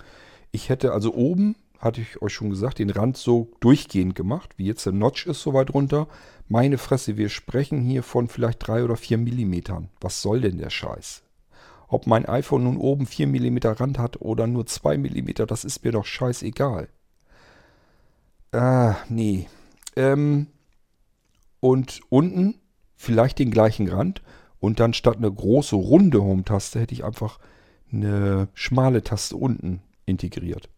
Ich 0.51 0.69
hätte 0.69 0.91
also 0.91 1.13
oben, 1.13 1.55
hatte 1.77 2.01
ich 2.01 2.21
euch 2.21 2.33
schon 2.33 2.49
gesagt, 2.49 2.79
den 2.79 2.89
Rand 2.89 3.15
so 3.15 3.51
durchgehend 3.59 4.15
gemacht, 4.15 4.53
wie 4.57 4.65
jetzt 4.65 4.85
der 4.85 4.93
Notch 4.93 5.27
ist 5.27 5.41
so 5.41 5.53
weit 5.53 5.73
runter. 5.73 6.07
Meine 6.47 6.77
Fresse, 6.77 7.15
wir 7.15 7.29
sprechen 7.29 7.81
hier 7.81 8.01
von 8.01 8.27
vielleicht 8.27 8.67
drei 8.67 8.83
oder 8.83 8.97
vier 8.97 9.17
Millimetern. 9.17 9.89
Was 10.01 10.21
soll 10.21 10.41
denn 10.41 10.57
der 10.57 10.71
Scheiß? 10.71 11.23
Ob 11.87 12.07
mein 12.07 12.25
iPhone 12.25 12.63
nun 12.63 12.77
oben 12.77 13.05
4 13.05 13.27
mm 13.27 13.57
Rand 13.63 13.99
hat 13.99 14.21
oder 14.21 14.47
nur 14.47 14.65
2 14.65 14.97
mm, 14.97 15.45
das 15.45 15.65
ist 15.65 15.83
mir 15.83 15.91
doch 15.91 16.05
scheißegal. 16.05 16.87
Ah, 18.53 18.95
nee. 19.09 19.47
Ähm, 19.97 20.47
und 21.59 21.99
unten 22.09 22.55
vielleicht 22.95 23.39
den 23.39 23.51
gleichen 23.51 23.89
Rand 23.89 24.21
und 24.61 24.79
dann 24.79 24.93
statt 24.93 25.17
eine 25.17 25.31
große 25.31 25.75
runde 25.75 26.23
Home-Taste 26.23 26.79
hätte 26.79 26.93
ich 26.93 27.03
einfach 27.03 27.39
eine 27.91 28.47
schmale 28.53 29.03
Taste 29.03 29.35
unten 29.35 29.81
integriert. 30.05 30.69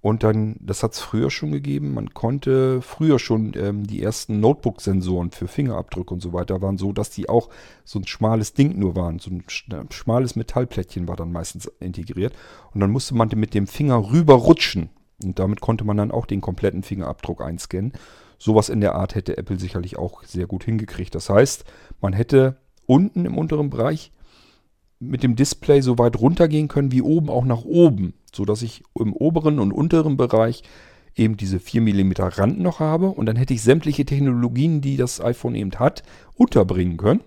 Und 0.00 0.22
dann, 0.22 0.54
das 0.60 0.84
hat 0.84 0.92
es 0.92 1.00
früher 1.00 1.32
schon 1.32 1.50
gegeben, 1.50 1.92
man 1.92 2.14
konnte 2.14 2.80
früher 2.80 3.18
schon 3.18 3.54
ähm, 3.56 3.84
die 3.88 4.00
ersten 4.00 4.38
Notebook-Sensoren 4.38 5.32
für 5.32 5.48
Fingerabdrücke 5.48 6.14
und 6.14 6.20
so 6.20 6.32
weiter 6.32 6.62
waren 6.62 6.78
so, 6.78 6.92
dass 6.92 7.10
die 7.10 7.28
auch 7.28 7.48
so 7.84 7.98
ein 7.98 8.06
schmales 8.06 8.54
Ding 8.54 8.78
nur 8.78 8.94
waren. 8.94 9.18
So 9.18 9.32
ein 9.32 9.42
schmales 9.90 10.36
Metallplättchen 10.36 11.08
war 11.08 11.16
dann 11.16 11.32
meistens 11.32 11.66
integriert. 11.80 12.32
Und 12.72 12.80
dann 12.80 12.92
musste 12.92 13.16
man 13.16 13.28
mit 13.34 13.54
dem 13.54 13.66
Finger 13.66 14.12
rüber 14.12 14.34
rutschen. 14.34 14.90
Und 15.24 15.40
damit 15.40 15.60
konnte 15.60 15.82
man 15.82 15.96
dann 15.96 16.12
auch 16.12 16.26
den 16.26 16.40
kompletten 16.40 16.84
Fingerabdruck 16.84 17.42
einscannen. 17.42 17.92
Sowas 18.38 18.68
in 18.68 18.80
der 18.80 18.94
Art 18.94 19.16
hätte 19.16 19.36
Apple 19.36 19.58
sicherlich 19.58 19.98
auch 19.98 20.22
sehr 20.22 20.46
gut 20.46 20.62
hingekriegt. 20.62 21.16
Das 21.16 21.28
heißt, 21.28 21.64
man 22.00 22.12
hätte 22.12 22.58
unten 22.86 23.24
im 23.24 23.36
unteren 23.38 23.70
Bereich 23.70 24.12
mit 24.98 25.22
dem 25.22 25.36
Display 25.36 25.80
so 25.82 25.98
weit 25.98 26.18
runtergehen 26.18 26.68
können 26.68 26.92
wie 26.92 27.02
oben 27.02 27.28
auch 27.28 27.44
nach 27.44 27.64
oben, 27.64 28.14
sodass 28.32 28.62
ich 28.62 28.82
im 28.98 29.12
oberen 29.12 29.58
und 29.58 29.72
unteren 29.72 30.16
Bereich 30.16 30.62
eben 31.14 31.36
diese 31.36 31.60
4 31.60 31.80
mm 31.80 32.12
Rand 32.18 32.60
noch 32.60 32.80
habe 32.80 33.08
und 33.08 33.26
dann 33.26 33.36
hätte 33.36 33.54
ich 33.54 33.62
sämtliche 33.62 34.04
Technologien, 34.04 34.80
die 34.80 34.96
das 34.96 35.20
iPhone 35.20 35.54
eben 35.54 35.72
hat, 35.72 36.02
unterbringen 36.34 36.96
können. 36.96 37.20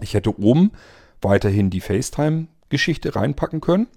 Ich 0.00 0.14
hätte 0.14 0.38
oben 0.38 0.72
weiterhin 1.20 1.70
die 1.70 1.80
FaceTime-Geschichte 1.80 3.16
reinpacken 3.16 3.60
können. 3.60 3.88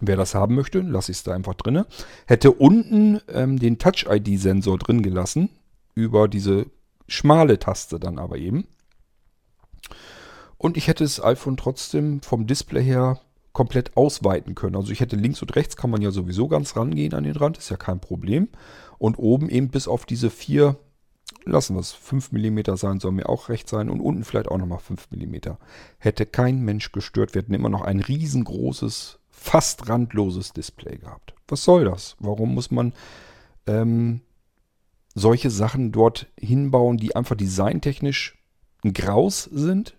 Wer 0.00 0.16
das 0.16 0.34
haben 0.34 0.54
möchte, 0.54 0.80
lasse 0.80 1.12
ich 1.12 1.18
es 1.18 1.24
da 1.24 1.34
einfach 1.34 1.54
drin. 1.54 1.84
Hätte 2.26 2.52
unten 2.52 3.20
ähm, 3.28 3.58
den 3.58 3.78
Touch-ID-Sensor 3.78 4.78
drin 4.78 5.02
gelassen, 5.02 5.50
über 5.94 6.26
diese 6.26 6.66
schmale 7.06 7.58
Taste 7.58 8.00
dann 8.00 8.18
aber 8.18 8.38
eben. 8.38 8.66
Und 10.60 10.76
ich 10.76 10.88
hätte 10.88 11.04
das 11.04 11.24
iPhone 11.24 11.56
trotzdem 11.56 12.20
vom 12.20 12.46
Display 12.46 12.84
her 12.84 13.18
komplett 13.54 13.96
ausweiten 13.96 14.54
können. 14.54 14.76
Also 14.76 14.92
ich 14.92 15.00
hätte 15.00 15.16
links 15.16 15.40
und 15.40 15.56
rechts 15.56 15.74
kann 15.74 15.88
man 15.88 16.02
ja 16.02 16.10
sowieso 16.10 16.48
ganz 16.48 16.76
rangehen 16.76 17.14
an 17.14 17.24
den 17.24 17.34
Rand, 17.34 17.56
ist 17.56 17.70
ja 17.70 17.78
kein 17.78 17.98
Problem. 17.98 18.46
Und 18.98 19.18
oben 19.18 19.48
eben 19.48 19.70
bis 19.70 19.88
auf 19.88 20.04
diese 20.04 20.28
vier, 20.28 20.76
lassen 21.46 21.76
wir 21.76 21.80
es, 21.80 21.92
5 21.92 22.32
mm 22.32 22.76
sein, 22.76 23.00
soll 23.00 23.12
mir 23.12 23.30
auch 23.30 23.48
recht 23.48 23.70
sein. 23.70 23.88
Und 23.88 24.02
unten 24.02 24.22
vielleicht 24.22 24.48
auch 24.48 24.58
nochmal 24.58 24.80
5 24.80 25.10
mm. 25.12 25.56
Hätte 25.96 26.26
kein 26.26 26.60
Mensch 26.60 26.92
gestört. 26.92 27.32
Wir 27.32 27.40
hätten 27.40 27.54
immer 27.54 27.70
noch 27.70 27.80
ein 27.80 28.00
riesengroßes, 28.00 29.18
fast 29.30 29.88
randloses 29.88 30.52
Display 30.52 30.98
gehabt. 30.98 31.32
Was 31.48 31.64
soll 31.64 31.86
das? 31.86 32.16
Warum 32.18 32.52
muss 32.52 32.70
man 32.70 32.92
ähm, 33.66 34.20
solche 35.14 35.48
Sachen 35.48 35.90
dort 35.90 36.26
hinbauen, 36.38 36.98
die 36.98 37.16
einfach 37.16 37.34
designtechnisch 37.34 38.36
ein 38.84 38.92
Graus 38.92 39.44
sind? 39.44 39.96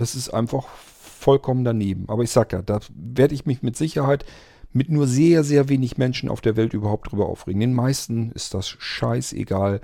Das 0.00 0.14
ist 0.14 0.30
einfach 0.30 0.66
vollkommen 0.66 1.62
daneben. 1.62 2.08
Aber 2.08 2.22
ich 2.22 2.30
sag 2.30 2.54
ja, 2.54 2.62
da 2.62 2.80
werde 2.94 3.34
ich 3.34 3.44
mich 3.44 3.62
mit 3.62 3.76
Sicherheit 3.76 4.24
mit 4.72 4.88
nur 4.88 5.06
sehr, 5.06 5.44
sehr 5.44 5.68
wenig 5.68 5.98
Menschen 5.98 6.30
auf 6.30 6.40
der 6.40 6.56
Welt 6.56 6.72
überhaupt 6.72 7.12
drüber 7.12 7.26
aufregen. 7.26 7.60
Den 7.60 7.74
meisten 7.74 8.32
ist 8.32 8.54
das 8.54 8.66
scheißegal, 8.66 9.82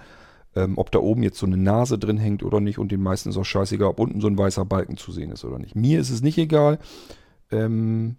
ähm, 0.54 0.78
ob 0.78 0.90
da 0.90 1.00
oben 1.00 1.22
jetzt 1.22 1.38
so 1.38 1.44
eine 1.44 1.58
Nase 1.58 1.98
drin 1.98 2.16
hängt 2.16 2.42
oder 2.42 2.60
nicht. 2.60 2.78
Und 2.78 2.92
den 2.92 3.02
meisten 3.02 3.28
ist 3.28 3.36
auch 3.36 3.44
scheißegal, 3.44 3.88
ob 3.88 4.00
unten 4.00 4.22
so 4.22 4.26
ein 4.26 4.38
weißer 4.38 4.64
Balken 4.64 4.96
zu 4.96 5.12
sehen 5.12 5.32
ist 5.32 5.44
oder 5.44 5.58
nicht. 5.58 5.76
Mir 5.76 6.00
ist 6.00 6.08
es 6.08 6.22
nicht 6.22 6.38
egal. 6.38 6.78
Ähm, 7.50 8.16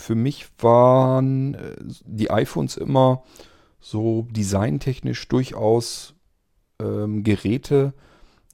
für 0.00 0.14
mich 0.14 0.46
waren 0.60 1.52
äh, 1.54 1.76
die 2.06 2.30
iPhones 2.30 2.78
immer 2.78 3.22
so 3.80 4.26
designtechnisch 4.30 5.28
durchaus 5.28 6.14
ähm, 6.80 7.22
Geräte, 7.22 7.92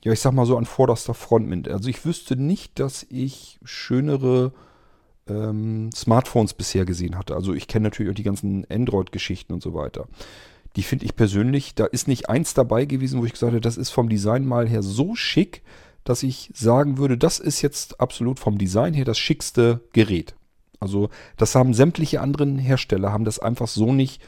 ja, 0.05 0.13
ich 0.13 0.21
sag 0.21 0.33
mal 0.33 0.47
so 0.47 0.57
an 0.57 0.65
vorderster 0.65 1.15
Front 1.15 1.49
mit. 1.49 1.69
Also 1.69 1.89
ich 1.89 2.05
wüsste 2.05 2.37
nicht, 2.37 2.79
dass 2.79 3.07
ich 3.11 3.59
schönere 3.65 4.53
ähm, 5.29 5.91
Smartphones 5.95 6.55
bisher 6.55 6.85
gesehen 6.85 7.19
hatte. 7.19 7.35
Also 7.35 7.55
ich 7.55 7.67
kenne 7.67 7.85
natürlich 7.85 8.13
auch 8.13 8.17
die 8.17 8.23
ganzen 8.23 8.65
Android-Geschichten 8.71 9.53
und 9.53 9.63
so 9.63 9.75
weiter. 9.75 10.07
Die 10.77 10.83
finde 10.83 11.05
ich 11.07 11.17
persönlich, 11.17 11.75
da 11.75 11.87
ist 11.87 12.09
nicht 12.09 12.29
eins 12.29 12.55
dabei 12.55 12.85
gewesen, 12.85 13.21
wo 13.21 13.25
ich 13.25 13.33
gesagt 13.33 13.53
habe, 13.53 13.61
das 13.61 13.77
ist 13.77 13.91
vom 13.91 14.09
Design 14.09 14.47
mal 14.47 14.69
her 14.69 14.83
so 14.83 15.15
schick, 15.15 15.63
dass 16.05 16.23
ich 16.23 16.51
sagen 16.55 16.99
würde, 16.99 17.19
das 17.19 17.39
ist 17.39 17.63
jetzt 17.63 18.01
absolut 18.01 18.39
vom 18.39 18.57
Design 18.57 18.95
her 18.95 19.05
das 19.05 19.19
schickste 19.19 19.81
Gerät. 19.93 20.35
Also 20.81 21.11
das 21.37 21.55
haben 21.55 21.75
sämtliche 21.75 22.21
anderen 22.21 22.59
Hersteller, 22.59 23.13
haben 23.13 23.25
das 23.25 23.41
einfach 23.41 23.67
so 23.67 23.93
nicht 23.93 24.23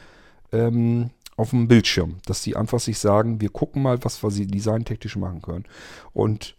ähm, 0.52 1.10
auf 1.40 1.50
dem 1.50 1.68
Bildschirm, 1.68 2.18
dass 2.26 2.42
sie 2.42 2.54
einfach 2.54 2.80
sich 2.80 2.98
sagen, 2.98 3.40
wir 3.40 3.48
gucken 3.48 3.82
mal, 3.82 4.04
was 4.04 4.22
wir 4.22 4.30
sie 4.30 4.46
designtechnisch 4.46 5.16
machen 5.16 5.40
können. 5.40 5.64
Und 6.12 6.54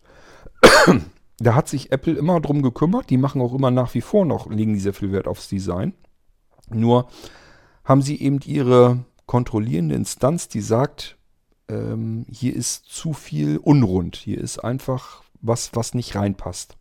da 1.37 1.55
hat 1.55 1.69
sich 1.69 1.91
Apple 1.91 2.13
immer 2.13 2.41
drum 2.41 2.63
gekümmert. 2.63 3.09
Die 3.09 3.17
machen 3.17 3.41
auch 3.41 3.53
immer 3.53 3.71
nach 3.71 3.93
wie 3.93 4.01
vor 4.01 4.25
noch, 4.25 4.49
legen 4.49 4.73
die 4.73 4.79
sehr 4.79 4.93
viel 4.93 5.11
Wert 5.11 5.27
aufs 5.27 5.47
Design. 5.47 5.93
Nur 6.69 7.07
haben 7.83 8.01
sie 8.01 8.19
eben 8.19 8.39
ihre 8.43 9.05
kontrollierende 9.27 9.95
Instanz, 9.95 10.47
die 10.47 10.61
sagt, 10.61 11.17
ähm, 11.69 12.25
hier 12.29 12.55
ist 12.55 12.85
zu 12.85 13.13
viel 13.13 13.57
unrund. 13.57 14.15
Hier 14.15 14.39
ist 14.39 14.59
einfach 14.59 15.23
was, 15.41 15.71
was 15.73 15.93
nicht 15.93 16.15
reinpasst. 16.15 16.75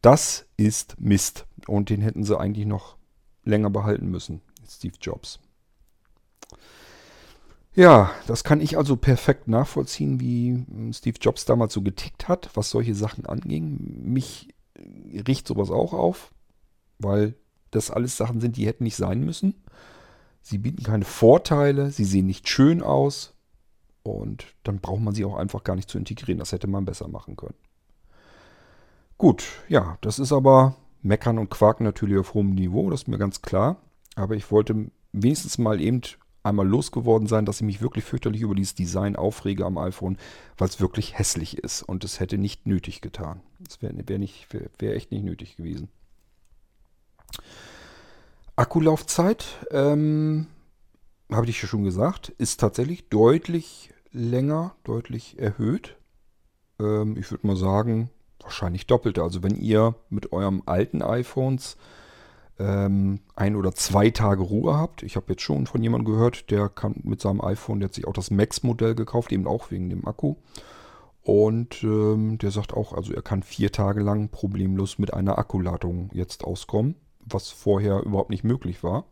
Das 0.00 0.46
ist 0.56 0.96
Mist. 0.98 1.46
Und 1.66 1.90
den 1.90 2.00
hätten 2.00 2.24
sie 2.24 2.38
eigentlich 2.38 2.66
noch 2.66 2.96
länger 3.44 3.70
behalten 3.70 4.08
müssen, 4.08 4.40
Steve 4.68 4.94
Jobs. 5.00 5.38
Ja, 7.76 8.10
das 8.26 8.42
kann 8.42 8.62
ich 8.62 8.78
also 8.78 8.96
perfekt 8.96 9.48
nachvollziehen, 9.48 10.18
wie 10.18 10.64
hm, 10.66 10.94
Steve 10.94 11.18
Jobs 11.20 11.44
damals 11.44 11.74
so 11.74 11.82
getickt 11.82 12.26
hat, 12.26 12.48
was 12.54 12.70
solche 12.70 12.94
Sachen 12.94 13.26
anging. 13.26 14.02
Mich 14.02 14.48
riecht 15.28 15.46
sowas 15.46 15.70
auch 15.70 15.92
auf, 15.92 16.32
weil 16.98 17.34
das 17.70 17.90
alles 17.90 18.16
Sachen 18.16 18.40
sind, 18.40 18.56
die 18.56 18.66
hätten 18.66 18.84
nicht 18.84 18.96
sein 18.96 19.20
müssen. 19.20 19.54
Sie 20.40 20.56
bieten 20.56 20.84
keine 20.84 21.04
Vorteile, 21.04 21.90
sie 21.90 22.04
sehen 22.04 22.26
nicht 22.26 22.48
schön 22.48 22.82
aus 22.82 23.34
und 24.02 24.46
dann 24.62 24.78
braucht 24.78 25.02
man 25.02 25.14
sie 25.14 25.26
auch 25.26 25.36
einfach 25.36 25.62
gar 25.62 25.76
nicht 25.76 25.90
zu 25.90 25.98
integrieren. 25.98 26.38
Das 26.38 26.52
hätte 26.52 26.68
man 26.68 26.86
besser 26.86 27.08
machen 27.08 27.36
können. 27.36 27.56
Gut, 29.18 29.44
ja, 29.68 29.98
das 30.00 30.18
ist 30.18 30.32
aber 30.32 30.76
Meckern 31.02 31.38
und 31.38 31.50
Quaken 31.50 31.84
natürlich 31.84 32.18
auf 32.18 32.32
hohem 32.32 32.54
Niveau, 32.54 32.88
das 32.88 33.02
ist 33.02 33.08
mir 33.08 33.18
ganz 33.18 33.42
klar. 33.42 33.76
Aber 34.14 34.34
ich 34.34 34.50
wollte 34.50 34.90
wenigstens 35.12 35.58
mal 35.58 35.80
eben 35.80 36.00
einmal 36.46 36.66
losgeworden 36.66 37.28
sein, 37.28 37.44
dass 37.44 37.56
ich 37.56 37.66
mich 37.66 37.80
wirklich 37.80 38.04
fürchterlich 38.04 38.42
über 38.42 38.54
dieses 38.54 38.74
Design 38.74 39.16
aufrege 39.16 39.66
am 39.66 39.78
iPhone, 39.78 40.16
weil 40.56 40.68
es 40.68 40.80
wirklich 40.80 41.18
hässlich 41.18 41.58
ist 41.58 41.82
und 41.82 42.04
es 42.04 42.20
hätte 42.20 42.38
nicht 42.38 42.66
nötig 42.66 43.00
getan. 43.00 43.40
Das 43.60 43.82
wäre 43.82 43.94
wär 44.06 44.20
wär, 44.20 44.70
wär 44.78 44.96
echt 44.96 45.10
nicht 45.10 45.24
nötig 45.24 45.56
gewesen. 45.56 45.88
Akkulaufzeit, 48.54 49.44
ähm, 49.70 50.46
habe 51.30 51.48
ich 51.48 51.60
ja 51.60 51.68
schon 51.68 51.84
gesagt, 51.84 52.30
ist 52.38 52.60
tatsächlich 52.60 53.08
deutlich 53.08 53.92
länger, 54.12 54.74
deutlich 54.84 55.38
erhöht. 55.38 55.96
Ähm, 56.80 57.16
ich 57.18 57.30
würde 57.30 57.46
mal 57.46 57.56
sagen, 57.56 58.10
wahrscheinlich 58.40 58.86
doppelte. 58.86 59.22
Also 59.22 59.42
wenn 59.42 59.56
ihr 59.56 59.94
mit 60.08 60.32
eurem 60.32 60.62
alten 60.66 61.02
iPhones 61.02 61.76
ähm, 62.58 63.20
ein 63.34 63.56
oder 63.56 63.72
zwei 63.72 64.10
Tage 64.10 64.42
Ruhe 64.42 64.76
habt. 64.76 65.02
Ich 65.02 65.16
habe 65.16 65.26
jetzt 65.30 65.42
schon 65.42 65.66
von 65.66 65.82
jemandem 65.82 66.12
gehört, 66.12 66.50
der 66.50 66.68
kann 66.68 66.94
mit 67.04 67.20
seinem 67.20 67.40
iPhone, 67.40 67.80
der 67.80 67.88
hat 67.88 67.94
sich 67.94 68.06
auch 68.06 68.12
das 68.12 68.30
Max-Modell 68.30 68.94
gekauft, 68.94 69.32
eben 69.32 69.46
auch 69.46 69.70
wegen 69.70 69.90
dem 69.90 70.06
Akku. 70.06 70.36
Und 71.22 71.82
ähm, 71.82 72.38
der 72.38 72.52
sagt 72.52 72.72
auch, 72.72 72.92
also 72.92 73.12
er 73.12 73.22
kann 73.22 73.42
vier 73.42 73.72
Tage 73.72 74.00
lang 74.00 74.28
problemlos 74.28 74.98
mit 74.98 75.12
einer 75.12 75.38
Akkuladung 75.38 76.10
jetzt 76.12 76.44
auskommen, 76.44 76.94
was 77.24 77.50
vorher 77.50 78.02
überhaupt 78.02 78.30
nicht 78.30 78.44
möglich 78.44 78.84
war. 78.84 79.06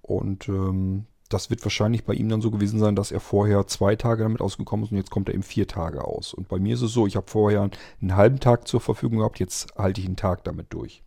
Und 0.00 0.48
ähm, 0.48 1.06
das 1.28 1.50
wird 1.50 1.64
wahrscheinlich 1.64 2.04
bei 2.04 2.14
ihm 2.14 2.28
dann 2.28 2.40
so 2.40 2.50
gewesen 2.50 2.78
sein, 2.78 2.96
dass 2.96 3.12
er 3.12 3.20
vorher 3.20 3.66
zwei 3.66 3.96
Tage 3.96 4.22
damit 4.22 4.40
ausgekommen 4.40 4.84
ist 4.84 4.92
und 4.92 4.98
jetzt 4.98 5.10
kommt 5.10 5.28
er 5.28 5.34
eben 5.34 5.42
vier 5.42 5.66
Tage 5.66 6.04
aus. 6.04 6.34
Und 6.34 6.48
bei 6.48 6.58
mir 6.58 6.74
ist 6.74 6.82
es 6.82 6.92
so, 6.92 7.06
ich 7.06 7.16
habe 7.16 7.30
vorher 7.30 7.70
einen 8.00 8.16
halben 8.16 8.40
Tag 8.40 8.66
zur 8.66 8.80
Verfügung 8.80 9.18
gehabt, 9.18 9.38
jetzt 9.38 9.76
halte 9.76 10.00
ich 10.00 10.06
einen 10.06 10.16
Tag 10.16 10.44
damit 10.44 10.72
durch. 10.72 11.02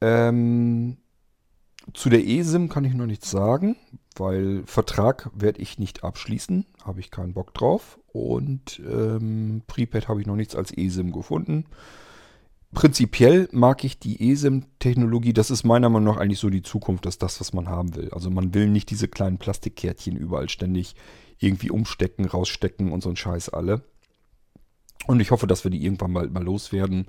Ähm, 0.00 0.96
zu 1.94 2.10
der 2.10 2.26
eSIM 2.26 2.68
kann 2.68 2.84
ich 2.84 2.94
noch 2.94 3.06
nichts 3.06 3.30
sagen, 3.30 3.76
weil 4.16 4.62
Vertrag 4.66 5.30
werde 5.34 5.60
ich 5.60 5.78
nicht 5.78 6.04
abschließen, 6.04 6.66
habe 6.84 7.00
ich 7.00 7.10
keinen 7.10 7.34
Bock 7.34 7.54
drauf. 7.54 7.98
und 8.12 8.80
ähm, 8.80 9.62
Prepaid 9.66 10.08
habe 10.08 10.20
ich 10.20 10.26
noch 10.26 10.36
nichts 10.36 10.56
als 10.56 10.76
eSIM 10.76 11.12
gefunden. 11.12 11.66
Prinzipiell 12.72 13.48
mag 13.52 13.82
ich 13.84 13.98
die 13.98 14.30
eSIM-Technologie, 14.30 15.32
das 15.32 15.50
ist 15.50 15.64
meiner 15.64 15.88
Meinung 15.88 16.14
nach 16.14 16.20
eigentlich 16.20 16.38
so 16.38 16.50
die 16.50 16.62
Zukunft, 16.62 17.06
das 17.06 17.14
ist 17.14 17.22
das, 17.22 17.40
was 17.40 17.54
man 17.54 17.68
haben 17.68 17.96
will. 17.96 18.10
Also 18.10 18.28
man 18.28 18.52
will 18.52 18.68
nicht 18.68 18.90
diese 18.90 19.08
kleinen 19.08 19.38
Plastikkärtchen 19.38 20.16
überall 20.16 20.50
ständig 20.50 20.94
irgendwie 21.38 21.70
umstecken, 21.70 22.26
rausstecken 22.26 22.92
und 22.92 23.02
so 23.02 23.08
ein 23.08 23.16
Scheiß 23.16 23.48
alle. 23.48 23.82
Und 25.06 25.20
ich 25.20 25.30
hoffe, 25.30 25.46
dass 25.46 25.64
wir 25.64 25.70
die 25.70 25.82
irgendwann 25.82 26.12
mal, 26.12 26.28
mal 26.28 26.44
loswerden 26.44 27.06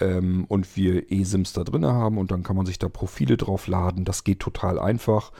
ähm, 0.00 0.44
und 0.48 0.76
wir 0.76 1.10
eSIMs 1.10 1.52
da 1.52 1.64
drin 1.64 1.86
haben 1.86 2.18
und 2.18 2.30
dann 2.30 2.42
kann 2.42 2.56
man 2.56 2.66
sich 2.66 2.78
da 2.78 2.88
Profile 2.88 3.36
drauf 3.36 3.66
laden. 3.66 4.04
Das 4.04 4.24
geht 4.24 4.40
total 4.40 4.78
einfach. 4.78 5.32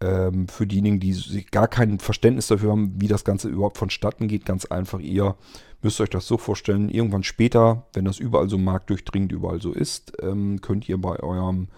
Ähm, 0.00 0.46
für 0.46 0.66
diejenigen, 0.66 1.00
die 1.00 1.44
gar 1.50 1.66
kein 1.66 1.98
Verständnis 1.98 2.46
dafür 2.46 2.70
haben, 2.70 2.94
wie 3.00 3.08
das 3.08 3.24
Ganze 3.24 3.48
überhaupt 3.48 3.78
vonstatten 3.78 4.28
geht, 4.28 4.44
ganz 4.44 4.64
einfach. 4.66 5.00
Ihr 5.00 5.34
müsst 5.82 6.00
euch 6.00 6.10
das 6.10 6.26
so 6.26 6.38
vorstellen, 6.38 6.88
irgendwann 6.88 7.24
später, 7.24 7.86
wenn 7.94 8.04
das 8.04 8.18
überall 8.18 8.48
so 8.48 8.58
marktdurchdringend 8.58 9.32
überall 9.32 9.60
so 9.60 9.72
ist, 9.72 10.12
ähm, 10.22 10.60
könnt 10.60 10.88
ihr 10.88 10.98
bei 10.98 11.18
eurem 11.18 11.68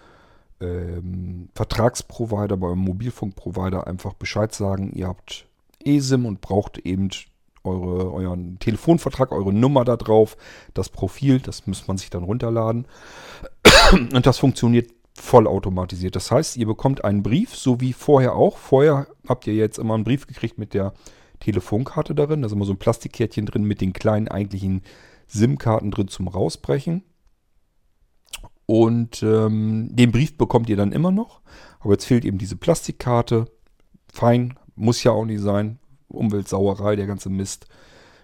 ähm, 0.59 1.49
Vertragsprovider, 1.55 2.57
bei 2.57 2.67
eurem 2.67 2.79
Mobilfunkprovider 2.79 3.87
einfach 3.87 4.13
Bescheid 4.13 4.53
sagen, 4.53 4.91
ihr 4.93 5.07
habt 5.07 5.47
eSIM 5.83 6.25
und 6.25 6.41
braucht 6.41 6.77
eben 6.77 7.09
eure, 7.63 8.11
euren 8.11 8.59
Telefonvertrag, 8.59 9.31
eure 9.31 9.53
Nummer 9.53 9.85
da 9.85 9.97
drauf, 9.97 10.37
das 10.73 10.89
Profil, 10.89 11.39
das 11.39 11.67
muss 11.67 11.87
man 11.87 11.97
sich 11.97 12.09
dann 12.09 12.23
runterladen. 12.23 12.87
Und 13.91 14.25
das 14.25 14.39
funktioniert 14.39 14.91
vollautomatisiert. 15.13 16.15
Das 16.15 16.31
heißt, 16.31 16.57
ihr 16.57 16.65
bekommt 16.65 17.03
einen 17.03 17.23
Brief, 17.23 17.55
so 17.55 17.81
wie 17.81 17.93
vorher 17.93 18.35
auch. 18.35 18.57
Vorher 18.57 19.07
habt 19.27 19.45
ihr 19.47 19.53
jetzt 19.53 19.77
immer 19.77 19.93
einen 19.93 20.03
Brief 20.03 20.25
gekriegt 20.25 20.57
mit 20.57 20.73
der 20.73 20.93
Telefonkarte 21.39 22.15
darin. 22.15 22.41
Da 22.41 22.47
ist 22.47 22.53
immer 22.53 22.65
so 22.65 22.73
ein 22.73 22.79
Plastikkärtchen 22.79 23.45
drin 23.45 23.63
mit 23.63 23.81
den 23.81 23.93
kleinen 23.93 24.27
eigentlichen 24.27 24.83
SIM-Karten 25.27 25.91
drin 25.91 26.07
zum 26.07 26.27
Rausbrechen. 26.27 27.03
Und 28.65 29.21
ähm, 29.21 29.89
den 29.91 30.11
Brief 30.11 30.37
bekommt 30.37 30.69
ihr 30.69 30.77
dann 30.77 30.93
immer 30.93 31.11
noch. 31.11 31.41
Aber 31.81 31.91
jetzt 31.91 32.05
fehlt 32.05 32.23
eben 32.25 32.37
diese 32.37 32.55
Plastikkarte. 32.55 33.45
Fein, 34.11 34.57
muss 34.75 35.03
ja 35.03 35.11
auch 35.11 35.25
nicht 35.25 35.41
sein. 35.41 35.80
Umweltsauerei, 36.11 36.95
der 36.95 37.07
ganze 37.07 37.29
Mist. 37.29 37.67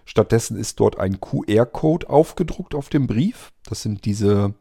Stattdessen 0.04 0.56
ist 0.56 0.80
dort 0.80 0.98
ein 0.98 1.20
QR-Code 1.20 2.08
aufgedruckt 2.08 2.74
auf 2.74 2.88
dem 2.88 3.06
Brief. 3.06 3.52
Das 3.68 3.82
sind 3.82 4.06
diese, 4.06 4.54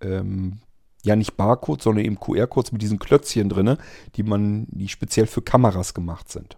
ähm, 0.00 0.58
ja 1.02 1.16
nicht 1.16 1.36
Barcodes, 1.36 1.84
sondern 1.84 2.04
eben 2.04 2.20
QR-Codes 2.20 2.70
mit 2.70 2.80
diesen 2.80 3.00
Klötzchen 3.00 3.48
drin, 3.48 3.76
die 4.14 4.22
man, 4.22 4.66
die 4.70 4.88
speziell 4.88 5.26
für 5.26 5.42
Kameras 5.42 5.94
gemacht 5.94 6.30
sind. 6.30 6.56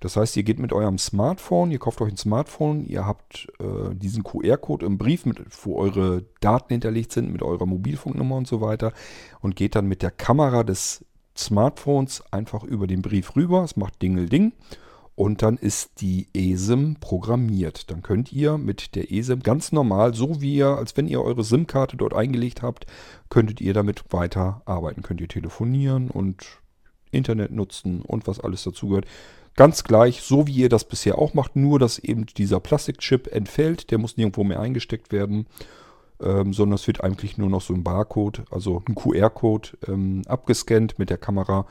Das 0.00 0.16
heißt, 0.16 0.36
ihr 0.36 0.44
geht 0.44 0.60
mit 0.60 0.72
eurem 0.72 0.98
Smartphone, 0.98 1.72
ihr 1.72 1.80
kauft 1.80 2.00
euch 2.00 2.12
ein 2.12 2.16
Smartphone, 2.16 2.84
ihr 2.86 3.04
habt 3.04 3.48
äh, 3.58 3.94
diesen 3.94 4.22
QR-Code 4.22 4.86
im 4.86 4.96
Brief, 4.96 5.24
mit, 5.26 5.40
wo 5.64 5.76
eure 5.76 6.24
Daten 6.40 6.72
hinterlegt 6.72 7.12
sind, 7.12 7.32
mit 7.32 7.42
eurer 7.42 7.66
Mobilfunknummer 7.66 8.36
und 8.36 8.46
so 8.46 8.60
weiter 8.60 8.92
und 9.40 9.56
geht 9.56 9.74
dann 9.74 9.86
mit 9.86 10.02
der 10.02 10.12
Kamera 10.12 10.62
des 10.62 11.04
Smartphones 11.36 12.22
einfach 12.32 12.62
über 12.62 12.86
den 12.86 13.02
Brief 13.02 13.34
rüber. 13.36 13.64
Es 13.64 13.76
macht 13.76 14.00
Dingel-Ding 14.02 14.52
und 15.18 15.42
dann 15.42 15.56
ist 15.56 16.00
die 16.00 16.28
eSIM 16.32 16.94
programmiert. 17.00 17.90
Dann 17.90 18.02
könnt 18.02 18.32
ihr 18.32 18.56
mit 18.56 18.94
der 18.94 19.10
eSIM 19.10 19.42
ganz 19.42 19.72
normal, 19.72 20.14
so 20.14 20.40
wie 20.40 20.54
ihr, 20.54 20.68
als 20.68 20.96
wenn 20.96 21.08
ihr 21.08 21.20
eure 21.20 21.42
SIM-Karte 21.42 21.96
dort 21.96 22.14
eingelegt 22.14 22.62
habt, 22.62 22.86
könntet 23.28 23.60
ihr 23.60 23.74
damit 23.74 24.04
weiter 24.12 24.62
arbeiten. 24.64 25.02
Könnt 25.02 25.20
ihr 25.20 25.26
telefonieren 25.26 26.08
und 26.08 26.46
Internet 27.10 27.50
nutzen 27.50 28.02
und 28.02 28.28
was 28.28 28.38
alles 28.38 28.62
dazugehört. 28.62 29.06
Ganz 29.56 29.82
gleich, 29.82 30.22
so 30.22 30.46
wie 30.46 30.52
ihr 30.52 30.68
das 30.68 30.84
bisher 30.84 31.18
auch 31.18 31.34
macht, 31.34 31.56
nur 31.56 31.80
dass 31.80 31.98
eben 31.98 32.26
dieser 32.26 32.60
Plastikchip 32.60 33.26
entfällt. 33.26 33.90
Der 33.90 33.98
muss 33.98 34.16
nirgendwo 34.16 34.44
mehr 34.44 34.60
eingesteckt 34.60 35.10
werden, 35.10 35.48
ähm, 36.22 36.52
sondern 36.52 36.76
es 36.76 36.86
wird 36.86 37.02
eigentlich 37.02 37.36
nur 37.38 37.50
noch 37.50 37.62
so 37.62 37.74
ein 37.74 37.82
Barcode, 37.82 38.44
also 38.52 38.84
ein 38.88 38.94
QR-Code 38.94 39.70
ähm, 39.88 40.22
abgescannt 40.28 41.00
mit 41.00 41.10
der 41.10 41.18
Kamera 41.18 41.66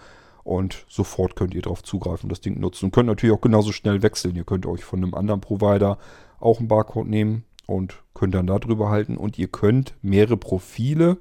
und 0.48 0.86
sofort 0.88 1.36
könnt 1.36 1.54
ihr 1.54 1.62
darauf 1.62 1.84
zugreifen, 1.84 2.30
das 2.30 2.40
Ding 2.40 2.58
nutzen. 2.58 2.86
Und 2.86 2.92
könnt 2.92 3.08
natürlich 3.08 3.36
auch 3.36 3.42
genauso 3.42 3.74
schnell 3.74 4.02
wechseln. 4.02 4.38
Ihr 4.38 4.46
könnt 4.46 4.66
euch 4.66 4.82
von 4.82 5.04
einem 5.04 5.14
anderen 5.14 5.42
Provider 5.42 5.98
auch 6.40 6.60
einen 6.60 6.70
Barcode 6.70 7.08
nehmen 7.08 7.44
und 7.66 8.02
könnt 8.14 8.34
dann 8.34 8.48
da 8.48 8.58
drüber 8.58 8.90
halten. 8.90 9.18
Und 9.18 9.38
ihr 9.38 9.50
könnt 9.50 9.96
mehrere 10.02 10.38
Profile 10.38 11.18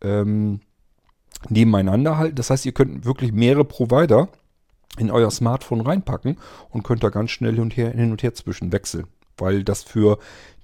ähm, 0.00 0.60
nebeneinander 1.48 2.18
halten. 2.18 2.36
Das 2.36 2.50
heißt, 2.50 2.64
ihr 2.66 2.72
könnt 2.72 3.04
wirklich 3.04 3.32
mehrere 3.32 3.64
Provider 3.64 4.28
in 4.96 5.10
euer 5.10 5.32
Smartphone 5.32 5.80
reinpacken 5.80 6.36
und 6.70 6.84
könnt 6.84 7.02
da 7.02 7.08
ganz 7.08 7.32
schnell 7.32 7.54
hin 7.54 7.62
und 7.62 7.76
her, 7.76 7.90
hin 7.90 8.12
und 8.12 8.22
her 8.22 8.34
zwischen 8.34 8.70
wechseln. 8.70 9.08
Weil 9.38 9.64
das 9.64 9.82
für 9.82 10.18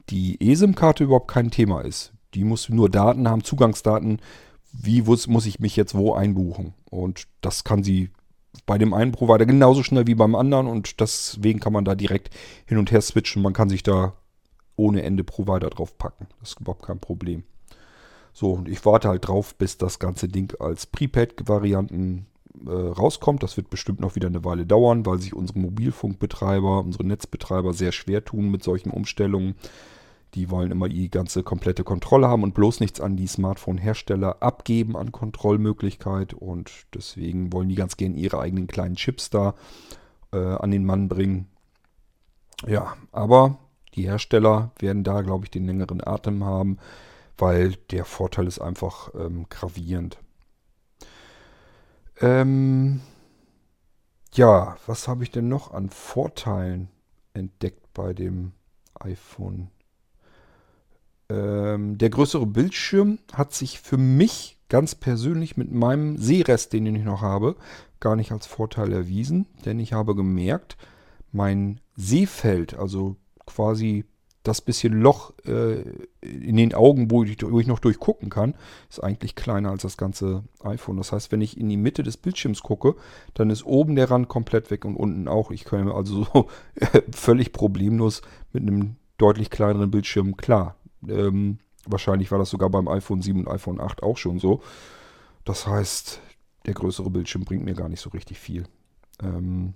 die 0.09 0.39
eSIM-Karte 0.41 1.03
überhaupt 1.03 1.33
kein 1.33 1.51
Thema 1.51 1.81
ist. 1.81 2.13
Die 2.35 2.45
muss 2.45 2.69
nur 2.69 2.89
Daten 2.89 3.29
haben, 3.29 3.43
Zugangsdaten 3.43 4.21
wie 4.73 5.03
muss, 5.03 5.47
ich 5.47 5.61
mich 5.61 5.77
jetzt 5.77 5.95
wo 5.95 6.15
einbuchen. 6.15 6.75
Und 6.91 7.27
das 7.41 7.65
kann 7.65 7.83
sie 7.83 8.11
bei 8.67 8.79
dem 8.79 8.95
einen 8.95 9.13
Provider 9.13 9.47
genauso 9.47 9.83
schnell 9.83 10.07
wie 10.07 10.15
beim 10.15 10.35
anderen 10.35 10.67
und 10.67 11.01
deswegen 11.01 11.61
kann 11.61 11.73
man 11.73 11.85
da 11.85 11.95
direkt 11.95 12.31
hin 12.67 12.79
und 12.79 12.91
her 12.91 13.01
switchen. 13.01 13.43
Man 13.43 13.53
kann 13.53 13.69
sich 13.69 13.83
da 13.83 14.15
ohne 14.77 15.03
Ende 15.03 15.25
Provider 15.25 15.71
drauf 15.71 15.97
packen. 15.99 16.27
Das 16.41 16.51
ist 16.51 16.61
überhaupt 16.61 16.85
kein 16.85 16.99
Problem. 16.99 17.45
So, 18.33 18.53
und 18.53 18.69
ich 18.69 18.85
warte 18.85 19.09
halt 19.09 19.29
drauf, 19.29 19.55
bis 19.55 19.77
das 19.77 19.99
ganze 19.99 20.29
Ding 20.29 20.55
als 20.59 20.87
Prepaid-Varianten 20.87 22.27
äh, 22.67 22.71
rauskommt. 22.71 23.43
Das 23.43 23.57
wird 23.57 23.69
bestimmt 23.69 24.01
noch 24.01 24.17
wieder 24.17 24.29
eine 24.29 24.45
Weile 24.45 24.67
dauern, 24.67 25.05
weil 25.05 25.19
sich 25.19 25.35
unsere 25.35 25.59
Mobilfunkbetreiber, 25.59 26.81
unsere 26.81 27.05
Netzbetreiber 27.05 27.75
sehr 27.75 27.93
schwer 27.93 28.25
tun 28.25 28.51
mit 28.51 28.63
solchen 28.63 28.91
Umstellungen. 28.91 29.55
Die 30.35 30.51
wollen 30.51 30.71
immer 30.71 30.89
die 30.89 31.11
ganze 31.11 31.43
komplette 31.43 31.85
Kontrolle 31.85 32.29
haben 32.29 32.43
und 32.43 32.55
bloß 32.55 32.81
nichts 32.81 33.01
an 33.01 33.17
die 33.17 33.27
Smartphone-Hersteller 33.27 34.43
abgeben 34.43 34.97
an 34.97 35.13
Kontrollmöglichkeit. 35.13 36.33
Und 36.33 36.71
deswegen 36.95 37.53
wollen 37.53 37.69
die 37.69 37.75
ganz 37.75 37.97
gern 37.97 38.15
ihre 38.15 38.41
eigenen 38.41 38.67
kleinen 38.67 38.97
Chips 38.97 39.29
da 39.29 39.55
äh, 40.33 40.39
an 40.39 40.71
den 40.71 40.85
Mann 40.85 41.09
bringen. 41.09 41.49
Ja, 42.67 42.97
aber 43.11 43.59
die 43.95 44.05
Hersteller 44.05 44.71
werden 44.79 45.05
da, 45.05 45.21
glaube 45.21 45.45
ich, 45.45 45.51
den 45.51 45.67
längeren 45.67 46.03
Atem 46.03 46.45
haben, 46.45 46.79
weil 47.37 47.75
der 47.91 48.05
Vorteil 48.05 48.47
ist 48.47 48.61
einfach 48.61 49.11
ähm, 49.15 49.47
gravierend. 49.51 50.19
Ähm, 52.21 53.01
ja, 54.33 54.77
was 54.87 55.09
habe 55.09 55.25
ich 55.25 55.31
denn 55.31 55.49
noch 55.49 55.73
an 55.73 55.91
Vorteilen 55.91 56.89
entdeckt 57.35 57.93
bei 57.93 58.15
dem 58.15 58.53
iPhone 58.95 59.72
ähm, 61.33 61.99
der 61.99 62.11
größere 62.11 62.47
Bildschirm 62.47 63.19
hat 63.33 63.55
sich 63.55 63.81
für 63.81 63.97
mich 63.97 64.59
ganz 64.69 64.95
persönlich 64.95 65.57
mit 65.57 65.73
meinem 65.73 66.17
Sehrest, 66.19 66.73
den 66.73 66.87
ich 66.87 67.05
noch 67.05 67.23
habe, 67.23 67.57
gar 68.01 68.17
nicht 68.17 68.33
als 68.33 68.47
Vorteil 68.47 68.93
erwiesen, 68.93 69.47
denn 69.65 69.79
ich 69.79 69.93
habe 69.93 70.15
gemerkt, 70.15 70.77
mein 71.31 71.81
Sehfeld, 71.97 72.75
also 72.75 73.17
quasi 73.47 74.05
das 74.43 74.61
bisschen 74.61 74.95
Loch 74.95 75.33
äh, 75.47 75.83
in 76.21 76.57
den 76.57 76.75
Augen, 76.75 77.11
wo 77.11 77.23
ich, 77.23 77.37
wo 77.43 77.61
ich, 77.61 77.69
noch 77.69 77.79
durchgucken 77.79 78.29
kann, 78.29 78.55
ist 78.91 79.03
eigentlich 79.03 79.37
kleiner 79.37 79.71
als 79.71 79.83
das 79.83 79.97
ganze 79.97 80.43
iPhone. 80.65 80.97
Das 80.97 81.13
heißt, 81.13 81.31
wenn 81.31 81.41
ich 81.41 81.57
in 81.57 81.69
die 81.69 81.77
Mitte 81.77 82.03
des 82.03 82.17
Bildschirms 82.17 82.63
gucke, 82.63 82.97
dann 83.35 83.51
ist 83.51 83.65
oben 83.65 83.95
der 83.95 84.11
Rand 84.11 84.29
komplett 84.29 84.71
weg 84.73 84.85
und 84.85 84.97
unten 84.97 85.29
auch. 85.29 85.53
Ich 85.53 85.65
kann 85.65 85.89
also 85.89 86.25
so 86.25 86.49
völlig 87.13 87.53
problemlos 87.53 88.23
mit 88.53 88.63
einem 88.63 88.97
deutlich 89.17 89.51
kleineren 89.51 89.93
Bildschirm 89.93 90.37
klar 90.37 90.77
ähm, 91.09 91.59
wahrscheinlich 91.87 92.31
war 92.31 92.39
das 92.39 92.51
sogar 92.51 92.71
beim 92.71 92.89
iPhone 92.89 93.23
7 93.23 93.41
und 93.41 93.49
iPhone 93.49 93.81
8 93.81 94.03
auch 94.03 94.17
schon 94.17 94.39
so. 94.39 94.63
Das 95.45 95.67
heißt, 95.67 96.21
der 96.67 96.75
größere 96.75 97.11
Bildschirm 97.11 97.45
bringt 97.45 97.65
mir 97.65 97.75
gar 97.75 97.89
nicht 97.89 98.01
so 98.01 98.11
richtig 98.11 98.39
viel. 98.39 98.65
Ähm, 99.23 99.75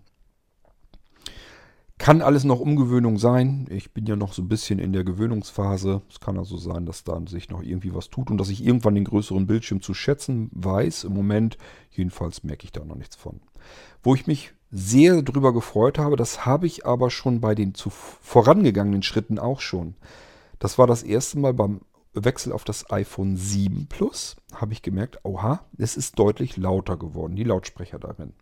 kann 1.98 2.20
alles 2.20 2.44
noch 2.44 2.60
Umgewöhnung 2.60 3.18
sein. 3.18 3.66
Ich 3.70 3.92
bin 3.92 4.04
ja 4.04 4.16
noch 4.16 4.34
so 4.34 4.42
ein 4.42 4.48
bisschen 4.48 4.78
in 4.78 4.92
der 4.92 5.02
Gewöhnungsphase. 5.02 6.02
Es 6.10 6.20
kann 6.20 6.38
also 6.38 6.58
sein, 6.58 6.84
dass 6.84 7.04
da 7.04 7.18
sich 7.26 7.48
noch 7.48 7.62
irgendwie 7.62 7.94
was 7.94 8.10
tut 8.10 8.30
und 8.30 8.36
dass 8.36 8.50
ich 8.50 8.64
irgendwann 8.64 8.94
den 8.94 9.04
größeren 9.04 9.46
Bildschirm 9.46 9.80
zu 9.80 9.94
schätzen 9.94 10.50
weiß. 10.52 11.04
Im 11.04 11.14
Moment 11.14 11.56
jedenfalls 11.90 12.44
merke 12.44 12.64
ich 12.64 12.72
da 12.72 12.84
noch 12.84 12.96
nichts 12.96 13.16
von. 13.16 13.40
Wo 14.02 14.14
ich 14.14 14.26
mich 14.26 14.52
sehr 14.70 15.22
drüber 15.22 15.54
gefreut 15.54 15.98
habe, 15.98 16.16
das 16.16 16.44
habe 16.44 16.66
ich 16.66 16.84
aber 16.84 17.10
schon 17.10 17.40
bei 17.40 17.54
den 17.54 17.74
zu 17.74 17.88
vorangegangenen 17.88 19.02
Schritten 19.02 19.38
auch 19.38 19.60
schon. 19.60 19.94
Das 20.58 20.78
war 20.78 20.86
das 20.86 21.02
erste 21.02 21.38
Mal 21.38 21.54
beim 21.54 21.80
Wechsel 22.24 22.52
auf 22.52 22.64
das 22.64 22.90
iPhone 22.90 23.36
7 23.36 23.88
Plus, 23.88 24.36
habe 24.54 24.72
ich 24.72 24.82
gemerkt, 24.82 25.20
oha, 25.22 25.64
es 25.76 25.96
ist 25.96 26.18
deutlich 26.18 26.56
lauter 26.56 26.96
geworden, 26.96 27.36
die 27.36 27.44
Lautsprecher 27.44 27.98
darin. 27.98 28.32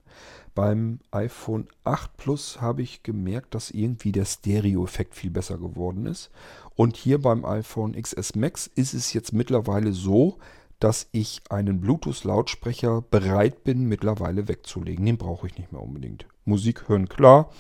Beim 0.55 1.01
iPhone 1.11 1.67
8 1.83 2.17
Plus 2.17 2.61
habe 2.61 2.83
ich 2.83 3.03
gemerkt, 3.03 3.55
dass 3.55 3.73
irgendwie 3.73 4.13
der 4.13 4.25
Stereo-Effekt 4.25 5.17
viel 5.17 5.31
besser 5.31 5.59
geworden 5.59 6.07
ist. 6.07 6.31
Und 6.77 6.97
hier 6.97 7.21
beim 7.21 7.45
iPhone 7.45 8.01
XS 8.01 8.37
Max 8.37 8.69
ist 8.69 8.95
es 8.95 9.13
jetzt 9.13 9.33
mittlerweile 9.33 9.93
so, 9.93 10.39
dass 10.79 11.09
ich 11.11 11.43
einen 11.51 11.81
Bluetooth-Lautsprecher 11.81 13.03
bereit 13.03 13.65
bin, 13.65 13.87
mittlerweile 13.87 14.47
wegzulegen. 14.47 15.05
Den 15.05 15.19
brauche 15.19 15.49
ich 15.49 15.59
nicht 15.59 15.73
mehr 15.73 15.83
unbedingt. 15.83 16.27
Musik 16.45 16.89
hören 16.89 17.09
klar, 17.09 17.51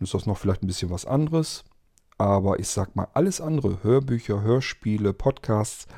ist 0.00 0.14
das 0.14 0.26
noch 0.26 0.38
vielleicht 0.38 0.62
ein 0.62 0.68
bisschen 0.68 0.90
was 0.90 1.04
anderes. 1.04 1.64
Aber 2.22 2.60
ich 2.60 2.68
sag 2.68 2.94
mal, 2.94 3.08
alles 3.14 3.40
andere, 3.40 3.82
Hörbücher, 3.82 4.42
Hörspiele, 4.42 5.12
Podcasts, 5.12 5.88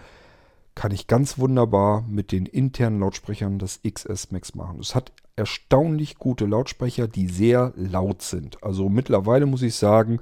kann 0.74 0.90
ich 0.90 1.06
ganz 1.06 1.38
wunderbar 1.38 2.00
mit 2.08 2.32
den 2.32 2.46
internen 2.46 3.00
Lautsprechern 3.00 3.58
des 3.58 3.82
XS 3.86 4.32
Max 4.32 4.54
machen. 4.54 4.80
Es 4.80 4.94
hat 4.94 5.12
erstaunlich 5.36 6.16
gute 6.16 6.46
Lautsprecher, 6.46 7.08
die 7.08 7.28
sehr 7.28 7.74
laut 7.76 8.22
sind. 8.22 8.64
Also 8.64 8.88
mittlerweile 8.88 9.44
muss 9.44 9.60
ich 9.60 9.74
sagen, 9.74 10.18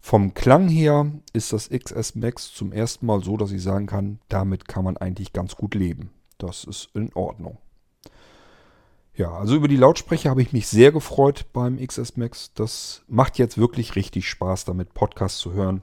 vom 0.00 0.34
Klang 0.34 0.66
her 0.66 1.12
ist 1.32 1.52
das 1.52 1.70
XS 1.70 2.16
Max 2.16 2.52
zum 2.52 2.72
ersten 2.72 3.06
Mal 3.06 3.22
so, 3.22 3.36
dass 3.36 3.52
ich 3.52 3.62
sagen 3.62 3.86
kann, 3.86 4.18
damit 4.28 4.66
kann 4.66 4.82
man 4.82 4.96
eigentlich 4.96 5.32
ganz 5.32 5.54
gut 5.54 5.76
leben. 5.76 6.10
Das 6.38 6.64
ist 6.64 6.90
in 6.92 7.12
Ordnung. 7.14 7.58
Ja, 9.16 9.32
also 9.32 9.56
über 9.56 9.66
die 9.66 9.76
Lautsprecher 9.76 10.28
habe 10.28 10.42
ich 10.42 10.52
mich 10.52 10.68
sehr 10.68 10.92
gefreut 10.92 11.46
beim 11.54 11.78
XS 11.78 12.18
Max. 12.18 12.52
Das 12.52 13.02
macht 13.08 13.38
jetzt 13.38 13.56
wirklich 13.56 13.96
richtig 13.96 14.28
Spaß, 14.28 14.66
damit 14.66 14.92
Podcasts 14.92 15.38
zu 15.38 15.54
hören 15.54 15.82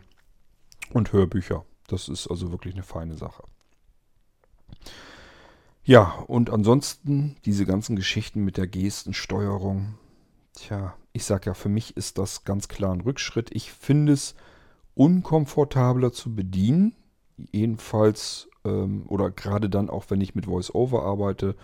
und 0.92 1.12
Hörbücher. 1.12 1.66
Das 1.88 2.10
ist 2.10 2.28
also 2.28 2.52
wirklich 2.52 2.76
eine 2.76 2.84
feine 2.84 3.16
Sache. 3.18 3.44
Ja, 5.84 6.24
und 6.28 6.52
ansonsten 6.52 7.36
diese 7.44 7.66
ganzen 7.66 7.96
Geschichten 7.96 8.44
mit 8.44 8.56
der 8.56 8.68
Gestensteuerung. 8.68 9.96
Tja, 10.54 10.96
ich 11.12 11.26
sag 11.26 11.48
ja, 11.48 11.56
für 11.56 11.70
mich 11.70 11.98
ist 11.98 12.20
das 12.20 12.44
ganz 12.44 12.68
klar 12.68 12.94
ein 12.94 13.02
Rückschritt. 13.02 13.50
Ich 13.52 13.72
finde 13.72 14.14
es 14.14 14.36
unkomfortabler 14.94 16.12
zu 16.12 16.36
bedienen. 16.36 16.96
Jedenfalls, 17.52 18.48
ähm, 18.64 19.06
oder 19.08 19.32
gerade 19.32 19.72
dann 19.72 19.90
auch, 19.90 20.06
wenn 20.10 20.22
ich 20.22 20.36
mit 20.36 20.46
VoiceOver 20.46 21.04
arbeite. 21.04 21.56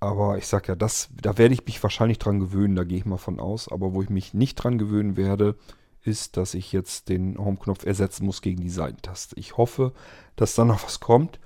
Aber 0.00 0.38
ich 0.38 0.46
sag 0.46 0.68
ja, 0.68 0.76
das, 0.76 1.08
da 1.20 1.38
werde 1.38 1.54
ich 1.54 1.64
mich 1.64 1.82
wahrscheinlich 1.82 2.18
dran 2.18 2.38
gewöhnen, 2.38 2.76
da 2.76 2.84
gehe 2.84 2.98
ich 2.98 3.04
mal 3.04 3.16
von 3.16 3.40
aus. 3.40 3.70
Aber 3.70 3.94
wo 3.94 4.02
ich 4.02 4.10
mich 4.10 4.32
nicht 4.32 4.54
dran 4.56 4.78
gewöhnen 4.78 5.16
werde, 5.16 5.56
ist, 6.02 6.36
dass 6.36 6.54
ich 6.54 6.72
jetzt 6.72 7.08
den 7.08 7.36
Home-Knopf 7.38 7.84
ersetzen 7.84 8.24
muss 8.24 8.40
gegen 8.40 8.62
die 8.62 8.70
Seitentaste. 8.70 9.38
Ich 9.38 9.56
hoffe, 9.56 9.92
dass 10.36 10.54
da 10.54 10.64
noch 10.64 10.84
was 10.84 11.00
kommt. 11.00 11.40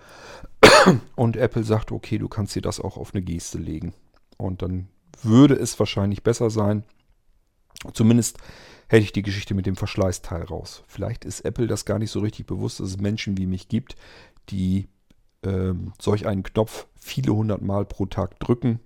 Und 1.17 1.37
Apple 1.37 1.65
sagt, 1.65 1.93
okay, 1.93 2.19
du 2.19 2.29
kannst 2.29 2.55
dir 2.55 2.63
das 2.63 2.81
auch 2.81 2.97
auf 2.97 3.15
eine 3.15 3.23
Geste 3.23 3.59
legen. 3.59 3.95
Und 4.37 4.63
dann 4.63 4.89
würde 5.23 5.55
es 5.55 5.79
wahrscheinlich 5.79 6.23
besser 6.23 6.51
sein. 6.51 6.85
Zumindest 7.95 8.39
hätte 8.89 9.05
ich 9.05 9.13
die 9.13 9.23
Geschichte 9.23 9.55
mit 9.55 9.67
dem 9.67 9.77
Verschleißteil 9.77 10.43
raus. 10.43 10.85
Vielleicht 10.87 11.25
ist 11.25 11.41
Apple 11.41 11.67
das 11.67 11.85
gar 11.85 11.99
nicht 11.99 12.11
so 12.11 12.21
richtig 12.21 12.47
bewusst, 12.47 12.81
dass 12.81 12.91
es 12.91 12.99
Menschen 12.99 13.39
wie 13.39 13.47
mich 13.47 13.69
gibt, 13.69 13.97
die 14.51 14.89
ähm, 15.43 15.93
solch 16.01 16.27
einen 16.27 16.43
Knopf 16.43 16.87
viele 16.99 17.35
hundert 17.35 17.63
Mal 17.63 17.85
pro 17.85 18.07
Tag 18.07 18.39
drücken. 18.41 18.81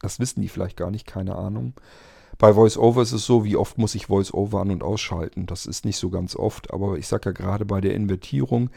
Das 0.00 0.20
wissen 0.20 0.42
die 0.42 0.48
vielleicht 0.48 0.76
gar 0.76 0.90
nicht, 0.90 1.06
keine 1.06 1.36
Ahnung. 1.36 1.74
Bei 2.36 2.56
VoiceOver 2.56 3.02
ist 3.02 3.12
es 3.12 3.24
so, 3.24 3.44
wie 3.44 3.56
oft 3.56 3.78
muss 3.78 3.94
ich 3.94 4.08
VoiceOver 4.08 4.60
an- 4.60 4.70
und 4.70 4.82
ausschalten. 4.82 5.46
Das 5.46 5.66
ist 5.66 5.84
nicht 5.84 5.96
so 5.96 6.10
ganz 6.10 6.36
oft, 6.36 6.72
aber 6.72 6.98
ich 6.98 7.06
sage 7.06 7.30
ja 7.30 7.32
gerade 7.32 7.64
bei 7.64 7.80
der 7.80 7.94
Invertierung 7.94 8.70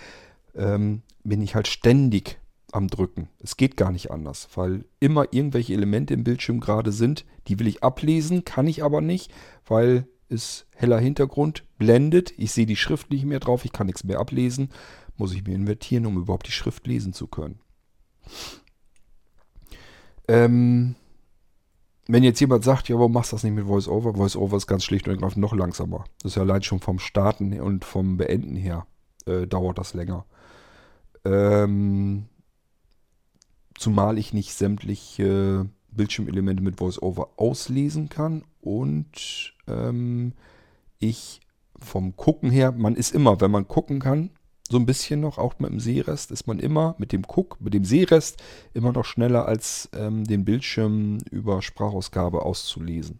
ähm, 0.55 1.01
bin 1.23 1.41
ich 1.41 1.55
halt 1.55 1.67
ständig 1.67 2.39
am 2.71 2.87
Drücken. 2.87 3.29
Es 3.39 3.57
geht 3.57 3.77
gar 3.77 3.91
nicht 3.91 4.11
anders, 4.11 4.49
weil 4.55 4.85
immer 4.99 5.25
irgendwelche 5.31 5.73
Elemente 5.73 6.13
im 6.13 6.23
Bildschirm 6.23 6.59
gerade 6.59 6.91
sind. 6.91 7.25
Die 7.47 7.59
will 7.59 7.67
ich 7.67 7.83
ablesen, 7.83 8.45
kann 8.45 8.67
ich 8.67 8.83
aber 8.83 9.01
nicht, 9.01 9.33
weil 9.65 10.07
es 10.29 10.67
heller 10.75 10.99
Hintergrund 10.99 11.63
blendet. 11.77 12.33
Ich 12.37 12.51
sehe 12.51 12.65
die 12.65 12.75
Schrift 12.75 13.09
nicht 13.09 13.25
mehr 13.25 13.39
drauf, 13.39 13.65
ich 13.65 13.71
kann 13.71 13.87
nichts 13.87 14.03
mehr 14.03 14.19
ablesen. 14.19 14.69
Muss 15.17 15.33
ich 15.33 15.43
mir 15.45 15.55
invertieren, 15.55 16.05
um 16.05 16.17
überhaupt 16.17 16.47
die 16.47 16.51
Schrift 16.51 16.87
lesen 16.87 17.13
zu 17.13 17.27
können. 17.27 17.59
Ähm, 20.27 20.95
wenn 22.07 22.23
jetzt 22.23 22.39
jemand 22.39 22.63
sagt, 22.63 22.89
ja, 22.89 22.95
warum 22.95 23.13
machst 23.13 23.31
du 23.31 23.35
das 23.35 23.43
nicht 23.43 23.53
mit 23.53 23.67
VoiceOver? 23.67 24.15
VoiceOver 24.15 24.57
ist 24.57 24.67
ganz 24.67 24.83
schlicht 24.83 25.07
und 25.07 25.15
ergreifend 25.15 25.41
noch 25.41 25.53
langsamer. 25.53 26.05
Das 26.21 26.31
ist 26.31 26.35
ja 26.35 26.43
allein 26.43 26.63
schon 26.63 26.79
vom 26.79 26.99
Starten 26.99 27.59
und 27.59 27.83
vom 27.83 28.17
Beenden 28.17 28.55
her 28.55 28.85
äh, 29.25 29.45
dauert 29.47 29.77
das 29.77 29.93
länger. 29.93 30.25
Ähm, 31.25 32.25
zumal 33.77 34.17
ich 34.17 34.33
nicht 34.33 34.53
sämtliche 34.53 35.69
Bildschirmelemente 35.91 36.63
mit 36.63 36.79
VoiceOver 36.79 37.31
auslesen 37.37 38.07
kann 38.09 38.43
und 38.61 39.53
ähm, 39.67 40.33
ich 40.99 41.41
vom 41.79 42.15
Gucken 42.15 42.49
her, 42.49 42.71
man 42.71 42.95
ist 42.95 43.13
immer, 43.13 43.39
wenn 43.41 43.51
man 43.51 43.67
gucken 43.67 43.99
kann, 43.99 44.31
so 44.71 44.77
ein 44.77 44.85
bisschen 44.85 45.19
noch, 45.19 45.37
auch 45.37 45.59
mit 45.59 45.71
dem 45.71 45.79
Sehrest, 45.79 46.31
ist 46.31 46.47
man 46.47 46.59
immer 46.59 46.95
mit 46.97 47.11
dem 47.11 47.23
Guck, 47.23 47.59
mit 47.61 47.73
dem 47.73 47.85
Sehrest 47.85 48.41
immer 48.73 48.91
noch 48.91 49.05
schneller 49.05 49.45
als 49.45 49.89
ähm, 49.93 50.23
den 50.25 50.45
Bildschirm 50.45 51.19
über 51.31 51.61
Sprachausgabe 51.61 52.43
auszulesen. 52.43 53.19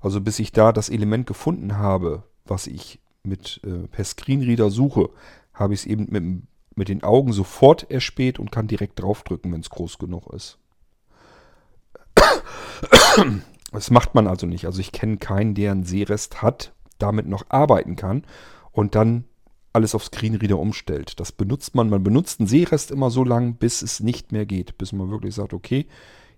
Also 0.00 0.20
bis 0.20 0.38
ich 0.38 0.52
da 0.52 0.72
das 0.72 0.88
Element 0.88 1.26
gefunden 1.26 1.76
habe, 1.76 2.24
was 2.44 2.66
ich 2.66 3.00
mit 3.22 3.60
äh, 3.64 3.86
per 3.88 4.04
Screenreader 4.04 4.70
suche, 4.70 5.10
habe 5.52 5.74
ich 5.74 5.80
es 5.80 5.86
eben 5.86 6.06
mit, 6.10 6.42
mit 6.74 6.88
den 6.88 7.02
Augen 7.02 7.32
sofort 7.32 7.90
erspäht 7.90 8.38
und 8.38 8.50
kann 8.50 8.66
direkt 8.66 9.00
draufdrücken, 9.00 9.52
wenn 9.52 9.60
es 9.60 9.70
groß 9.70 9.98
genug 9.98 10.32
ist. 10.32 10.58
Das 13.72 13.90
macht 13.92 14.16
man 14.16 14.26
also 14.26 14.48
nicht. 14.48 14.64
Also 14.64 14.80
ich 14.80 14.90
kenne 14.90 15.18
keinen, 15.18 15.54
der 15.54 15.70
einen 15.70 15.84
Sehrest 15.84 16.42
hat, 16.42 16.72
damit 16.98 17.28
noch 17.28 17.44
arbeiten 17.50 17.94
kann 17.94 18.24
und 18.72 18.96
dann 18.96 19.26
alles 19.72 19.94
auf 19.94 20.04
Screenreader 20.04 20.58
umstellt. 20.58 21.20
Das 21.20 21.32
benutzt 21.32 21.74
man. 21.74 21.88
Man 21.88 22.02
benutzt 22.02 22.40
einen 22.40 22.48
Sehrest 22.48 22.90
immer 22.90 23.10
so 23.10 23.24
lange, 23.24 23.52
bis 23.52 23.82
es 23.82 24.00
nicht 24.00 24.32
mehr 24.32 24.46
geht. 24.46 24.78
Bis 24.78 24.92
man 24.92 25.10
wirklich 25.10 25.34
sagt, 25.34 25.52
okay, 25.52 25.86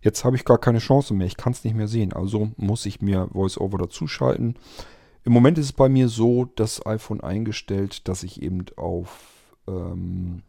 jetzt 0.01 0.25
habe 0.25 0.37
ich 0.37 0.45
gar 0.45 0.59
keine 0.59 0.79
Chance 0.79 1.15
mehr. 1.15 1.27
Ich 1.27 1.37
kann 1.37 1.53
es 1.53 1.65
nicht 1.65 1.75
mehr 1.75 1.89
sehen. 1.89 2.13
Also 2.13 2.51
muss 2.57 2.87
ich 2.87 3.01
mir 3.01 3.29
VoiceOver 3.33 3.79
dazuschalten. 3.79 4.57
Im 5.25 5.33
Moment 5.33 5.59
ist 5.59 5.67
es 5.67 5.73
bei 5.73 5.89
mir 5.89 6.09
so, 6.09 6.47
das 6.57 6.85
iPhone 6.85 7.21
eingestellt, 7.21 8.09
dass 8.09 8.23
ich 8.23 8.43
eben 8.43 8.65
auf 8.77 9.55
ähm, 9.69 10.43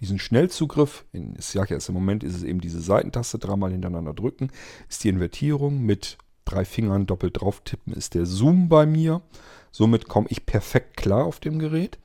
diesen 0.00 0.18
Schnellzugriff, 0.18 1.04
in, 1.12 1.34
sage 1.38 1.74
jetzt 1.74 1.88
im 1.88 1.94
Moment 1.94 2.24
ist 2.24 2.36
es 2.36 2.42
eben 2.42 2.60
diese 2.60 2.80
Seitentaste 2.80 3.38
dreimal 3.38 3.72
hintereinander 3.72 4.14
drücken, 4.14 4.50
ist 4.88 5.04
die 5.04 5.08
Invertierung 5.08 5.82
mit 5.82 6.18
drei 6.44 6.64
Fingern 6.64 7.06
doppelt 7.06 7.40
drauf 7.40 7.60
tippen, 7.62 7.92
ist 7.92 8.14
der 8.14 8.24
Zoom 8.24 8.68
bei 8.68 8.86
mir. 8.86 9.22
Somit 9.78 10.08
komme 10.08 10.26
ich 10.28 10.44
perfekt 10.44 10.96
klar 10.96 11.24
auf 11.24 11.38
dem 11.38 11.60
Gerät. 11.60 12.00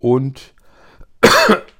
Und 0.00 0.52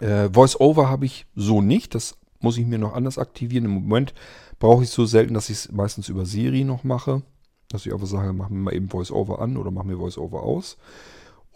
äh, 0.00 0.28
VoiceOver 0.32 0.90
habe 0.90 1.06
ich 1.06 1.26
so 1.36 1.62
nicht. 1.62 1.94
Das 1.94 2.18
muss 2.40 2.58
ich 2.58 2.66
mir 2.66 2.80
noch 2.80 2.94
anders 2.94 3.16
aktivieren. 3.16 3.64
Im 3.64 3.70
Moment 3.70 4.12
brauche 4.58 4.82
ich 4.82 4.88
es 4.88 4.94
so 4.96 5.04
selten, 5.04 5.34
dass 5.34 5.50
ich 5.50 5.58
es 5.58 5.70
meistens 5.70 6.08
über 6.08 6.26
Siri 6.26 6.64
noch 6.64 6.82
mache. 6.82 7.22
Dass 7.68 7.86
ich 7.86 7.92
einfach 7.92 8.08
sage, 8.08 8.32
mach 8.32 8.48
mir 8.48 8.58
mal 8.58 8.74
eben 8.74 8.92
VoiceOver 8.92 9.40
an 9.40 9.56
oder 9.56 9.70
mach 9.70 9.84
mir 9.84 10.00
VoiceOver 10.00 10.42
aus. 10.42 10.78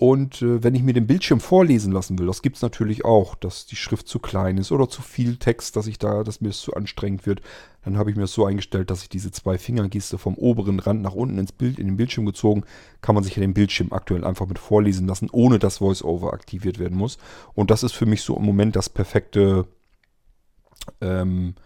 Und 0.00 0.40
äh, 0.40 0.64
wenn 0.64 0.74
ich 0.74 0.82
mir 0.82 0.94
den 0.94 1.06
Bildschirm 1.06 1.40
vorlesen 1.40 1.92
lassen 1.92 2.18
will, 2.18 2.26
das 2.26 2.40
gibt 2.40 2.56
es 2.56 2.62
natürlich 2.62 3.04
auch, 3.04 3.34
dass 3.34 3.66
die 3.66 3.76
Schrift 3.76 4.08
zu 4.08 4.18
klein 4.18 4.56
ist 4.56 4.72
oder 4.72 4.88
zu 4.88 5.02
viel 5.02 5.36
Text, 5.36 5.76
dass 5.76 5.86
ich 5.86 5.98
da, 5.98 6.24
dass 6.24 6.40
mir 6.40 6.48
es 6.48 6.62
zu 6.62 6.72
anstrengend 6.72 7.26
wird, 7.26 7.42
dann 7.84 7.98
habe 7.98 8.08
ich 8.08 8.16
mir 8.16 8.22
das 8.22 8.32
so 8.32 8.46
eingestellt, 8.46 8.90
dass 8.90 9.02
ich 9.02 9.10
diese 9.10 9.30
zwei 9.30 9.58
Fingergeste 9.58 10.16
vom 10.16 10.36
oberen 10.36 10.80
Rand 10.80 11.02
nach 11.02 11.12
unten 11.12 11.36
ins 11.36 11.52
Bild, 11.52 11.78
in 11.78 11.86
den 11.86 11.98
Bildschirm 11.98 12.24
gezogen, 12.24 12.64
kann 13.02 13.14
man 13.14 13.24
sich 13.24 13.36
ja 13.36 13.42
den 13.42 13.52
Bildschirm 13.52 13.92
aktuell 13.92 14.24
einfach 14.24 14.46
mit 14.46 14.58
vorlesen 14.58 15.06
lassen, 15.06 15.28
ohne 15.30 15.58
dass 15.58 15.82
VoiceOver 15.82 16.32
aktiviert 16.32 16.78
werden 16.78 16.96
muss. 16.96 17.18
Und 17.52 17.70
das 17.70 17.82
ist 17.82 17.92
für 17.92 18.06
mich 18.06 18.22
so 18.22 18.34
im 18.38 18.46
Moment 18.46 18.76
das 18.76 18.88
perfekte, 18.88 19.66
ähm, 21.02 21.56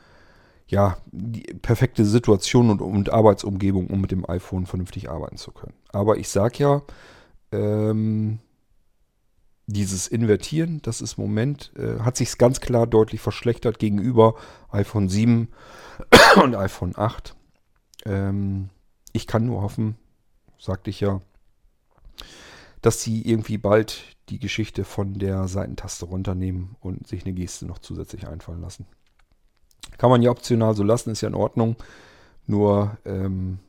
ja, 0.67 0.99
die 1.13 1.55
perfekte 1.63 2.05
Situation 2.05 2.71
und, 2.71 2.83
und 2.83 3.13
Arbeitsumgebung, 3.13 3.87
um 3.87 4.01
mit 4.01 4.11
dem 4.11 4.29
iPhone 4.29 4.67
vernünftig 4.67 5.09
arbeiten 5.09 5.37
zu 5.37 5.53
können. 5.53 5.75
Aber 5.93 6.17
ich 6.17 6.29
sage 6.29 6.59
ja, 6.59 6.83
ähm, 7.55 8.39
dieses 9.67 10.09
Invertieren, 10.09 10.83
das 10.83 11.01
ist 11.01 11.17
im 11.17 11.25
Moment, 11.25 11.73
äh, 11.77 12.01
hat 12.01 12.17
sich 12.17 12.37
ganz 12.37 12.61
klar 12.61 12.87
deutlich 12.87 13.21
verschlechtert 13.21 13.79
gegenüber 13.79 14.35
iPhone 14.71 15.09
7 15.09 15.49
und 16.43 16.55
iPhone 16.55 16.93
8. 16.97 17.35
Ähm, 18.05 18.71
ich 19.13 19.27
kann 19.27 19.47
nur 19.47 19.63
hoffen, 19.63 19.97
sagte 20.59 20.91
ich 20.91 21.01
ja, 21.01 21.21
dass 22.83 23.03
sie 23.03 23.23
irgendwie 23.23 23.57
bald 23.57 24.05
die 24.29 24.39
Geschichte 24.39 24.85
von 24.85 25.15
der 25.15 25.49
Seitentaste 25.49 26.07
runternehmen 26.07 26.77
und 26.81 27.07
sich 27.07 27.25
eine 27.25 27.35
Geste 27.35 27.67
noch 27.67 27.79
zusätzlich 27.79 28.27
einfallen 28.27 28.61
lassen. 28.61 28.87
Kann 29.97 30.11
man 30.11 30.23
ja 30.23 30.31
optional 30.31 30.75
so 30.75 30.83
lassen, 30.83 31.11
ist 31.11 31.21
ja 31.21 31.29
in 31.29 31.35
Ordnung. 31.35 31.77
Nur 32.47 32.99
ähm, 33.05 33.61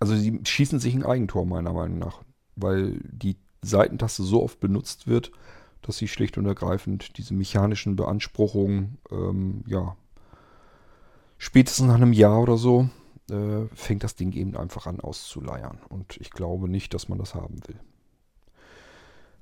also 0.00 0.16
sie 0.16 0.40
schießen 0.44 0.80
sich 0.80 0.94
ein 0.94 1.04
Eigentor 1.04 1.46
meiner 1.46 1.72
Meinung 1.72 1.98
nach, 1.98 2.22
weil 2.56 3.00
die 3.04 3.36
Seitentaste 3.62 4.22
so 4.22 4.42
oft 4.42 4.60
benutzt 4.60 5.06
wird, 5.06 5.30
dass 5.82 5.98
sie 5.98 6.08
schlicht 6.08 6.38
und 6.38 6.46
ergreifend 6.46 7.18
diese 7.18 7.34
mechanischen 7.34 7.96
Beanspruchungen, 7.96 8.98
ähm, 9.10 9.64
ja, 9.66 9.96
spätestens 11.38 11.86
nach 11.88 11.96
einem 11.96 12.12
Jahr 12.12 12.40
oder 12.40 12.56
so, 12.56 12.88
äh, 13.30 13.66
fängt 13.74 14.04
das 14.04 14.16
Ding 14.16 14.32
eben 14.32 14.56
einfach 14.56 14.86
an 14.86 15.00
auszuleiern. 15.00 15.78
Und 15.88 16.16
ich 16.18 16.30
glaube 16.30 16.68
nicht, 16.68 16.94
dass 16.94 17.08
man 17.08 17.18
das 17.18 17.34
haben 17.34 17.60
will. 17.66 17.78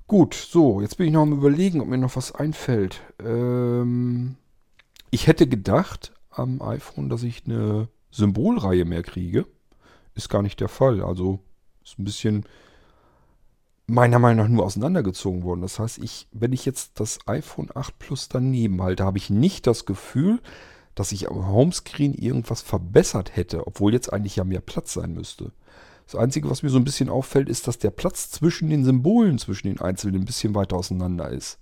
Gut, 0.07 0.33
so, 0.33 0.81
jetzt 0.81 0.97
bin 0.97 1.07
ich 1.07 1.13
noch 1.13 1.21
am 1.21 1.33
überlegen, 1.33 1.81
ob 1.81 1.87
mir 1.87 1.97
noch 1.97 2.15
was 2.15 2.33
einfällt. 2.35 3.01
Ähm, 3.19 4.35
ich 5.11 5.27
hätte 5.27 5.47
gedacht 5.47 6.11
am 6.29 6.61
iPhone, 6.61 7.09
dass 7.09 7.23
ich 7.23 7.45
eine 7.45 7.87
Symbolreihe 8.11 8.85
mehr 8.85 9.03
kriege. 9.03 9.45
Ist 10.15 10.29
gar 10.29 10.41
nicht 10.41 10.59
der 10.59 10.69
Fall. 10.69 11.01
Also 11.01 11.39
ist 11.83 11.99
ein 11.99 12.05
bisschen 12.05 12.45
meiner 13.87 14.19
Meinung 14.19 14.45
nach 14.45 14.51
nur 14.51 14.65
auseinandergezogen 14.65 15.43
worden. 15.43 15.61
Das 15.61 15.79
heißt, 15.79 15.97
ich, 15.99 16.27
wenn 16.31 16.53
ich 16.53 16.65
jetzt 16.65 16.99
das 16.99 17.19
iPhone 17.27 17.69
8 17.73 17.99
Plus 17.99 18.29
daneben 18.29 18.81
halte, 18.81 19.03
habe 19.03 19.17
ich 19.17 19.29
nicht 19.29 19.67
das 19.67 19.85
Gefühl, 19.85 20.39
dass 20.95 21.11
ich 21.11 21.29
am 21.29 21.47
Homescreen 21.47 22.13
irgendwas 22.13 22.61
verbessert 22.61 23.35
hätte, 23.35 23.67
obwohl 23.67 23.93
jetzt 23.93 24.13
eigentlich 24.13 24.35
ja 24.35 24.43
mehr 24.43 24.61
Platz 24.61 24.93
sein 24.93 25.13
müsste. 25.13 25.51
Das 26.05 26.15
Einzige, 26.15 26.49
was 26.49 26.63
mir 26.63 26.69
so 26.69 26.77
ein 26.77 26.83
bisschen 26.83 27.09
auffällt, 27.09 27.49
ist, 27.49 27.67
dass 27.67 27.79
der 27.79 27.91
Platz 27.91 28.29
zwischen 28.29 28.69
den 28.69 28.83
Symbolen, 28.83 29.37
zwischen 29.37 29.67
den 29.67 29.79
einzelnen, 29.79 30.21
ein 30.21 30.25
bisschen 30.25 30.53
weiter 30.53 30.75
auseinander 30.75 31.29
ist. 31.29 31.59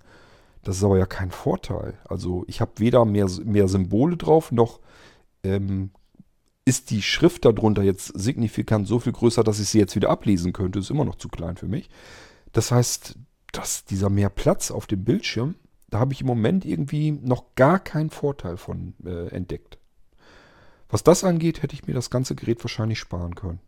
Das 0.62 0.76
ist 0.76 0.84
aber 0.84 0.98
ja 0.98 1.06
kein 1.06 1.30
Vorteil. 1.30 1.98
Also 2.04 2.44
ich 2.46 2.60
habe 2.60 2.72
weder 2.76 3.04
mehr, 3.04 3.28
mehr 3.44 3.68
Symbole 3.68 4.16
drauf, 4.16 4.52
noch 4.52 4.80
ähm, 5.42 5.90
ist 6.64 6.90
die 6.90 7.02
Schrift 7.02 7.44
darunter 7.44 7.82
jetzt 7.82 8.06
signifikant 8.18 8.86
so 8.86 8.98
viel 8.98 9.12
größer, 9.12 9.42
dass 9.42 9.58
ich 9.58 9.68
sie 9.68 9.78
jetzt 9.78 9.96
wieder 9.96 10.10
ablesen 10.10 10.52
könnte. 10.52 10.78
Ist 10.78 10.90
immer 10.90 11.04
noch 11.04 11.16
zu 11.16 11.28
klein 11.28 11.56
für 11.56 11.66
mich. 11.66 11.90
Das 12.52 12.70
heißt, 12.70 13.16
dass 13.52 13.84
dieser 13.84 14.10
mehr 14.10 14.30
Platz 14.30 14.70
auf 14.70 14.86
dem 14.86 15.04
Bildschirm, 15.04 15.56
da 15.90 15.98
habe 15.98 16.12
ich 16.12 16.20
im 16.20 16.26
Moment 16.26 16.64
irgendwie 16.64 17.10
noch 17.10 17.54
gar 17.54 17.78
keinen 17.78 18.10
Vorteil 18.10 18.56
von 18.56 18.94
äh, 19.04 19.28
entdeckt. 19.28 19.78
Was 20.88 21.02
das 21.02 21.24
angeht, 21.24 21.62
hätte 21.62 21.74
ich 21.74 21.86
mir 21.86 21.94
das 21.94 22.10
ganze 22.10 22.34
Gerät 22.34 22.62
wahrscheinlich 22.62 22.98
sparen 22.98 23.34
können. 23.34 23.60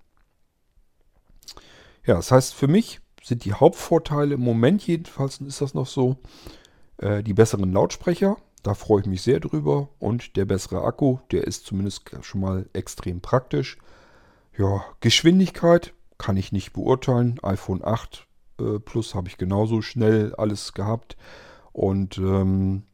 Ja, 2.06 2.14
das 2.14 2.30
heißt, 2.30 2.54
für 2.54 2.68
mich 2.68 3.00
sind 3.22 3.44
die 3.44 3.54
Hauptvorteile 3.54 4.34
im 4.34 4.42
Moment 4.42 4.86
jedenfalls, 4.86 5.40
ist 5.40 5.62
das 5.62 5.74
noch 5.74 5.86
so, 5.86 6.18
äh, 6.98 7.22
die 7.22 7.32
besseren 7.32 7.72
Lautsprecher. 7.72 8.36
Da 8.64 8.74
freue 8.74 9.02
ich 9.02 9.06
mich 9.06 9.22
sehr 9.22 9.38
drüber. 9.38 9.90
Und 10.00 10.36
der 10.36 10.46
bessere 10.46 10.82
Akku, 10.82 11.18
der 11.30 11.44
ist 11.44 11.66
zumindest 11.66 12.10
schon 12.22 12.40
mal 12.40 12.66
extrem 12.72 13.20
praktisch. 13.20 13.78
Ja, 14.56 14.84
Geschwindigkeit 15.00 15.92
kann 16.18 16.36
ich 16.36 16.50
nicht 16.50 16.72
beurteilen. 16.72 17.38
iPhone 17.42 17.84
8 17.84 18.26
äh, 18.58 18.78
Plus 18.78 19.14
habe 19.14 19.28
ich 19.28 19.36
genauso 19.36 19.82
schnell 19.82 20.34
alles 20.36 20.72
gehabt. 20.72 21.16
Und 21.72 22.16
ähm, 22.18 22.84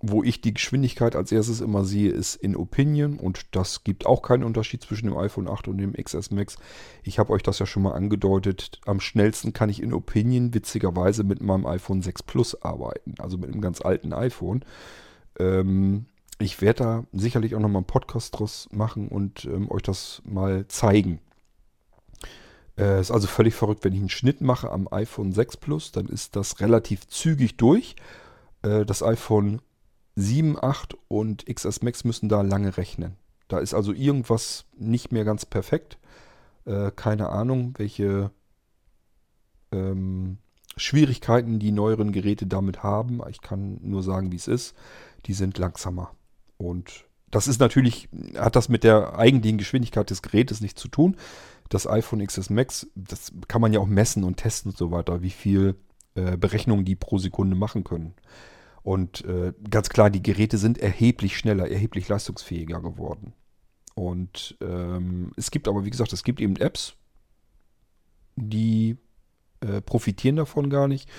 wo 0.00 0.22
ich 0.22 0.40
die 0.40 0.54
Geschwindigkeit 0.54 1.16
als 1.16 1.32
erstes 1.32 1.60
immer 1.60 1.84
sehe, 1.84 2.10
ist 2.10 2.36
in 2.36 2.54
Opinion 2.54 3.18
und 3.18 3.56
das 3.56 3.82
gibt 3.82 4.06
auch 4.06 4.22
keinen 4.22 4.44
Unterschied 4.44 4.82
zwischen 4.82 5.06
dem 5.06 5.16
iPhone 5.16 5.48
8 5.48 5.66
und 5.66 5.78
dem 5.78 5.94
XS 5.94 6.30
Max. 6.30 6.56
Ich 7.02 7.18
habe 7.18 7.32
euch 7.32 7.42
das 7.42 7.58
ja 7.58 7.66
schon 7.66 7.82
mal 7.82 7.94
angedeutet. 7.94 8.80
Am 8.86 9.00
schnellsten 9.00 9.52
kann 9.52 9.70
ich 9.70 9.82
in 9.82 9.92
Opinion 9.92 10.54
witzigerweise 10.54 11.24
mit 11.24 11.42
meinem 11.42 11.66
iPhone 11.66 12.02
6 12.02 12.22
Plus 12.22 12.62
arbeiten, 12.62 13.14
also 13.18 13.38
mit 13.38 13.50
einem 13.50 13.60
ganz 13.60 13.80
alten 13.80 14.12
iPhone. 14.12 14.64
Ähm, 15.38 16.06
ich 16.38 16.60
werde 16.60 16.84
da 16.84 17.04
sicherlich 17.12 17.54
auch 17.54 17.60
nochmal 17.60 17.80
einen 17.80 17.86
Podcast 17.86 18.38
draus 18.38 18.68
machen 18.70 19.08
und 19.08 19.44
ähm, 19.44 19.70
euch 19.70 19.82
das 19.82 20.22
mal 20.24 20.66
zeigen. 20.68 21.20
Äh, 22.78 23.00
ist 23.00 23.10
also 23.10 23.26
völlig 23.26 23.54
verrückt, 23.54 23.84
wenn 23.84 23.92
ich 23.92 23.98
einen 24.00 24.08
Schnitt 24.08 24.40
mache 24.40 24.70
am 24.70 24.88
iPhone 24.90 25.32
6 25.32 25.56
Plus, 25.56 25.90
dann 25.90 26.06
ist 26.06 26.36
das 26.36 26.60
relativ 26.60 27.08
zügig 27.08 27.56
durch. 27.56 27.96
Äh, 28.62 28.84
das 28.86 29.02
iPhone 29.02 29.60
7, 30.14 30.56
8 30.60 30.96
und 31.08 31.46
XS 31.46 31.82
Max 31.82 32.04
müssen 32.04 32.28
da 32.28 32.42
lange 32.42 32.76
rechnen. 32.76 33.16
Da 33.48 33.58
ist 33.58 33.74
also 33.74 33.92
irgendwas 33.92 34.66
nicht 34.76 35.10
mehr 35.10 35.24
ganz 35.24 35.44
perfekt. 35.44 35.98
Äh, 36.66 36.92
keine 36.94 37.30
Ahnung, 37.30 37.74
welche 37.78 38.30
ähm, 39.72 40.38
Schwierigkeiten 40.76 41.58
die 41.58 41.72
neueren 41.72 42.12
Geräte 42.12 42.46
damit 42.46 42.82
haben. 42.82 43.20
Ich 43.30 43.40
kann 43.40 43.78
nur 43.82 44.02
sagen, 44.02 44.30
wie 44.30 44.36
es 44.36 44.48
ist. 44.48 44.76
Die 45.26 45.32
sind 45.32 45.58
langsamer. 45.58 46.14
Und 46.56 47.06
das 47.30 47.48
ist 47.48 47.60
natürlich, 47.60 48.08
hat 48.36 48.56
das 48.56 48.68
mit 48.68 48.84
der 48.84 49.18
eigentlichen 49.18 49.58
Geschwindigkeit 49.58 50.08
des 50.10 50.22
Gerätes 50.22 50.60
nichts 50.60 50.80
zu 50.80 50.88
tun. 50.88 51.16
Das 51.68 51.86
iPhone 51.86 52.26
XS 52.26 52.50
Max, 52.50 52.86
das 52.94 53.32
kann 53.46 53.60
man 53.60 53.72
ja 53.72 53.80
auch 53.80 53.86
messen 53.86 54.24
und 54.24 54.38
testen 54.38 54.70
und 54.70 54.78
so 54.78 54.90
weiter, 54.90 55.22
wie 55.22 55.30
viel 55.30 55.76
äh, 56.14 56.36
Berechnungen 56.36 56.84
die 56.84 56.96
pro 56.96 57.18
Sekunde 57.18 57.56
machen 57.56 57.84
können. 57.84 58.14
Und 58.82 59.24
äh, 59.26 59.52
ganz 59.68 59.90
klar, 59.90 60.08
die 60.08 60.22
Geräte 60.22 60.56
sind 60.56 60.78
erheblich 60.78 61.36
schneller, 61.36 61.68
erheblich 61.68 62.08
leistungsfähiger 62.08 62.80
geworden. 62.80 63.34
Und 63.94 64.56
ähm, 64.62 65.32
es 65.36 65.50
gibt 65.50 65.68
aber, 65.68 65.84
wie 65.84 65.90
gesagt, 65.90 66.12
es 66.12 66.24
gibt 66.24 66.40
eben 66.40 66.56
Apps, 66.56 66.94
die 68.36 68.96
äh, 69.60 69.82
profitieren 69.82 70.36
davon 70.36 70.70
gar 70.70 70.88
nicht. 70.88 71.10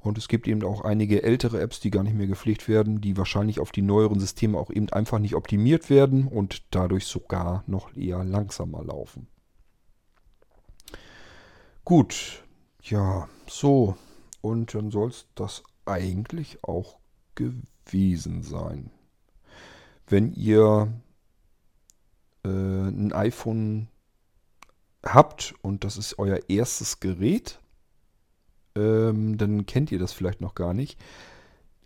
Und 0.00 0.16
es 0.16 0.28
gibt 0.28 0.48
eben 0.48 0.64
auch 0.64 0.80
einige 0.80 1.22
ältere 1.22 1.60
Apps, 1.60 1.78
die 1.80 1.90
gar 1.90 2.02
nicht 2.02 2.16
mehr 2.16 2.26
gepflegt 2.26 2.68
werden, 2.68 3.00
die 3.00 3.16
wahrscheinlich 3.16 3.60
auf 3.60 3.70
die 3.70 3.82
neueren 3.82 4.18
Systeme 4.18 4.58
auch 4.58 4.70
eben 4.70 4.88
einfach 4.90 5.18
nicht 5.18 5.34
optimiert 5.34 5.90
werden 5.90 6.26
und 6.26 6.62
dadurch 6.70 7.06
sogar 7.06 7.64
noch 7.66 7.94
eher 7.94 8.24
langsamer 8.24 8.82
laufen. 8.82 9.26
Gut, 11.84 12.44
ja, 12.82 13.28
so. 13.46 13.96
Und 14.40 14.74
dann 14.74 14.90
soll 14.90 15.10
es 15.10 15.26
das 15.34 15.62
eigentlich 15.84 16.64
auch 16.64 16.98
gewesen 17.34 18.42
sein. 18.42 18.90
Wenn 20.06 20.32
ihr 20.32 20.92
äh, 22.44 22.48
ein 22.48 23.12
iPhone 23.12 23.88
habt 25.04 25.54
und 25.62 25.84
das 25.84 25.96
ist 25.96 26.18
euer 26.18 26.40
erstes 26.48 27.00
Gerät, 27.00 27.60
ähm, 28.76 29.36
dann 29.38 29.66
kennt 29.66 29.92
ihr 29.92 29.98
das 29.98 30.12
vielleicht 30.12 30.40
noch 30.40 30.54
gar 30.54 30.74
nicht. 30.74 30.98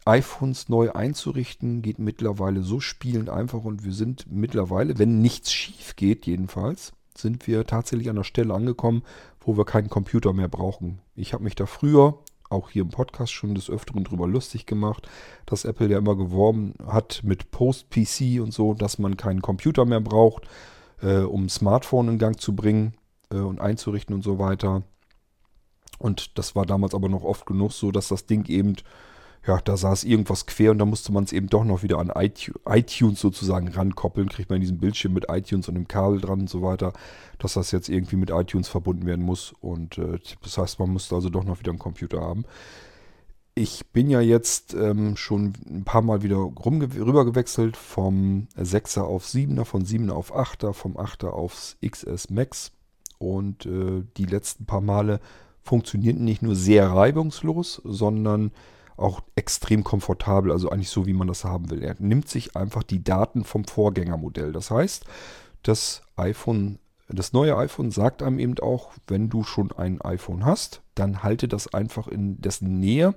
iPhones 0.04 0.68
neu 0.68 0.92
einzurichten 0.92 1.82
geht 1.82 1.98
mittlerweile 1.98 2.62
so 2.62 2.80
spielend 2.80 3.30
einfach 3.30 3.64
und 3.64 3.84
wir 3.84 3.92
sind 3.92 4.26
mittlerweile, 4.30 4.98
wenn 4.98 5.20
nichts 5.20 5.52
schief 5.52 5.96
geht 5.96 6.26
jedenfalls, 6.26 6.92
sind 7.16 7.46
wir 7.46 7.66
tatsächlich 7.66 8.10
an 8.10 8.16
der 8.16 8.24
Stelle 8.24 8.54
angekommen, 8.54 9.02
wo 9.40 9.56
wir 9.56 9.64
keinen 9.64 9.88
Computer 9.88 10.32
mehr 10.32 10.48
brauchen. 10.48 11.00
Ich 11.14 11.32
habe 11.32 11.44
mich 11.44 11.54
da 11.54 11.66
früher 11.66 12.18
auch 12.50 12.70
hier 12.70 12.82
im 12.82 12.90
Podcast 12.90 13.32
schon 13.32 13.54
des 13.54 13.70
Öfteren 13.70 14.04
drüber 14.04 14.26
lustig 14.26 14.66
gemacht, 14.66 15.08
dass 15.46 15.64
Apple 15.64 15.88
ja 15.88 15.98
immer 15.98 16.16
geworben 16.16 16.74
hat 16.86 17.22
mit 17.24 17.50
Post-PC 17.50 18.40
und 18.40 18.52
so, 18.52 18.74
dass 18.74 18.98
man 18.98 19.16
keinen 19.16 19.42
Computer 19.42 19.84
mehr 19.84 20.00
braucht, 20.00 20.48
äh, 21.00 21.18
um 21.18 21.48
Smartphone 21.48 22.08
in 22.08 22.18
Gang 22.18 22.40
zu 22.40 22.54
bringen 22.54 22.94
äh, 23.30 23.36
und 23.36 23.60
einzurichten 23.60 24.14
und 24.14 24.22
so 24.22 24.38
weiter. 24.38 24.82
Und 26.04 26.36
das 26.36 26.54
war 26.54 26.66
damals 26.66 26.94
aber 26.94 27.08
noch 27.08 27.24
oft 27.24 27.46
genug 27.46 27.72
so, 27.72 27.90
dass 27.90 28.08
das 28.08 28.26
Ding 28.26 28.44
eben 28.50 28.76
ja, 29.46 29.58
da 29.58 29.78
saß 29.78 30.04
irgendwas 30.04 30.44
quer 30.44 30.70
und 30.70 30.78
da 30.78 30.84
musste 30.84 31.12
man 31.12 31.24
es 31.24 31.32
eben 31.32 31.48
doch 31.48 31.64
noch 31.64 31.82
wieder 31.82 31.98
an 31.98 32.12
iTunes 32.14 33.20
sozusagen 33.20 33.68
rankoppeln. 33.68 34.28
Kriegt 34.28 34.50
man 34.50 34.60
diesen 34.60 34.80
Bildschirm 34.80 35.14
mit 35.14 35.26
iTunes 35.30 35.66
und 35.66 35.76
dem 35.76 35.88
Kabel 35.88 36.20
dran 36.20 36.40
und 36.40 36.50
so 36.50 36.60
weiter, 36.60 36.92
dass 37.38 37.54
das 37.54 37.70
jetzt 37.70 37.88
irgendwie 37.88 38.16
mit 38.16 38.28
iTunes 38.28 38.68
verbunden 38.68 39.06
werden 39.06 39.24
muss. 39.24 39.54
Und 39.62 39.96
äh, 39.96 40.18
das 40.42 40.58
heißt, 40.58 40.78
man 40.78 40.90
musste 40.90 41.14
also 41.14 41.30
doch 41.30 41.44
noch 41.44 41.58
wieder 41.58 41.70
einen 41.70 41.78
Computer 41.78 42.20
haben. 42.20 42.44
Ich 43.54 43.86
bin 43.92 44.10
ja 44.10 44.20
jetzt 44.20 44.74
ähm, 44.74 45.16
schon 45.16 45.54
ein 45.66 45.84
paar 45.84 46.02
Mal 46.02 46.22
wieder 46.22 46.36
rüber 46.36 47.24
gewechselt 47.24 47.78
vom 47.78 48.48
6er 48.58 49.02
auf 49.02 49.24
7er, 49.24 49.64
von 49.64 49.86
7er 49.86 50.12
auf 50.12 50.34
8er, 50.34 50.74
vom 50.74 50.98
8er 50.98 51.28
aufs 51.28 51.78
XS 51.82 52.28
Max. 52.28 52.72
Und 53.16 53.64
äh, 53.64 54.04
die 54.18 54.26
letzten 54.26 54.66
paar 54.66 54.82
Male 54.82 55.20
funktionierten 55.64 56.24
nicht 56.24 56.42
nur 56.42 56.54
sehr 56.54 56.88
reibungslos, 56.88 57.80
sondern 57.84 58.52
auch 58.96 59.22
extrem 59.34 59.82
komfortabel, 59.82 60.52
also 60.52 60.70
eigentlich 60.70 60.90
so, 60.90 61.06
wie 61.06 61.14
man 61.14 61.26
das 61.26 61.44
haben 61.44 61.70
will. 61.70 61.82
Er 61.82 61.96
nimmt 61.98 62.28
sich 62.28 62.54
einfach 62.54 62.82
die 62.82 63.02
Daten 63.02 63.44
vom 63.44 63.64
Vorgängermodell. 63.64 64.52
Das 64.52 64.70
heißt, 64.70 65.04
das 65.62 66.02
iPhone, 66.16 66.78
das 67.08 67.32
neue 67.32 67.56
iPhone 67.56 67.90
sagt 67.90 68.22
einem 68.22 68.38
eben 68.38 68.58
auch, 68.60 68.92
wenn 69.08 69.30
du 69.30 69.42
schon 69.42 69.72
ein 69.72 70.00
iPhone 70.00 70.44
hast, 70.44 70.82
dann 70.94 71.22
halte 71.22 71.48
das 71.48 71.74
einfach 71.74 72.06
in 72.06 72.40
dessen 72.40 72.78
Nähe 72.78 73.14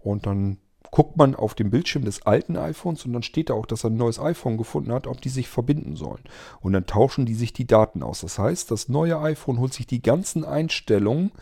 und 0.00 0.26
dann 0.26 0.58
guckt 0.90 1.16
man 1.16 1.34
auf 1.34 1.54
dem 1.54 1.70
Bildschirm 1.70 2.04
des 2.04 2.22
alten 2.22 2.56
iPhones 2.56 3.04
und 3.04 3.12
dann 3.12 3.24
steht 3.24 3.50
da 3.50 3.54
auch, 3.54 3.66
dass 3.66 3.84
er 3.84 3.90
ein 3.90 3.96
neues 3.96 4.20
iPhone 4.20 4.56
gefunden 4.56 4.92
hat, 4.92 5.08
ob 5.08 5.20
die 5.20 5.28
sich 5.28 5.48
verbinden 5.48 5.96
sollen. 5.96 6.22
Und 6.60 6.72
dann 6.72 6.86
tauschen 6.86 7.26
die 7.26 7.34
sich 7.34 7.52
die 7.52 7.66
Daten 7.66 8.02
aus. 8.04 8.20
Das 8.20 8.38
heißt, 8.38 8.70
das 8.70 8.88
neue 8.88 9.18
iPhone 9.20 9.58
holt 9.58 9.74
sich 9.74 9.88
die 9.88 10.02
ganzen 10.02 10.44
Einstellungen, 10.44 11.32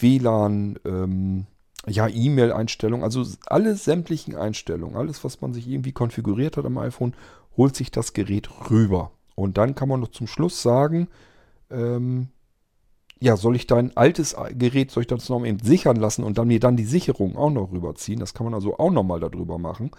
WLAN, 0.00 0.78
ähm, 0.84 1.46
ja, 1.86 2.08
E-Mail-Einstellungen, 2.08 3.04
also 3.04 3.24
alle 3.46 3.76
sämtlichen 3.76 4.34
Einstellungen, 4.34 4.96
alles, 4.96 5.22
was 5.24 5.40
man 5.40 5.54
sich 5.54 5.68
irgendwie 5.68 5.92
konfiguriert 5.92 6.56
hat 6.56 6.64
am 6.64 6.78
iPhone, 6.78 7.14
holt 7.56 7.76
sich 7.76 7.90
das 7.90 8.12
Gerät 8.12 8.48
rüber. 8.70 9.12
Und 9.34 9.58
dann 9.58 9.74
kann 9.74 9.88
man 9.88 10.00
noch 10.00 10.08
zum 10.08 10.26
Schluss 10.26 10.62
sagen, 10.62 11.08
ähm, 11.70 12.28
ja, 13.20 13.36
soll 13.36 13.56
ich 13.56 13.66
dein 13.66 13.96
altes 13.96 14.36
Gerät, 14.54 14.90
soll 14.90 15.02
ich 15.02 15.06
das 15.06 15.28
noch 15.28 15.44
eben 15.44 15.60
sichern 15.60 15.96
lassen 15.96 16.22
und 16.22 16.36
dann 16.38 16.48
mir 16.48 16.60
dann 16.60 16.76
die 16.76 16.84
Sicherung 16.84 17.36
auch 17.36 17.50
noch 17.50 17.72
rüberziehen? 17.72 18.20
Das 18.20 18.34
kann 18.34 18.44
man 18.44 18.54
also 18.54 18.78
auch 18.78 18.90
nochmal 18.90 19.20
darüber 19.20 19.58
machen, 19.58 19.90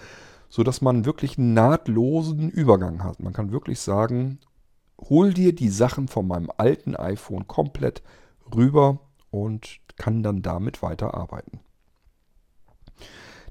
sodass 0.49 0.81
man 0.81 1.05
wirklich 1.05 1.37
einen 1.37 1.53
nahtlosen 1.53 2.49
Übergang 2.49 3.03
hat. 3.03 3.19
Man 3.19 3.33
kann 3.33 3.51
wirklich 3.51 3.79
sagen, 3.79 4.39
hol 4.99 5.33
dir 5.33 5.53
die 5.55 5.69
Sachen 5.69 6.07
von 6.07 6.27
meinem 6.27 6.51
alten 6.57 6.95
iPhone 6.95 7.47
komplett 7.47 8.03
rüber 8.53 8.99
und 9.31 9.79
kann 9.97 10.23
dann 10.23 10.41
damit 10.41 10.81
weiterarbeiten. 10.81 11.59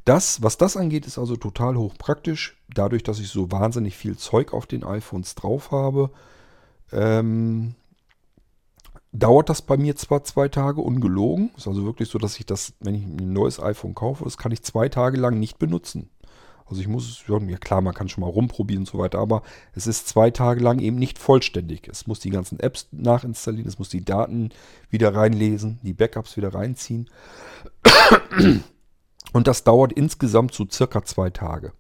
Das, 0.05 0.41
was 0.41 0.57
das 0.57 0.77
angeht, 0.77 1.05
ist 1.05 1.19
also 1.19 1.37
total 1.37 1.77
hochpraktisch. 1.77 2.57
Dadurch, 2.73 3.03
dass 3.03 3.19
ich 3.19 3.29
so 3.29 3.51
wahnsinnig 3.51 3.97
viel 3.97 4.17
Zeug 4.17 4.55
auf 4.55 4.67
den 4.67 4.85
iPhones 4.85 5.35
drauf 5.35 5.73
habe, 5.73 6.11
ähm, 6.93 7.75
dauert 9.13 9.49
das 9.49 9.63
bei 9.63 9.77
mir 9.77 9.97
zwar 9.97 10.23
zwei 10.23 10.49
Tage 10.49 10.81
ungelogen. 10.81 11.51
Ist 11.57 11.67
also 11.67 11.85
wirklich 11.85 12.09
so, 12.09 12.19
dass 12.19 12.39
ich 12.39 12.47
das, 12.47 12.75
wenn 12.79 12.95
ich 12.95 13.05
ein 13.05 13.33
neues 13.33 13.61
iPhone 13.61 13.95
kaufe, 13.95 14.23
das 14.25 14.39
kann 14.39 14.53
ich 14.53 14.63
zwei 14.63 14.89
Tage 14.89 15.19
lang 15.19 15.41
nicht 15.41 15.59
benutzen. 15.59 16.11
Also 16.69 16.81
ich 16.81 16.89
muss 16.89 17.09
es, 17.09 17.25
ja 17.29 17.57
klar, 17.59 17.81
man 17.81 17.95
kann 17.95 18.09
schon 18.09 18.23
mal 18.23 18.31
rumprobieren 18.31 18.83
und 18.83 18.89
so 18.89 18.99
weiter, 18.99 19.21
aber 19.21 19.43
es 19.73 19.87
ist 19.87 20.09
zwei 20.09 20.31
Tage 20.31 20.61
lang 20.61 20.81
eben 20.81 20.97
nicht 20.97 21.19
vollständig. 21.19 21.89
Es 21.89 22.09
muss 22.09 22.19
die 22.19 22.31
ganzen 22.31 22.59
Apps 22.59 22.89
nachinstallieren, 22.91 23.69
es 23.69 23.79
muss 23.79 23.89
die 23.89 24.05
Daten 24.05 24.51
wieder 24.91 25.15
reinlesen, 25.15 25.79
die 25.83 25.95
Backups 25.95 26.37
wieder 26.37 26.55
reinziehen. 26.55 27.09
Und 29.33 29.47
das 29.47 29.65
dauert 29.65 29.93
insgesamt 29.93 30.55
so 30.55 30.67
circa 30.69 31.05
zwei 31.05 31.31
Tage. 31.31 31.73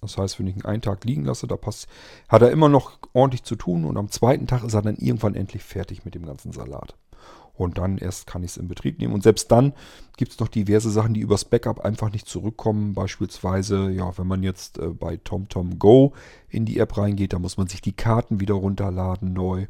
Das 0.00 0.16
heißt, 0.16 0.38
wenn 0.38 0.46
ich 0.46 0.56
ihn 0.56 0.64
einen 0.64 0.82
Tag 0.82 1.04
liegen 1.04 1.24
lasse, 1.24 1.46
da 1.46 1.56
passt, 1.56 1.88
hat 2.28 2.42
er 2.42 2.50
immer 2.50 2.68
noch 2.68 2.98
ordentlich 3.12 3.42
zu 3.42 3.56
tun 3.56 3.84
und 3.84 3.96
am 3.96 4.10
zweiten 4.10 4.46
Tag 4.46 4.64
ist 4.64 4.74
er 4.74 4.82
dann 4.82 4.96
irgendwann 4.96 5.34
endlich 5.34 5.62
fertig 5.62 6.04
mit 6.04 6.14
dem 6.14 6.24
ganzen 6.24 6.52
Salat. 6.52 6.94
Und 7.60 7.76
dann 7.76 7.98
erst 7.98 8.26
kann 8.26 8.42
ich 8.42 8.52
es 8.52 8.56
in 8.56 8.68
Betrieb 8.68 8.98
nehmen. 8.98 9.12
Und 9.12 9.22
selbst 9.22 9.52
dann 9.52 9.74
gibt 10.16 10.32
es 10.32 10.40
noch 10.40 10.48
diverse 10.48 10.90
Sachen, 10.90 11.12
die 11.12 11.20
übers 11.20 11.44
Backup 11.44 11.80
einfach 11.80 12.10
nicht 12.10 12.26
zurückkommen. 12.26 12.94
Beispielsweise, 12.94 13.90
ja, 13.90 14.16
wenn 14.16 14.26
man 14.26 14.42
jetzt 14.42 14.78
äh, 14.78 14.88
bei 14.88 15.18
TomTom 15.18 15.78
Go 15.78 16.14
in 16.48 16.64
die 16.64 16.78
App 16.78 16.96
reingeht, 16.96 17.34
da 17.34 17.38
muss 17.38 17.58
man 17.58 17.66
sich 17.66 17.82
die 17.82 17.92
Karten 17.92 18.40
wieder 18.40 18.54
runterladen 18.54 19.34
neu. 19.34 19.66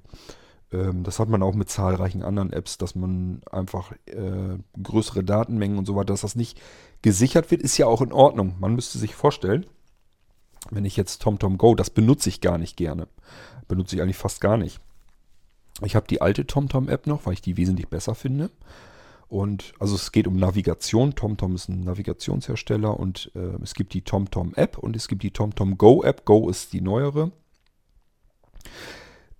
Ähm, 0.71 1.03
das 1.03 1.19
hat 1.19 1.29
man 1.29 1.43
auch 1.43 1.57
mit 1.57 1.69
zahlreichen 1.69 2.23
anderen 2.23 2.53
Apps, 2.53 2.79
dass 2.79 2.95
man 2.95 3.41
einfach 3.51 3.91
äh, 4.07 4.59
größere 4.81 5.25
Datenmengen 5.25 5.77
und 5.77 5.85
so 5.85 5.97
weiter, 5.97 6.13
dass 6.13 6.21
das 6.21 6.37
nicht 6.37 6.61
gesichert 7.03 7.51
wird, 7.51 7.61
ist 7.61 7.77
ja 7.77 7.87
auch 7.87 8.03
in 8.03 8.13
Ordnung. 8.13 8.55
Man 8.61 8.77
müsste 8.77 8.99
sich 8.99 9.17
vorstellen, 9.17 9.67
wenn 10.71 10.85
ich 10.85 10.97
jetzt 10.97 11.23
TomTom 11.23 11.59
Go, 11.59 11.75
das 11.75 11.91
benutze 11.91 12.29
ich 12.29 12.41
gar 12.41 12.57
nicht 12.57 12.77
gerne. 12.77 13.09
Benutze 13.67 13.97
ich 13.97 14.03
eigentlich 14.03 14.17
fast 14.17 14.41
gar 14.41 14.57
nicht. 14.57 14.81
Ich 15.83 15.97
habe 15.97 16.07
die 16.07 16.21
alte 16.21 16.47
TomTom-App 16.47 17.07
noch, 17.07 17.27
weil 17.27 17.35
ich 17.35 17.43
die 17.43 17.57
wesentlich 17.57 17.89
besser 17.89 18.15
finde. 18.15 18.51
Und 19.31 19.75
also 19.79 19.95
es 19.95 20.11
geht 20.11 20.27
um 20.27 20.37
Navigation. 20.37 21.15
TomTom 21.15 21.55
ist 21.55 21.69
ein 21.69 21.85
Navigationshersteller 21.85 22.99
und 22.99 23.31
äh, 23.37 23.63
es 23.63 23.75
gibt 23.75 23.95
die 23.95 24.03
TomTom 24.03 24.55
App 24.57 24.77
und 24.77 24.97
es 24.97 25.07
gibt 25.07 25.23
die 25.23 25.31
TomTom 25.31 25.79
Go 25.79 26.03
App. 26.03 26.25
Go 26.25 26.49
ist 26.51 26.73
die 26.73 26.81
neuere. 26.81 27.31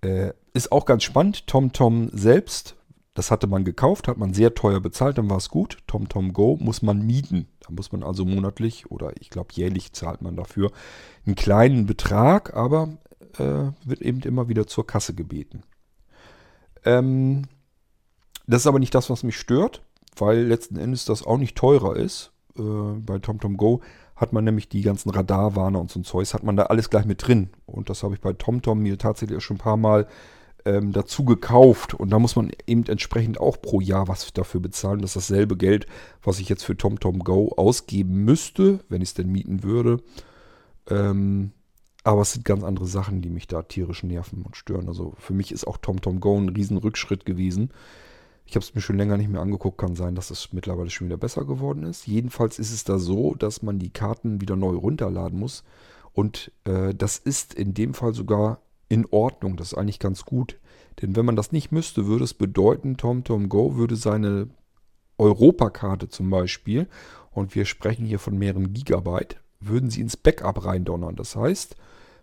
Äh, 0.01 0.31
ist 0.53 0.71
auch 0.71 0.85
ganz 0.85 1.03
spannend. 1.03 1.45
TomTom 1.45 2.09
selbst, 2.13 2.77
das 3.15 3.31
hatte 3.31 3.47
man 3.47 3.65
gekauft, 3.65 4.07
hat 4.07 4.17
man 4.17 4.33
sehr 4.33 4.55
teuer 4.55 4.79
bezahlt, 4.79 5.17
dann 5.17 5.29
war 5.29 5.37
es 5.37 5.49
gut. 5.49 5.79
TomTom 5.87 6.31
Go 6.31 6.57
muss 6.61 6.81
man 6.81 7.05
mieten. 7.05 7.49
Da 7.59 7.73
muss 7.73 7.91
man 7.91 8.01
also 8.01 8.23
monatlich 8.23 8.89
oder 8.89 9.11
ich 9.19 9.29
glaube 9.29 9.49
jährlich 9.51 9.91
zahlt 9.91 10.21
man 10.21 10.37
dafür 10.37 10.71
einen 11.25 11.35
kleinen 11.35 11.85
Betrag, 11.85 12.55
aber 12.55 12.97
äh, 13.37 13.71
wird 13.83 14.01
eben 14.01 14.21
immer 14.21 14.47
wieder 14.47 14.67
zur 14.67 14.87
Kasse 14.87 15.13
gebeten. 15.13 15.63
Ähm, 16.85 17.43
das 18.47 18.61
ist 18.61 18.67
aber 18.67 18.79
nicht 18.79 18.95
das, 18.95 19.09
was 19.09 19.23
mich 19.23 19.37
stört, 19.37 19.81
weil 20.17 20.39
letzten 20.43 20.77
Endes 20.77 21.05
das 21.05 21.23
auch 21.25 21.37
nicht 21.37 21.57
teurer 21.57 21.95
ist. 21.95 22.31
Äh, 22.57 22.61
bei 22.61 23.19
TomTom 23.19 23.57
Go 23.57 23.81
hat 24.15 24.33
man 24.33 24.43
nämlich 24.43 24.69
die 24.69 24.81
ganzen 24.81 25.09
Radarwarner 25.09 25.79
und 25.79 25.89
so 25.89 25.99
ein 25.99 26.03
Zeugs, 26.03 26.33
hat 26.33 26.43
man 26.43 26.55
da 26.55 26.63
alles 26.63 26.89
gleich 26.89 27.05
mit 27.05 27.25
drin. 27.25 27.49
Und 27.65 27.89
das 27.89 28.03
habe 28.03 28.13
ich 28.13 28.21
bei 28.21 28.33
TomTom 28.33 28.79
mir 28.79 28.97
tatsächlich 28.97 29.43
schon 29.43 29.55
ein 29.55 29.61
paar 29.61 29.77
Mal 29.77 30.07
ähm, 30.65 30.91
dazu 30.91 31.25
gekauft. 31.25 31.93
Und 31.93 32.11
da 32.11 32.19
muss 32.19 32.35
man 32.35 32.51
eben 32.67 32.85
entsprechend 32.85 33.39
auch 33.39 33.61
pro 33.61 33.81
Jahr 33.81 34.07
was 34.07 34.31
dafür 34.33 34.59
bezahlen. 34.59 35.01
Das 35.01 35.15
ist 35.15 35.29
dasselbe 35.29 35.57
Geld, 35.57 35.87
was 36.21 36.39
ich 36.39 36.49
jetzt 36.49 36.63
für 36.63 36.77
TomTom 36.77 37.19
Go 37.19 37.53
ausgeben 37.57 38.23
müsste, 38.23 38.79
wenn 38.89 39.01
ich 39.01 39.09
es 39.09 39.13
denn 39.15 39.31
mieten 39.31 39.63
würde. 39.63 39.97
Ähm, 40.89 41.51
aber 42.03 42.21
es 42.21 42.33
sind 42.33 42.45
ganz 42.45 42.63
andere 42.63 42.87
Sachen, 42.87 43.21
die 43.21 43.29
mich 43.29 43.47
da 43.47 43.61
tierisch 43.61 44.03
nerven 44.03 44.41
und 44.43 44.57
stören. 44.57 44.87
Also 44.87 45.13
für 45.17 45.33
mich 45.33 45.51
ist 45.51 45.67
auch 45.67 45.77
TomTom 45.77 46.19
Go 46.19 46.37
ein 46.37 46.49
Riesenrückschritt 46.49 47.25
gewesen. 47.25 47.71
Ich 48.45 48.55
habe 48.55 48.63
es 48.63 48.73
mir 48.73 48.81
schon 48.81 48.97
länger 48.97 49.17
nicht 49.17 49.29
mehr 49.29 49.41
angeguckt. 49.41 49.77
Kann 49.77 49.95
sein, 49.95 50.15
dass 50.15 50.31
es 50.31 50.51
mittlerweile 50.51 50.89
schon 50.89 51.07
wieder 51.07 51.17
besser 51.17 51.45
geworden 51.45 51.83
ist. 51.83 52.07
Jedenfalls 52.07 52.59
ist 52.59 52.73
es 52.73 52.83
da 52.83 52.97
so, 52.97 53.35
dass 53.35 53.61
man 53.61 53.77
die 53.77 53.91
Karten 53.91 54.41
wieder 54.41 54.55
neu 54.55 54.75
runterladen 54.75 55.39
muss. 55.39 55.63
Und 56.11 56.51
äh, 56.65 56.93
das 56.93 57.17
ist 57.17 57.53
in 57.53 57.73
dem 57.73 57.93
Fall 57.93 58.13
sogar 58.13 58.59
in 58.89 59.05
Ordnung. 59.05 59.55
Das 59.55 59.71
ist 59.71 59.77
eigentlich 59.77 59.99
ganz 59.99 60.25
gut. 60.25 60.59
Denn 61.01 61.15
wenn 61.15 61.25
man 61.25 61.35
das 61.35 61.51
nicht 61.51 61.71
müsste, 61.71 62.07
würde 62.07 62.23
es 62.23 62.33
bedeuten, 62.33 62.97
TomTom 62.97 63.47
Go 63.47 63.75
würde 63.75 63.95
seine 63.95 64.49
Europakarte 65.17 66.09
zum 66.09 66.29
Beispiel, 66.29 66.87
und 67.31 67.55
wir 67.55 67.63
sprechen 67.63 68.05
hier 68.05 68.19
von 68.19 68.37
mehreren 68.37 68.73
Gigabyte, 68.73 69.37
würden 69.61 69.89
sie 69.89 70.01
ins 70.01 70.17
Backup 70.17 70.65
reindonnern. 70.65 71.15
Das 71.15 71.35
heißt, 71.35 71.77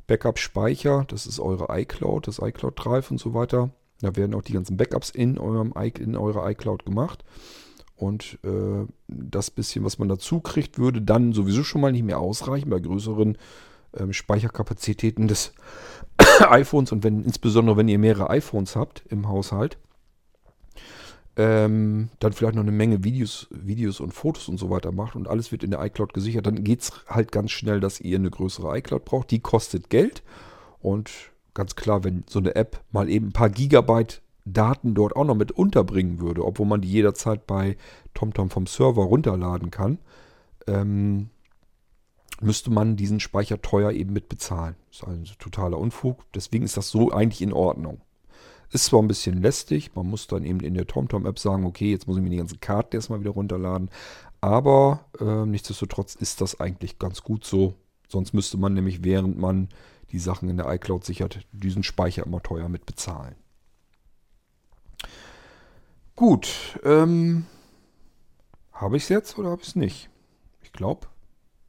Backup-Speicher, 0.08 1.04
das 1.06 1.26
ist 1.26 1.38
eure 1.38 1.68
iCloud, 1.70 2.26
das 2.26 2.40
iCloud 2.40 2.74
Drive 2.76 3.10
und 3.12 3.18
so 3.18 3.34
weiter. 3.34 3.70
Da 4.00 4.16
werden 4.16 4.34
auch 4.34 4.42
die 4.42 4.52
ganzen 4.54 4.76
Backups 4.76 5.10
in, 5.10 5.38
eurem, 5.38 5.72
in 5.98 6.16
eurer 6.16 6.50
iCloud 6.50 6.84
gemacht. 6.84 7.24
Und 7.94 8.38
äh, 8.44 8.86
das 9.08 9.50
bisschen, 9.50 9.84
was 9.84 9.98
man 9.98 10.08
dazu 10.08 10.40
kriegt, 10.40 10.78
würde 10.78 11.02
dann 11.02 11.32
sowieso 11.32 11.62
schon 11.62 11.80
mal 11.80 11.92
nicht 11.92 12.04
mehr 12.04 12.20
ausreichen 12.20 12.70
bei 12.70 12.78
größeren 12.78 13.36
ähm, 13.96 14.12
Speicherkapazitäten 14.12 15.28
des 15.28 15.52
iPhones 16.38 16.92
und 16.92 17.04
wenn, 17.04 17.24
insbesondere 17.24 17.76
wenn 17.76 17.88
ihr 17.88 17.98
mehrere 17.98 18.30
iPhones 18.30 18.76
habt 18.76 19.02
im 19.08 19.28
Haushalt 19.28 19.78
ähm, 21.38 22.10
dann 22.18 22.32
vielleicht 22.32 22.56
noch 22.56 22.62
eine 22.62 22.72
Menge 22.72 23.04
Videos, 23.04 23.46
Videos 23.50 24.00
und 24.00 24.12
Fotos 24.12 24.48
und 24.48 24.58
so 24.58 24.70
weiter 24.70 24.90
macht 24.90 25.14
und 25.14 25.28
alles 25.28 25.52
wird 25.52 25.62
in 25.62 25.70
der 25.70 25.82
iCloud 25.84 26.12
gesichert, 26.12 26.46
dann 26.46 26.64
geht 26.64 26.82
es 26.82 26.92
halt 27.06 27.30
ganz 27.30 27.52
schnell, 27.52 27.78
dass 27.78 28.00
ihr 28.00 28.18
eine 28.18 28.30
größere 28.30 28.76
iCloud 28.76 29.04
braucht. 29.04 29.30
Die 29.30 29.38
kostet 29.38 29.88
Geld 29.88 30.24
und 30.80 31.10
ganz 31.54 31.76
klar, 31.76 32.02
wenn 32.02 32.24
so 32.28 32.40
eine 32.40 32.56
App 32.56 32.82
mal 32.90 33.08
eben 33.08 33.28
ein 33.28 33.32
paar 33.32 33.50
Gigabyte 33.50 34.20
Daten 34.44 34.94
dort 34.94 35.14
auch 35.14 35.24
noch 35.24 35.36
mit 35.36 35.52
unterbringen 35.52 36.20
würde, 36.20 36.44
obwohl 36.44 36.66
man 36.66 36.80
die 36.80 36.90
jederzeit 36.90 37.46
bei 37.46 37.76
TomTom 38.14 38.50
vom 38.50 38.66
Server 38.66 39.02
runterladen 39.02 39.70
kann, 39.70 39.98
ähm, 40.66 41.30
müsste 42.40 42.70
man 42.70 42.96
diesen 42.96 43.20
Speicher 43.20 43.62
teuer 43.62 43.92
eben 43.92 44.12
mit 44.12 44.28
bezahlen. 44.28 44.74
Das 44.90 45.00
ist 45.00 45.08
ein 45.08 45.24
totaler 45.38 45.78
Unfug. 45.78 46.24
Deswegen 46.34 46.64
ist 46.64 46.76
das 46.76 46.88
so 46.88 47.12
eigentlich 47.12 47.42
in 47.42 47.52
Ordnung. 47.52 48.00
Ist 48.70 48.84
zwar 48.84 49.00
ein 49.00 49.08
bisschen 49.08 49.40
lästig, 49.40 49.94
man 49.94 50.06
muss 50.06 50.26
dann 50.26 50.44
eben 50.44 50.60
in 50.60 50.74
der 50.74 50.86
TomTom-App 50.86 51.38
sagen, 51.38 51.64
okay, 51.64 51.90
jetzt 51.90 52.06
muss 52.06 52.18
ich 52.18 52.22
mir 52.22 52.30
die 52.30 52.36
ganzen 52.36 52.60
Karten 52.60 52.96
erstmal 52.96 53.20
wieder 53.20 53.30
runterladen. 53.30 53.90
Aber 54.40 55.06
äh, 55.20 55.46
nichtsdestotrotz 55.46 56.14
ist 56.14 56.40
das 56.40 56.60
eigentlich 56.60 56.98
ganz 56.98 57.22
gut 57.22 57.44
so. 57.44 57.74
Sonst 58.08 58.34
müsste 58.34 58.58
man 58.58 58.74
nämlich, 58.74 59.04
während 59.04 59.38
man 59.38 59.68
die 60.12 60.18
Sachen 60.18 60.48
in 60.48 60.56
der 60.56 60.70
iCloud 60.72 61.04
sichert, 61.04 61.46
diesen 61.52 61.82
Speicher 61.82 62.24
immer 62.24 62.42
teuer 62.42 62.68
mit 62.68 62.86
bezahlen. 62.86 63.34
Gut, 66.16 66.78
ähm, 66.84 67.46
habe 68.72 68.96
ich 68.96 69.04
es 69.04 69.08
jetzt 69.08 69.38
oder 69.38 69.50
habe 69.50 69.62
ich 69.62 69.68
es 69.68 69.76
nicht? 69.76 70.10
Ich 70.62 70.72
glaube, 70.72 71.06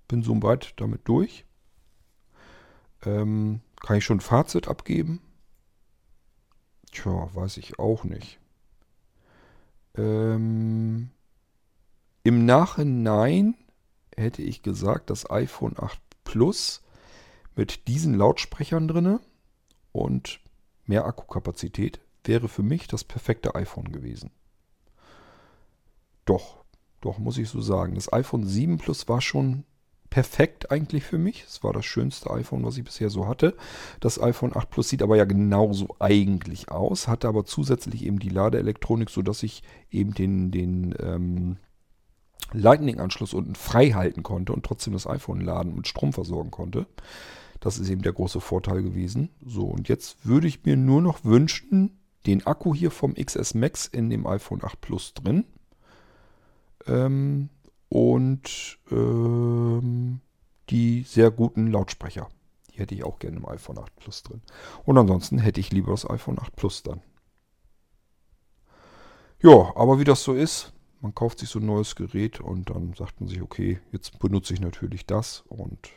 bin 0.08 0.24
so 0.24 0.42
weit 0.42 0.74
damit 0.78 1.08
durch. 1.08 1.46
Ähm, 3.06 3.62
kann 3.80 3.98
ich 3.98 4.06
schon 4.06 4.18
ein 4.18 4.22
Fazit 4.22 4.68
abgeben? 4.68 5.22
Tja, 6.92 7.30
weiß 7.34 7.58
ich 7.58 7.80
auch 7.80 8.04
nicht. 8.04 8.40
Ähm, 9.96 11.10
Im 12.24 12.46
Nachhinein 12.46 13.56
hätte 14.16 14.42
ich 14.42 14.62
gesagt, 14.64 15.10
das 15.10 15.30
iPhone 15.30 15.76
8 15.78 16.00
Plus 16.24 16.84
mit 17.56 17.88
diesen 17.88 18.14
Lautsprechern 18.14 18.88
drinne 18.88 19.20
und 19.92 20.40
mehr 20.86 21.06
Akkukapazität 21.06 22.00
wäre 22.24 22.48
für 22.48 22.64
mich 22.64 22.88
das 22.88 23.04
perfekte 23.04 23.56
iPhone 23.56 23.92
gewesen. 23.92 24.32
Doch, 26.26 26.64
doch 27.02 27.18
muss 27.18 27.38
ich 27.38 27.50
so 27.50 27.62
sagen. 27.62 27.96
Das 27.96 28.14
iPhone 28.14 28.46
7 28.46 28.78
Plus 28.78 29.08
war 29.08 29.22
schon 29.22 29.64
perfekt 30.10 30.72
eigentlich 30.72 31.04
für 31.04 31.18
mich. 31.18 31.46
Es 31.48 31.64
war 31.64 31.74
das 31.74 31.86
schönste 31.86 32.32
iPhone, 32.32 32.66
was 32.66 32.78
ich 32.78 32.84
bisher 32.84 33.10
so 33.10 33.28
hatte. 33.28 33.56
Das 34.00 34.22
iPhone 34.22 34.56
8 34.56 34.70
Plus 34.70 34.90
sieht 34.90 35.04
aber 35.04 35.18
ja 35.18 35.26
genauso 35.26 35.96
eigentlich 36.00 36.70
aus, 36.70 37.08
hatte 37.08 37.28
aber 37.28 37.46
zusätzlich 37.46 38.06
eben 38.06 38.20
die 38.20 38.30
Ladeelektronik, 38.30 39.10
sodass 39.10 39.44
ich 39.44 39.64
eben 39.92 40.14
den, 40.14 40.52
den 40.52 40.96
ähm, 41.00 41.58
Lightning-Anschluss 42.54 43.34
unten 43.34 43.56
frei 43.56 43.92
halten 43.92 44.24
konnte 44.24 44.54
und 44.54 44.66
trotzdem 44.66 44.94
das 44.94 45.08
iPhone 45.08 45.42
laden 45.42 45.74
und 45.74 45.88
Strom 45.88 46.14
versorgen 46.14 46.52
konnte. 46.52 46.88
Das 47.60 47.78
ist 47.78 47.90
eben 47.90 48.02
der 48.02 48.14
große 48.14 48.42
Vorteil 48.42 48.82
gewesen. 48.82 49.30
So, 49.46 49.66
und 49.66 49.90
jetzt 49.90 50.26
würde 50.26 50.48
ich 50.48 50.64
mir 50.64 50.78
nur 50.78 51.02
noch 51.02 51.24
wünschen, 51.26 52.00
den 52.26 52.46
Akku 52.46 52.74
hier 52.74 52.92
vom 52.92 53.14
XS 53.14 53.54
Max 53.54 53.86
in 53.86 54.10
dem 54.10 54.26
iPhone 54.26 54.64
8 54.64 54.82
Plus 54.82 55.14
drin. 55.14 55.46
Ähm, 56.88 57.50
und 57.90 58.78
ähm, 58.92 60.22
die 60.70 61.04
sehr 61.04 61.32
guten 61.32 61.68
Lautsprecher. 61.68 62.30
Die 62.72 62.80
hätte 62.80 62.96
ich 62.96 63.04
auch 63.04 63.20
gerne 63.20 63.38
im 63.38 63.48
iPhone 63.48 63.80
8 63.80 63.96
Plus 63.96 64.24
drin. 64.24 64.42
Und 64.86 64.98
ansonsten 64.98 65.40
hätte 65.40 65.60
ich 65.60 65.72
lieber 65.72 65.92
das 65.92 66.10
iPhone 66.10 66.40
8 66.40 66.56
Plus 66.56 66.84
dann. 66.84 67.02
Ja, 69.42 69.76
aber 69.76 70.00
wie 70.00 70.04
das 70.04 70.24
so 70.24 70.34
ist, 70.34 70.74
Man 71.02 71.16
kauft 71.16 71.40
sich 71.40 71.50
so 71.50 71.60
ein 71.60 71.66
neues 71.66 71.96
Gerät 71.96 72.42
und 72.42 72.70
dann 72.70 72.94
sagt 72.94 73.22
man 73.22 73.30
sich, 73.30 73.42
okay, 73.42 73.80
jetzt 73.94 74.20
benutze 74.20 74.54
ich 74.54 74.60
natürlich 74.60 75.06
das 75.06 75.46
und 75.48 75.90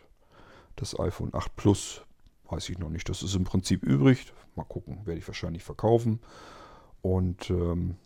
das 0.77 0.99
iPhone 0.99 1.35
8 1.35 1.57
Plus 1.57 2.03
weiß 2.49 2.69
ich 2.69 2.79
noch 2.79 2.89
nicht. 2.89 3.09
Das 3.09 3.23
ist 3.23 3.35
im 3.35 3.45
Prinzip 3.45 3.83
übrig. 3.83 4.33
Mal 4.55 4.65
gucken, 4.65 5.05
werde 5.05 5.19
ich 5.19 5.27
wahrscheinlich 5.27 5.65
verkaufen. 5.65 6.21
Und 7.01 7.51
ähm, 7.51 7.97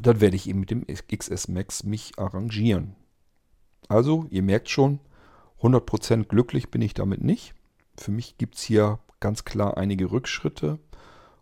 dann 0.00 0.20
werde 0.20 0.36
ich 0.36 0.48
eben 0.48 0.60
mit 0.60 0.70
dem 0.70 0.86
XS 0.86 1.48
Max 1.48 1.84
mich 1.84 2.18
arrangieren. 2.18 2.94
Also, 3.88 4.26
ihr 4.30 4.42
merkt 4.42 4.68
schon, 4.68 5.00
100% 5.60 6.24
glücklich 6.24 6.70
bin 6.70 6.82
ich 6.82 6.94
damit 6.94 7.22
nicht. 7.22 7.54
Für 7.96 8.10
mich 8.10 8.38
gibt 8.38 8.56
es 8.56 8.62
hier 8.62 8.98
ganz 9.20 9.44
klar 9.44 9.76
einige 9.76 10.10
Rückschritte 10.10 10.78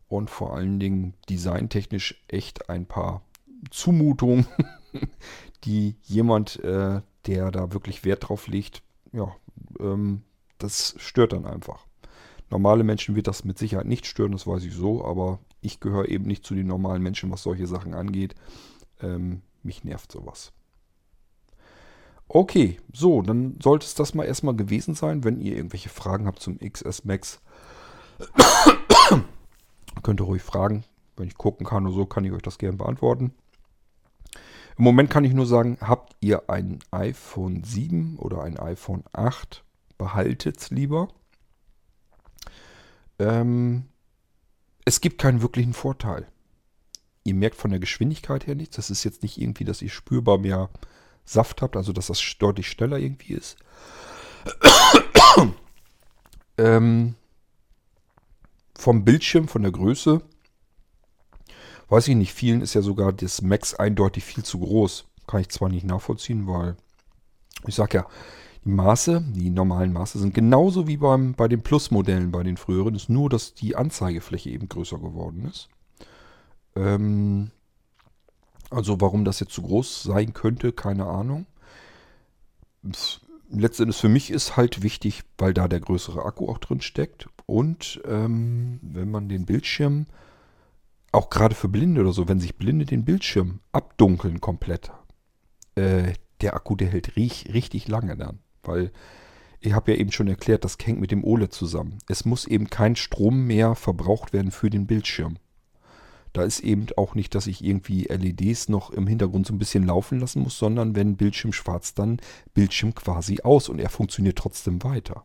und 0.09 0.31
vor 0.31 0.55
allen 0.55 0.79
Dingen 0.79 1.15
designtechnisch 1.29 2.25
echt 2.29 2.71
ein 2.71 2.87
paar 2.87 3.23
Zumutungen, 3.71 4.47
die 5.65 5.97
jemand, 6.05 6.63
äh, 6.65 7.03
der 7.27 7.51
da 7.51 7.73
wirklich 7.73 8.05
Wert 8.05 8.29
drauf 8.29 8.47
legt, 8.47 8.83
ja, 9.13 9.35
ähm, 9.81 10.23
das 10.59 10.95
stört 10.99 11.33
dann 11.33 11.45
einfach. 11.45 11.87
Normale 12.51 12.85
Menschen 12.85 13.17
wird 13.17 13.27
das 13.27 13.45
mit 13.45 13.59
Sicherheit 13.59 13.87
nicht 13.87 14.07
stören, 14.07 14.33
das 14.33 14.47
weiß 14.47 14.65
ich 14.65 14.73
so, 14.73 15.05
aber 15.05 15.41
ich 15.67 15.81
gehöre 15.81 16.09
eben 16.09 16.25
nicht 16.25 16.47
zu 16.47 16.55
den 16.55 16.69
normalen 16.69 17.03
Menschen, 17.03 17.31
was 17.31 17.43
solche 17.43 17.67
Sachen 17.67 17.93
angeht. 17.93 18.35
Ähm, 19.03 19.43
mich 19.63 19.85
nervt 19.85 20.13
sowas. 20.13 20.53
Okay, 22.29 22.79
so, 22.93 23.23
dann 23.23 23.59
sollte 23.63 23.85
es 23.85 23.95
das 23.95 24.15
mal 24.15 24.25
erstmal 24.25 24.57
gewesen 24.57 24.95
sein. 24.95 25.25
Wenn 25.25 25.41
ihr 25.41 25.57
irgendwelche 25.57 25.89
Fragen 25.89 26.27
habt 26.27 26.41
zum 26.41 26.59
XS 26.59 27.05
Max, 27.05 27.41
könnt 30.03 30.21
ihr 30.21 30.25
ruhig 30.25 30.43
fragen. 30.43 30.85
Wenn 31.17 31.29
ich 31.29 31.37
gucken 31.37 31.67
kann 31.67 31.87
oder 31.87 31.95
so, 31.95 32.07
kann 32.07 32.25
ich 32.25 32.33
euch 32.33 32.43
das 32.43 32.59
gerne 32.59 32.77
beantworten. 32.77 33.33
Im 34.79 34.85
Moment 34.85 35.09
kann 35.09 35.25
ich 35.25 35.33
nur 35.33 35.47
sagen, 35.47 35.79
habt 35.81 36.15
ihr 36.21 36.51
ein 36.51 36.81
iPhone 36.91 37.65
7 37.65 38.17
oder 38.19 38.43
ein 38.43 38.59
iPhone 38.59 39.05
8, 39.13 39.65
behaltet 39.97 40.59
es 40.59 40.71
lieber. 40.71 41.09
Ähm, 43.19 43.85
es 44.87 45.01
gibt 45.03 45.21
keinen 45.21 45.43
wirklichen 45.43 45.75
Vorteil. 45.75 46.27
Ihr 47.25 47.35
merkt 47.35 47.57
von 47.57 47.71
der 47.71 47.81
Geschwindigkeit 47.81 48.47
her 48.47 48.55
nichts. 48.55 48.77
Das 48.77 48.89
ist 48.89 49.05
jetzt 49.05 49.23
nicht 49.23 49.39
irgendwie, 49.39 49.65
dass 49.65 49.83
ihr 49.83 49.91
spürbar 49.91 50.39
mehr 50.39 50.71
Saft 51.25 51.61
habt, 51.61 51.77
also 51.77 51.93
dass 51.93 52.07
das 52.07 52.23
deutlich 52.39 52.71
schneller 52.71 52.99
irgendwie 52.99 53.35
ist. 53.35 53.57
ähm, 56.57 57.17
vom 58.79 59.05
Bildschirm, 59.05 59.49
von 59.49 59.63
der 59.63 59.73
Größe, 59.73 60.23
weiß 61.89 62.07
ich 62.07 62.15
nicht, 62.15 62.33
vielen 62.33 62.61
ist 62.61 62.75
ja 62.75 62.83
sogar 62.83 63.13
das 63.13 63.43
Max 63.43 63.75
eindeutig 63.75 64.23
viel 64.23 64.45
zu 64.45 64.61
groß. 64.61 65.07
Kann 65.27 65.41
ich 65.41 65.49
zwar 65.49 65.69
nicht 65.69 65.85
nachvollziehen, 65.85 66.47
weil 66.47 66.77
ich 67.67 67.75
sag 67.75 67.93
ja, 67.93 68.07
Maße, 68.67 69.25
die 69.29 69.51
normalen 69.51 69.93
Maße 69.93 70.19
sind 70.19 70.35
genauso 70.35 70.87
wie 70.87 70.97
beim, 70.97 71.35
bei 71.35 71.49
den 71.49 71.63
Plus-Modellen, 71.63 72.33
bei 72.33 72.43
den 72.43 72.57
früheren. 72.57 72.95
Ist 72.95 73.09
nur, 73.09 73.31
dass 73.31 73.55
die 73.55 73.77
Anzeigefläche 73.77 74.51
eben 74.51 74.69
größer 74.69 74.99
geworden 74.99 75.47
ist. 75.47 75.69
Ähm, 76.75 77.51
also 78.71 79.01
warum 79.01 79.25
das 79.25 79.41
jetzt 79.41 79.53
zu 79.53 79.63
groß 79.63 80.03
sein 80.03 80.33
könnte, 80.33 80.73
keine 80.73 81.07
Ahnung. 81.07 81.47
Letztendlich 83.51 83.97
für 83.97 84.09
mich 84.09 84.31
ist 84.31 84.57
halt 84.57 84.83
wichtig, 84.83 85.23
weil 85.39 85.55
da 85.55 85.69
der 85.69 85.81
größere 85.81 86.25
Akku 86.25 86.49
auch 86.49 86.59
drin 86.59 86.81
steckt. 86.81 87.29
Und 87.47 88.01
ähm, 88.05 88.81
wenn 88.83 89.11
man 89.11 89.29
den 89.29 89.47
Bildschirm, 89.47 90.07
auch 91.13 91.31
gerade 91.31 91.55
für 91.55 91.69
Blinde 91.69 92.01
oder 92.01 92.13
so, 92.13 92.29
wenn 92.29 92.41
sich 92.41 92.57
Blinde 92.57 92.85
den 92.85 93.05
Bildschirm 93.05 93.61
abdunkeln 93.73 94.41
komplett, 94.41 94.91
äh, 95.77 96.15
der 96.41 96.55
Akku, 96.55 96.75
der 96.75 96.89
hält 96.89 97.17
richtig, 97.17 97.55
richtig 97.55 97.89
lange 97.89 98.17
dann. 98.17 98.41
Weil 98.67 98.93
ich 99.61 99.73
habe 99.73 99.93
ja 99.93 99.99
eben 99.99 100.13
schon 100.13 100.29
erklärt, 100.29 100.65
das 100.65 100.77
hängt 100.83 101.01
mit 101.01 101.11
dem 101.11 101.25
OLED 101.25 101.53
zusammen. 101.53 101.99
Es 102.09 102.25
muss 102.25 102.47
eben 102.47 102.69
kein 102.69 102.97
Strom 102.97 103.47
mehr 103.47 103.75
verbraucht 103.75 104.33
werden 104.33 104.51
für 104.51 104.71
den 104.71 104.87
Bildschirm. 104.87 105.39
Da 106.33 106.43
ist 106.43 106.61
eben 106.61 106.87
auch 106.97 107.15
nicht, 107.15 107.35
dass 107.35 107.47
ich 107.47 107.65
irgendwie 107.65 108.05
LEDs 108.05 108.69
noch 108.69 108.91
im 108.91 109.07
Hintergrund 109.07 109.47
so 109.47 109.55
ein 109.55 109.59
bisschen 109.59 109.85
laufen 109.85 110.21
lassen 110.21 110.43
muss, 110.43 110.59
sondern 110.59 110.95
wenn 110.95 111.17
Bildschirm 111.17 111.55
schwarz, 111.55 111.95
dann 111.95 112.21
Bildschirm 112.53 112.95
quasi 112.95 113.41
aus 113.43 113.71
und 113.71 113.79
er 113.79 113.89
funktioniert 113.89 114.37
trotzdem 114.37 114.85
weiter. 114.85 115.25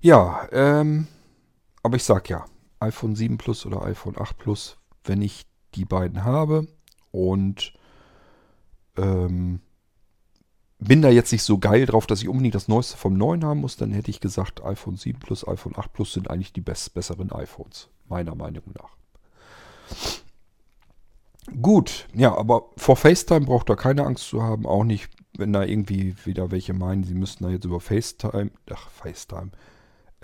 Ja, 0.00 0.48
ähm, 0.52 1.06
aber 1.82 1.96
ich 1.96 2.04
sag 2.04 2.28
ja, 2.28 2.44
iPhone 2.80 3.16
7 3.16 3.38
Plus 3.38 3.64
oder 3.64 3.82
iPhone 3.84 4.18
8 4.18 4.36
Plus, 4.36 4.76
wenn 5.04 5.22
ich 5.22 5.46
die 5.74 5.86
beiden 5.86 6.24
habe 6.24 6.66
und 7.10 7.72
ähm, 8.98 9.60
bin 10.84 11.02
da 11.02 11.08
jetzt 11.10 11.32
nicht 11.32 11.42
so 11.42 11.58
geil 11.58 11.86
drauf, 11.86 12.06
dass 12.06 12.22
ich 12.22 12.28
unbedingt 12.28 12.54
das 12.54 12.68
Neueste 12.68 12.96
vom 12.96 13.14
Neuen 13.14 13.44
haben 13.44 13.60
muss, 13.60 13.76
dann 13.76 13.92
hätte 13.92 14.10
ich 14.10 14.20
gesagt, 14.20 14.64
iPhone 14.64 14.96
7 14.96 15.18
Plus, 15.20 15.46
iPhone 15.46 15.74
8 15.76 15.92
Plus 15.92 16.12
sind 16.12 16.30
eigentlich 16.30 16.52
die 16.52 16.60
best 16.60 16.94
besseren 16.94 17.30
iPhones, 17.32 17.88
meiner 18.08 18.34
Meinung 18.34 18.64
nach. 18.74 18.96
Gut, 21.60 22.08
ja, 22.14 22.36
aber 22.36 22.70
vor 22.76 22.96
FaceTime 22.96 23.46
braucht 23.46 23.68
ihr 23.68 23.76
keine 23.76 24.04
Angst 24.04 24.28
zu 24.28 24.42
haben, 24.42 24.64
auch 24.66 24.84
nicht, 24.84 25.10
wenn 25.36 25.52
da 25.52 25.64
irgendwie 25.64 26.14
wieder 26.24 26.50
welche 26.50 26.72
meinen, 26.72 27.04
sie 27.04 27.14
müssten 27.14 27.44
da 27.44 27.50
jetzt 27.50 27.64
über 27.64 27.80
FaceTime, 27.80 28.50
ach, 28.70 28.90
FaceTime, 28.90 29.50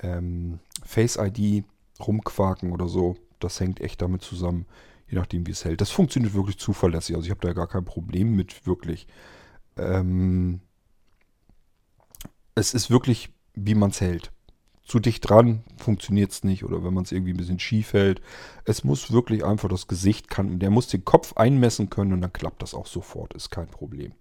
ähm, 0.02 0.61
Face 0.84 1.16
ID 1.16 1.64
rumquaken 2.00 2.72
oder 2.72 2.88
so. 2.88 3.16
Das 3.40 3.61
hängt 3.61 3.80
echt 3.80 4.00
damit 4.02 4.22
zusammen, 4.22 4.66
je 5.09 5.18
nachdem, 5.18 5.46
wie 5.46 5.52
es 5.52 5.64
hält. 5.64 5.80
Das 5.80 5.90
funktioniert 5.90 6.34
wirklich 6.34 6.59
zuverlässig. 6.59 7.16
Also 7.16 7.26
ich 7.26 7.30
habe 7.30 7.46
da 7.46 7.52
gar 7.52 7.66
kein 7.66 7.84
Problem 7.84 8.34
mit, 8.34 8.66
wirklich. 8.66 9.06
Ähm, 9.78 10.60
es 12.54 12.74
ist 12.74 12.90
wirklich, 12.90 13.30
wie 13.54 13.74
man 13.74 13.90
es 13.90 14.00
hält. 14.00 14.32
Zu 14.82 15.00
dicht 15.00 15.28
dran 15.28 15.64
funktioniert 15.76 16.32
es 16.32 16.44
nicht 16.44 16.64
oder 16.64 16.82
wenn 16.82 16.94
man 16.94 17.04
es 17.04 17.12
irgendwie 17.12 17.32
ein 17.32 17.36
bisschen 17.36 17.58
schief 17.58 17.92
hält. 17.92 18.22
Es 18.64 18.84
muss 18.84 19.12
wirklich 19.12 19.44
einfach 19.44 19.68
das 19.68 19.86
Gesicht 19.86 20.30
kann. 20.30 20.58
Der 20.58 20.70
muss 20.70 20.88
den 20.88 21.04
Kopf 21.04 21.34
einmessen 21.34 21.90
können 21.90 22.14
und 22.14 22.22
dann 22.22 22.32
klappt 22.32 22.62
das 22.62 22.74
auch 22.74 22.86
sofort. 22.86 23.34
Ist 23.34 23.50
kein 23.50 23.68
Problem. 23.68 24.12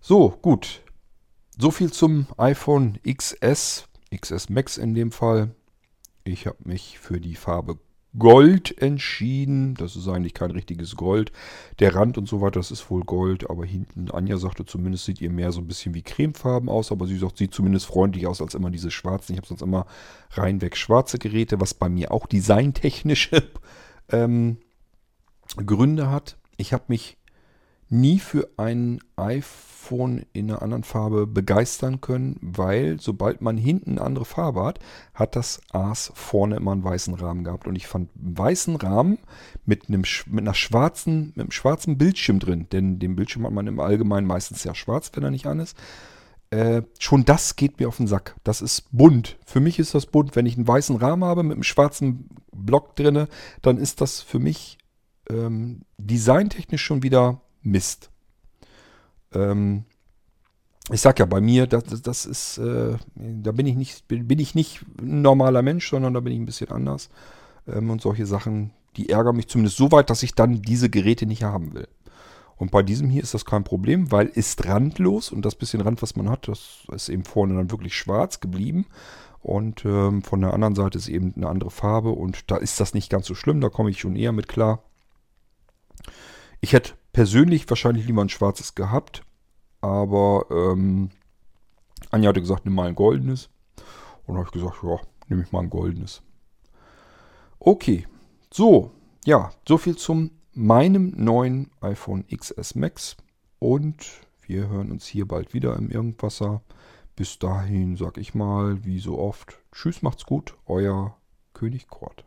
So, 0.00 0.30
gut. 0.30 0.82
So 1.58 1.70
viel 1.70 1.92
zum 1.92 2.26
iPhone 2.38 2.98
XS, 3.06 3.88
XS 4.14 4.48
Max 4.48 4.78
in 4.78 4.94
dem 4.94 5.12
Fall. 5.12 5.54
Ich 6.24 6.46
habe 6.46 6.58
mich 6.64 6.98
für 6.98 7.20
die 7.20 7.36
Farbe 7.36 7.78
Gold 8.18 8.80
entschieden. 8.80 9.74
Das 9.74 9.96
ist 9.96 10.08
eigentlich 10.08 10.34
kein 10.34 10.50
richtiges 10.50 10.96
Gold. 10.96 11.32
Der 11.80 11.94
Rand 11.94 12.18
und 12.18 12.28
so 12.28 12.40
weiter, 12.40 12.60
das 12.60 12.70
ist 12.70 12.88
wohl 12.90 13.02
Gold. 13.02 13.50
Aber 13.50 13.64
hinten, 13.64 14.10
Anja 14.10 14.36
sagte 14.36 14.64
zumindest, 14.64 15.04
sieht 15.04 15.20
ihr 15.20 15.30
mehr 15.30 15.52
so 15.52 15.60
ein 15.60 15.66
bisschen 15.66 15.94
wie 15.94 16.02
Cremefarben 16.02 16.68
aus. 16.68 16.92
Aber 16.92 17.06
sie 17.06 17.18
sagt, 17.18 17.38
sieht 17.38 17.54
zumindest 17.54 17.86
freundlich 17.86 18.26
aus 18.26 18.40
als 18.40 18.54
immer 18.54 18.70
diese 18.70 18.90
schwarzen. 18.90 19.32
Ich 19.32 19.38
habe 19.38 19.48
sonst 19.48 19.62
immer 19.62 19.86
reinweg 20.32 20.76
schwarze 20.76 21.18
Geräte, 21.18 21.60
was 21.60 21.74
bei 21.74 21.88
mir 21.88 22.12
auch 22.12 22.26
designtechnische 22.26 23.42
ähm, 24.10 24.58
Gründe 25.56 26.10
hat. 26.10 26.36
Ich 26.56 26.72
habe 26.72 26.84
mich 26.88 27.16
nie 27.88 28.18
für 28.18 28.48
ein 28.56 29.00
iPhone 29.16 30.24
in 30.32 30.50
einer 30.50 30.62
anderen 30.62 30.84
Farbe 30.84 31.26
begeistern 31.26 32.00
können, 32.00 32.38
weil 32.40 32.98
sobald 33.00 33.40
man 33.40 33.56
hinten 33.56 33.92
eine 33.92 34.02
andere 34.02 34.24
Farbe 34.24 34.64
hat, 34.64 34.78
hat 35.12 35.36
das 35.36 35.60
A's 35.70 36.10
vorne 36.14 36.56
immer 36.56 36.72
einen 36.72 36.84
weißen 36.84 37.14
Rahmen 37.14 37.44
gehabt. 37.44 37.66
Und 37.66 37.76
ich 37.76 37.86
fand 37.86 38.10
einen 38.16 38.38
weißen 38.38 38.76
Rahmen 38.76 39.18
mit 39.64 39.88
einem, 39.88 40.04
mit 40.26 40.44
einer 40.44 40.54
schwarzen, 40.54 41.26
mit 41.34 41.40
einem 41.40 41.50
schwarzen 41.50 41.98
Bildschirm 41.98 42.38
drin, 42.38 42.66
denn 42.72 42.98
den 42.98 43.16
Bildschirm 43.16 43.44
hat 43.44 43.52
man 43.52 43.66
im 43.66 43.80
Allgemeinen 43.80 44.26
meistens 44.26 44.64
ja 44.64 44.74
schwarz, 44.74 45.10
wenn 45.14 45.24
er 45.24 45.30
nicht 45.30 45.46
an 45.46 45.60
ist. 45.60 45.76
Äh, 46.50 46.82
schon 46.98 47.24
das 47.24 47.56
geht 47.56 47.80
mir 47.80 47.88
auf 47.88 47.96
den 47.96 48.06
Sack. 48.06 48.36
Das 48.44 48.62
ist 48.62 48.86
bunt. 48.92 49.38
Für 49.44 49.60
mich 49.60 49.78
ist 49.78 49.94
das 49.94 50.06
bunt. 50.06 50.36
Wenn 50.36 50.46
ich 50.46 50.56
einen 50.56 50.68
weißen 50.68 50.96
Rahmen 50.96 51.24
habe 51.24 51.42
mit 51.42 51.54
einem 51.54 51.64
schwarzen 51.64 52.28
Block 52.52 52.96
drinne, 52.96 53.28
dann 53.60 53.76
ist 53.76 54.00
das 54.00 54.20
für 54.20 54.38
mich 54.38 54.78
ähm, 55.28 55.82
designtechnisch 55.98 56.82
schon 56.82 57.02
wieder 57.02 57.40
Mist. 57.64 58.10
Ähm, 59.32 59.84
ich 60.90 61.00
sag 61.00 61.18
ja, 61.18 61.24
bei 61.24 61.40
mir, 61.40 61.66
das, 61.66 62.02
das 62.02 62.26
ist, 62.26 62.58
äh, 62.58 62.96
da 63.14 63.52
bin 63.52 63.66
ich 63.66 63.74
nicht, 63.74 64.06
bin 64.06 64.38
ich 64.38 64.54
nicht 64.54 64.84
ein 65.00 65.22
normaler 65.22 65.62
Mensch, 65.62 65.88
sondern 65.88 66.14
da 66.14 66.20
bin 66.20 66.32
ich 66.32 66.38
ein 66.38 66.46
bisschen 66.46 66.70
anders. 66.70 67.08
Ähm, 67.66 67.90
und 67.90 68.02
solche 68.02 68.26
Sachen, 68.26 68.70
die 68.96 69.08
ärgern 69.08 69.36
mich 69.36 69.48
zumindest 69.48 69.78
so 69.78 69.90
weit, 69.92 70.10
dass 70.10 70.22
ich 70.22 70.34
dann 70.34 70.60
diese 70.62 70.90
Geräte 70.90 71.26
nicht 71.26 71.42
haben 71.42 71.74
will. 71.74 71.88
Und 72.56 72.70
bei 72.70 72.82
diesem 72.82 73.08
hier 73.08 73.22
ist 73.22 73.34
das 73.34 73.44
kein 73.44 73.64
Problem, 73.64 74.12
weil 74.12 74.26
ist 74.26 74.66
randlos 74.66 75.32
und 75.32 75.44
das 75.44 75.56
bisschen 75.56 75.80
Rand, 75.80 76.02
was 76.02 76.16
man 76.16 76.30
hat, 76.30 76.46
das 76.48 76.86
ist 76.92 77.08
eben 77.08 77.24
vorne 77.24 77.54
dann 77.54 77.70
wirklich 77.70 77.96
schwarz 77.96 78.40
geblieben. 78.40 78.86
Und 79.40 79.84
ähm, 79.84 80.22
von 80.22 80.40
der 80.40 80.54
anderen 80.54 80.74
Seite 80.74 80.98
ist 80.98 81.08
eben 81.08 81.34
eine 81.36 81.48
andere 81.48 81.70
Farbe 81.70 82.10
und 82.10 82.50
da 82.50 82.56
ist 82.56 82.78
das 82.80 82.94
nicht 82.94 83.10
ganz 83.10 83.26
so 83.26 83.34
schlimm, 83.34 83.60
da 83.60 83.68
komme 83.68 83.90
ich 83.90 84.00
schon 84.00 84.16
eher 84.16 84.32
mit 84.32 84.48
klar. 84.48 84.82
Ich 86.60 86.72
hätte 86.72 86.94
persönlich 87.14 87.70
wahrscheinlich 87.70 88.06
lieber 88.06 88.20
ein 88.20 88.28
schwarzes 88.28 88.74
gehabt. 88.74 89.22
Aber 89.80 90.46
ähm, 90.50 91.08
Anja 92.10 92.28
hatte 92.28 92.40
gesagt, 92.40 92.66
nimm 92.66 92.74
mal 92.74 92.88
ein 92.88 92.94
goldenes. 92.94 93.48
Und 94.26 94.36
habe 94.36 94.46
ich 94.46 94.52
gesagt, 94.52 94.82
ja, 94.82 94.98
nehme 95.28 95.42
ich 95.42 95.52
mal 95.52 95.60
ein 95.60 95.70
goldenes. 95.70 96.22
Okay, 97.58 98.06
so, 98.52 98.90
Ja, 99.24 99.52
soviel 99.66 99.96
zum 99.96 100.32
meinem 100.52 101.14
neuen 101.16 101.70
iPhone 101.80 102.26
XS 102.26 102.74
Max 102.74 103.16
und 103.58 103.96
wir 104.46 104.68
hören 104.68 104.90
uns 104.90 105.06
hier 105.06 105.26
bald 105.26 105.54
wieder 105.54 105.76
im 105.76 105.90
Irgendwasser. 105.90 106.60
Bis 107.16 107.38
dahin 107.38 107.96
sag 107.96 108.18
ich 108.18 108.34
mal, 108.34 108.84
wie 108.84 108.98
so 108.98 109.18
oft, 109.18 109.58
tschüss, 109.72 110.02
macht's 110.02 110.26
gut, 110.26 110.56
euer 110.66 111.16
König 111.54 111.88
Kort. 111.88 112.26